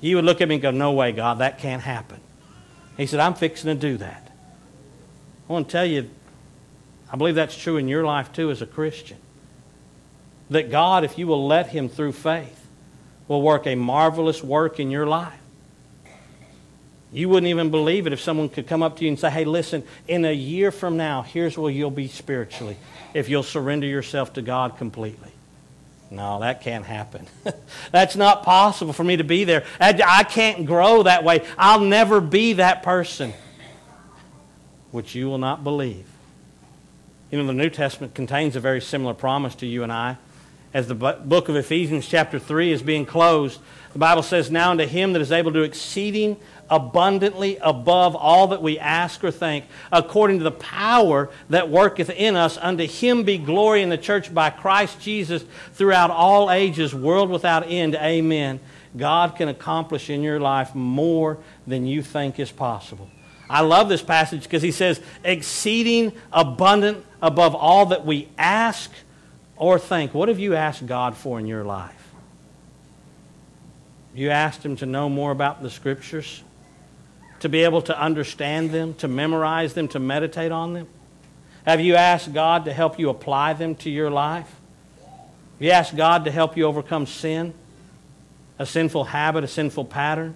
You 0.00 0.14
would 0.14 0.24
look 0.24 0.40
at 0.40 0.46
me 0.46 0.54
and 0.54 0.62
go, 0.62 0.70
No 0.70 0.92
way, 0.92 1.10
God, 1.10 1.38
that 1.38 1.58
can't 1.58 1.82
happen. 1.82 2.20
He 2.96 3.06
said, 3.06 3.18
I'm 3.18 3.34
fixing 3.34 3.66
to 3.66 3.74
do 3.74 3.96
that. 3.96 4.30
I 5.48 5.52
want 5.52 5.66
to 5.66 5.72
tell 5.72 5.84
you, 5.84 6.08
I 7.12 7.16
believe 7.16 7.34
that's 7.34 7.56
true 7.56 7.78
in 7.78 7.88
your 7.88 8.04
life 8.04 8.32
too 8.32 8.52
as 8.52 8.62
a 8.62 8.66
Christian. 8.66 9.18
That 10.50 10.70
God, 10.70 11.02
if 11.02 11.18
you 11.18 11.26
will 11.26 11.48
let 11.48 11.70
Him 11.70 11.88
through 11.88 12.12
faith, 12.12 12.64
will 13.26 13.42
work 13.42 13.66
a 13.66 13.74
marvelous 13.74 14.44
work 14.44 14.78
in 14.78 14.92
your 14.92 15.08
life. 15.08 15.39
You 17.12 17.28
wouldn't 17.28 17.48
even 17.48 17.70
believe 17.70 18.06
it 18.06 18.12
if 18.12 18.20
someone 18.20 18.48
could 18.48 18.68
come 18.68 18.82
up 18.82 18.98
to 18.98 19.04
you 19.04 19.08
and 19.08 19.18
say, 19.18 19.30
hey, 19.30 19.44
listen, 19.44 19.82
in 20.06 20.24
a 20.24 20.32
year 20.32 20.70
from 20.70 20.96
now, 20.96 21.22
here's 21.22 21.58
where 21.58 21.70
you'll 21.70 21.90
be 21.90 22.06
spiritually 22.06 22.76
if 23.14 23.28
you'll 23.28 23.42
surrender 23.42 23.86
yourself 23.86 24.34
to 24.34 24.42
God 24.42 24.78
completely. 24.78 25.32
No, 26.10 26.40
that 26.40 26.60
can't 26.60 26.84
happen. 26.84 27.26
That's 27.92 28.16
not 28.16 28.42
possible 28.42 28.92
for 28.92 29.04
me 29.04 29.16
to 29.16 29.24
be 29.24 29.44
there. 29.44 29.64
I 29.80 30.24
can't 30.24 30.66
grow 30.66 31.04
that 31.04 31.24
way. 31.24 31.44
I'll 31.56 31.80
never 31.80 32.20
be 32.20 32.54
that 32.54 32.82
person, 32.82 33.32
which 34.90 35.14
you 35.14 35.26
will 35.26 35.38
not 35.38 35.62
believe. 35.62 36.06
You 37.30 37.38
know, 37.38 37.46
the 37.46 37.52
New 37.52 37.70
Testament 37.70 38.14
contains 38.14 38.56
a 38.56 38.60
very 38.60 38.80
similar 38.80 39.14
promise 39.14 39.54
to 39.56 39.66
you 39.66 39.84
and 39.84 39.92
I. 39.92 40.16
As 40.74 40.88
the 40.88 40.94
book 40.94 41.48
of 41.48 41.56
Ephesians, 41.56 42.06
chapter 42.06 42.38
3, 42.38 42.72
is 42.72 42.82
being 42.82 43.06
closed, 43.06 43.60
The 43.92 43.98
Bible 43.98 44.22
says, 44.22 44.50
Now 44.50 44.70
unto 44.70 44.86
him 44.86 45.12
that 45.14 45.22
is 45.22 45.32
able 45.32 45.52
to 45.52 45.60
do 45.60 45.64
exceeding 45.64 46.36
abundantly 46.68 47.58
above 47.58 48.14
all 48.14 48.48
that 48.48 48.62
we 48.62 48.78
ask 48.78 49.24
or 49.24 49.32
think, 49.32 49.64
according 49.90 50.38
to 50.38 50.44
the 50.44 50.52
power 50.52 51.28
that 51.48 51.68
worketh 51.68 52.10
in 52.10 52.36
us, 52.36 52.56
unto 52.58 52.86
him 52.86 53.24
be 53.24 53.38
glory 53.38 53.82
in 53.82 53.88
the 53.88 53.98
church 53.98 54.32
by 54.32 54.50
Christ 54.50 55.00
Jesus 55.00 55.44
throughout 55.72 56.10
all 56.10 56.50
ages, 56.50 56.94
world 56.94 57.28
without 57.30 57.68
end. 57.68 57.96
Amen. 57.96 58.60
God 58.96 59.36
can 59.36 59.48
accomplish 59.48 60.10
in 60.10 60.22
your 60.22 60.38
life 60.40 60.74
more 60.74 61.38
than 61.66 61.86
you 61.86 62.02
think 62.02 62.38
is 62.38 62.52
possible. 62.52 63.08
I 63.48 63.62
love 63.62 63.88
this 63.88 64.02
passage 64.02 64.44
because 64.44 64.62
he 64.62 64.70
says, 64.70 65.00
exceeding 65.24 66.12
abundant 66.32 67.04
above 67.20 67.56
all 67.56 67.86
that 67.86 68.06
we 68.06 68.28
ask 68.38 68.92
or 69.56 69.78
think. 69.78 70.14
What 70.14 70.28
have 70.28 70.38
you 70.38 70.54
asked 70.54 70.86
God 70.86 71.16
for 71.16 71.40
in 71.40 71.46
your 71.46 71.64
life? 71.64 71.99
You 74.14 74.30
asked 74.30 74.64
Him 74.64 74.76
to 74.76 74.86
know 74.86 75.08
more 75.08 75.30
about 75.30 75.62
the 75.62 75.70
Scriptures, 75.70 76.42
to 77.40 77.48
be 77.48 77.64
able 77.64 77.82
to 77.82 77.98
understand 77.98 78.70
them, 78.70 78.94
to 78.94 79.08
memorize 79.08 79.74
them, 79.74 79.88
to 79.88 79.98
meditate 79.98 80.52
on 80.52 80.74
them? 80.74 80.88
Have 81.64 81.80
you 81.80 81.94
asked 81.94 82.32
God 82.32 82.64
to 82.64 82.72
help 82.72 82.98
you 82.98 83.10
apply 83.10 83.52
them 83.52 83.74
to 83.76 83.90
your 83.90 84.10
life? 84.10 84.50
Have 85.04 85.62
you 85.62 85.70
asked 85.70 85.96
God 85.96 86.24
to 86.24 86.30
help 86.30 86.56
you 86.56 86.64
overcome 86.64 87.06
sin, 87.06 87.54
a 88.58 88.66
sinful 88.66 89.04
habit, 89.04 89.44
a 89.44 89.48
sinful 89.48 89.84
pattern? 89.84 90.34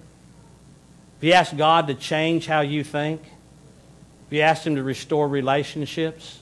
Have 1.15 1.23
you 1.23 1.33
asked 1.33 1.57
God 1.57 1.87
to 1.87 1.93
change 1.95 2.45
how 2.45 2.61
you 2.61 2.83
think? 2.83 3.21
Have 3.23 4.33
you 4.33 4.41
asked 4.41 4.65
Him 4.65 4.75
to 4.75 4.83
restore 4.83 5.27
relationships? 5.27 6.39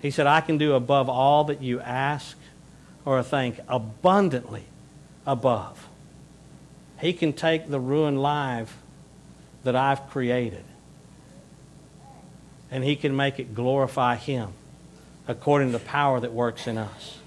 He 0.00 0.10
said, 0.10 0.26
I 0.26 0.42
can 0.42 0.58
do 0.58 0.74
above 0.74 1.08
all 1.08 1.44
that 1.44 1.62
you 1.62 1.80
ask 1.80 2.36
or 3.04 3.22
think, 3.22 3.58
abundantly 3.68 4.64
above. 5.26 5.88
He 7.04 7.12
can 7.12 7.34
take 7.34 7.68
the 7.68 7.78
ruined 7.78 8.22
life 8.22 8.78
that 9.62 9.76
I've 9.76 10.08
created 10.08 10.64
and 12.70 12.82
He 12.82 12.96
can 12.96 13.14
make 13.14 13.38
it 13.38 13.54
glorify 13.54 14.16
Him 14.16 14.54
according 15.28 15.68
to 15.68 15.78
the 15.78 15.84
power 15.84 16.18
that 16.18 16.32
works 16.32 16.66
in 16.66 16.78
us. 16.78 17.18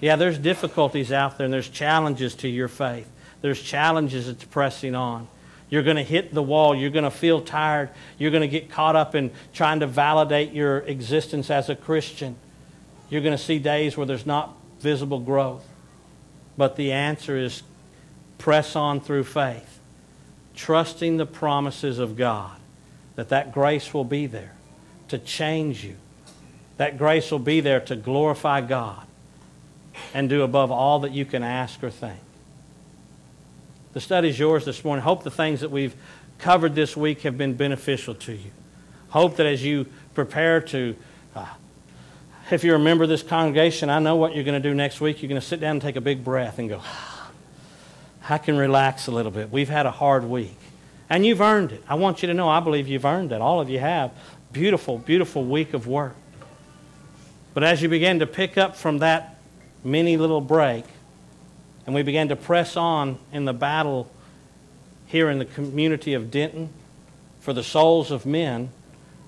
Yeah, 0.00 0.16
there's 0.16 0.36
difficulties 0.36 1.12
out 1.12 1.38
there 1.38 1.44
and 1.44 1.54
there's 1.54 1.68
challenges 1.68 2.34
to 2.36 2.48
your 2.48 2.66
faith. 2.66 3.08
There's 3.40 3.62
challenges 3.62 4.26
that's 4.26 4.42
pressing 4.42 4.96
on. 4.96 5.28
You're 5.68 5.84
going 5.84 5.98
to 5.98 6.02
hit 6.02 6.34
the 6.34 6.42
wall. 6.42 6.74
You're 6.74 6.90
going 6.90 7.04
to 7.04 7.12
feel 7.12 7.40
tired. 7.40 7.90
You're 8.18 8.32
going 8.32 8.40
to 8.40 8.48
get 8.48 8.68
caught 8.68 8.96
up 8.96 9.14
in 9.14 9.30
trying 9.52 9.78
to 9.78 9.86
validate 9.86 10.52
your 10.52 10.78
existence 10.78 11.50
as 11.50 11.68
a 11.68 11.76
Christian. 11.76 12.34
You're 13.10 13.22
going 13.22 13.36
to 13.36 13.42
see 13.42 13.60
days 13.60 13.96
where 13.96 14.06
there's 14.06 14.26
not 14.26 14.56
visible 14.80 15.20
growth. 15.20 15.64
But 16.56 16.74
the 16.74 16.90
answer 16.90 17.36
is 17.36 17.62
press 18.40 18.74
on 18.74 19.00
through 19.00 19.24
faith, 19.24 19.78
trusting 20.56 21.18
the 21.18 21.26
promises 21.26 21.98
of 21.98 22.16
God 22.16 22.56
that 23.14 23.28
that 23.28 23.52
grace 23.52 23.92
will 23.94 24.04
be 24.04 24.26
there 24.26 24.54
to 25.08 25.18
change 25.18 25.84
you. 25.84 25.96
That 26.78 26.96
grace 26.96 27.30
will 27.30 27.38
be 27.38 27.60
there 27.60 27.80
to 27.80 27.94
glorify 27.94 28.62
God 28.62 29.06
and 30.14 30.28
do 30.28 30.42
above 30.42 30.70
all 30.70 31.00
that 31.00 31.12
you 31.12 31.26
can 31.26 31.42
ask 31.42 31.84
or 31.84 31.90
think. 31.90 32.18
The 33.92 34.00
study 34.00 34.30
is 34.30 34.38
yours 34.38 34.64
this 34.64 34.84
morning. 34.84 35.02
Hope 35.02 35.22
the 35.22 35.30
things 35.30 35.60
that 35.60 35.70
we've 35.70 35.94
covered 36.38 36.74
this 36.74 36.96
week 36.96 37.22
have 37.22 37.36
been 37.36 37.54
beneficial 37.54 38.14
to 38.14 38.32
you. 38.32 38.50
Hope 39.10 39.36
that 39.36 39.46
as 39.46 39.62
you 39.62 39.86
prepare 40.14 40.60
to, 40.62 40.96
uh, 41.34 41.46
if 42.50 42.64
you're 42.64 42.76
a 42.76 42.78
member 42.78 43.04
of 43.04 43.10
this 43.10 43.22
congregation, 43.22 43.90
I 43.90 43.98
know 43.98 44.16
what 44.16 44.34
you're 44.34 44.44
going 44.44 44.60
to 44.60 44.68
do 44.68 44.74
next 44.74 45.00
week. 45.00 45.20
You're 45.20 45.28
going 45.28 45.40
to 45.40 45.46
sit 45.46 45.60
down 45.60 45.72
and 45.72 45.82
take 45.82 45.96
a 45.96 46.00
big 46.00 46.24
breath 46.24 46.58
and 46.58 46.68
go, 46.68 46.80
I 48.30 48.38
can 48.38 48.56
relax 48.56 49.06
a 49.06 49.10
little 49.10 49.32
bit. 49.32 49.50
We've 49.50 49.68
had 49.68 49.86
a 49.86 49.90
hard 49.90 50.24
week. 50.24 50.56
And 51.08 51.26
you've 51.26 51.40
earned 51.40 51.72
it. 51.72 51.82
I 51.88 51.96
want 51.96 52.22
you 52.22 52.28
to 52.28 52.34
know 52.34 52.48
I 52.48 52.60
believe 52.60 52.86
you've 52.86 53.04
earned 53.04 53.32
it. 53.32 53.40
All 53.40 53.60
of 53.60 53.68
you 53.68 53.80
have. 53.80 54.12
Beautiful, 54.52 54.98
beautiful 54.98 55.44
week 55.44 55.74
of 55.74 55.86
work. 55.86 56.14
But 57.52 57.64
as 57.64 57.82
you 57.82 57.88
begin 57.88 58.20
to 58.20 58.26
pick 58.26 58.56
up 58.56 58.76
from 58.76 58.98
that 58.98 59.40
mini 59.82 60.16
little 60.16 60.40
break, 60.40 60.84
and 61.86 61.94
we 61.94 62.02
began 62.02 62.28
to 62.28 62.36
press 62.36 62.76
on 62.76 63.18
in 63.32 63.44
the 63.44 63.52
battle 63.52 64.10
here 65.06 65.28
in 65.28 65.40
the 65.40 65.44
community 65.44 66.14
of 66.14 66.30
Denton 66.30 66.68
for 67.40 67.52
the 67.52 67.64
souls 67.64 68.12
of 68.12 68.24
men 68.24 68.70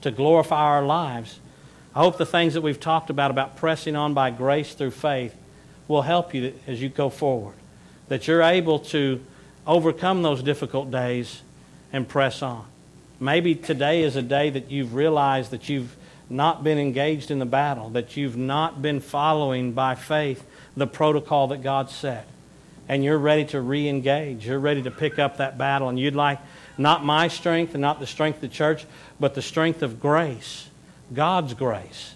to 0.03 0.13
glorify 0.13 0.63
our 0.63 0.85
lives. 0.85 1.41
I 1.95 2.01
hope 2.01 2.19
the 2.19 2.27
things 2.27 2.55
that 2.55 2.61
we've 2.61 2.79
talked 2.79 3.11
about, 3.11 3.31
about 3.33 3.57
pressing 3.57 3.97
on 3.97 4.15
by 4.15 4.31
grace 4.31 4.75
through 4.75 4.93
faith, 4.93 5.35
will 5.89 6.03
help 6.03 6.33
you 6.33 6.55
as 6.69 6.81
you 6.81 6.89
go 6.89 7.11
forward. 7.11 7.55
That 8.09 8.27
you're 8.27 8.43
able 8.43 8.81
to 8.81 9.21
overcome 9.67 10.23
those 10.23 10.43
difficult 10.43 10.91
days 10.91 11.43
and 11.93 12.09
press 12.09 12.43
on. 12.43 12.67
Maybe 13.21 13.55
today 13.55 14.03
is 14.03 14.17
a 14.17 14.23
day 14.23 14.51
that 14.51 14.71
you've 14.71 14.95
realized 14.95 15.53
that 15.53 15.69
you've 15.69 15.97
not 16.29 16.65
been 16.65 16.79
engaged 16.79 17.31
in 17.31 17.39
the 17.39 17.47
battle, 17.47 17.91
that 17.91 18.17
you've 18.17 18.37
not 18.37 18.83
been 18.83 19.01
following 19.01 19.73
by 19.73 19.95
faith 19.95 20.45
the 20.77 20.87
protocol 20.87 21.49
that 21.49 21.63
God 21.63 21.91
set 21.91 22.27
and 22.89 23.05
you're 23.05 23.19
ready 23.19 23.45
to 23.47 23.61
re 23.61 23.89
engage. 23.89 24.47
You're 24.47 24.59
ready 24.59 24.83
to 24.83 24.91
pick 24.91 25.19
up 25.19 25.39
that 25.39 25.57
battle, 25.57 25.89
and 25.89 25.99
you'd 25.99 26.15
like 26.15 26.39
not 26.77 27.05
my 27.05 27.29
strength 27.29 27.75
and 27.75 27.81
not 27.81 28.01
the 28.01 28.07
strength 28.07 28.37
of 28.37 28.43
the 28.43 28.49
church, 28.49 28.85
but 29.21 29.35
the 29.35 29.43
strength 29.43 29.83
of 29.83 30.01
grace, 30.01 30.69
God's 31.15 31.55
grace, 31.55 32.15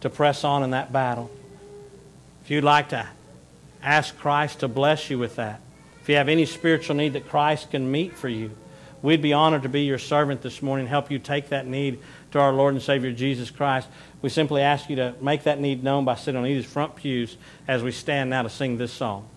to 0.00 0.10
press 0.10 0.44
on 0.44 0.62
in 0.62 0.70
that 0.70 0.92
battle. 0.92 1.30
If 2.44 2.50
you'd 2.50 2.64
like 2.64 2.90
to 2.90 3.06
ask 3.82 4.16
Christ 4.18 4.60
to 4.60 4.68
bless 4.68 5.10
you 5.10 5.18
with 5.18 5.36
that, 5.36 5.60
if 6.00 6.08
you 6.08 6.16
have 6.16 6.28
any 6.28 6.46
spiritual 6.46 6.96
need 6.96 7.12
that 7.12 7.28
Christ 7.28 7.70
can 7.70 7.90
meet 7.90 8.16
for 8.16 8.28
you, 8.28 8.50
we'd 9.02 9.22
be 9.22 9.32
honored 9.32 9.62
to 9.62 9.68
be 9.68 9.82
your 9.82 9.98
servant 9.98 10.42
this 10.42 10.62
morning 10.62 10.84
and 10.84 10.90
help 10.90 11.10
you 11.10 11.18
take 11.18 11.50
that 11.50 11.66
need 11.66 12.00
to 12.32 12.38
our 12.38 12.52
Lord 12.52 12.74
and 12.74 12.82
Savior 12.82 13.12
Jesus 13.12 13.50
Christ. 13.50 13.88
We 14.22 14.28
simply 14.28 14.62
ask 14.62 14.88
you 14.90 14.96
to 14.96 15.14
make 15.20 15.44
that 15.44 15.60
need 15.60 15.84
known 15.84 16.04
by 16.04 16.16
sitting 16.16 16.40
on 16.40 16.46
either 16.46 16.66
front 16.66 16.96
pews 16.96 17.36
as 17.66 17.82
we 17.82 17.92
stand 17.92 18.30
now 18.30 18.42
to 18.42 18.50
sing 18.50 18.78
this 18.78 18.92
song. 18.92 19.28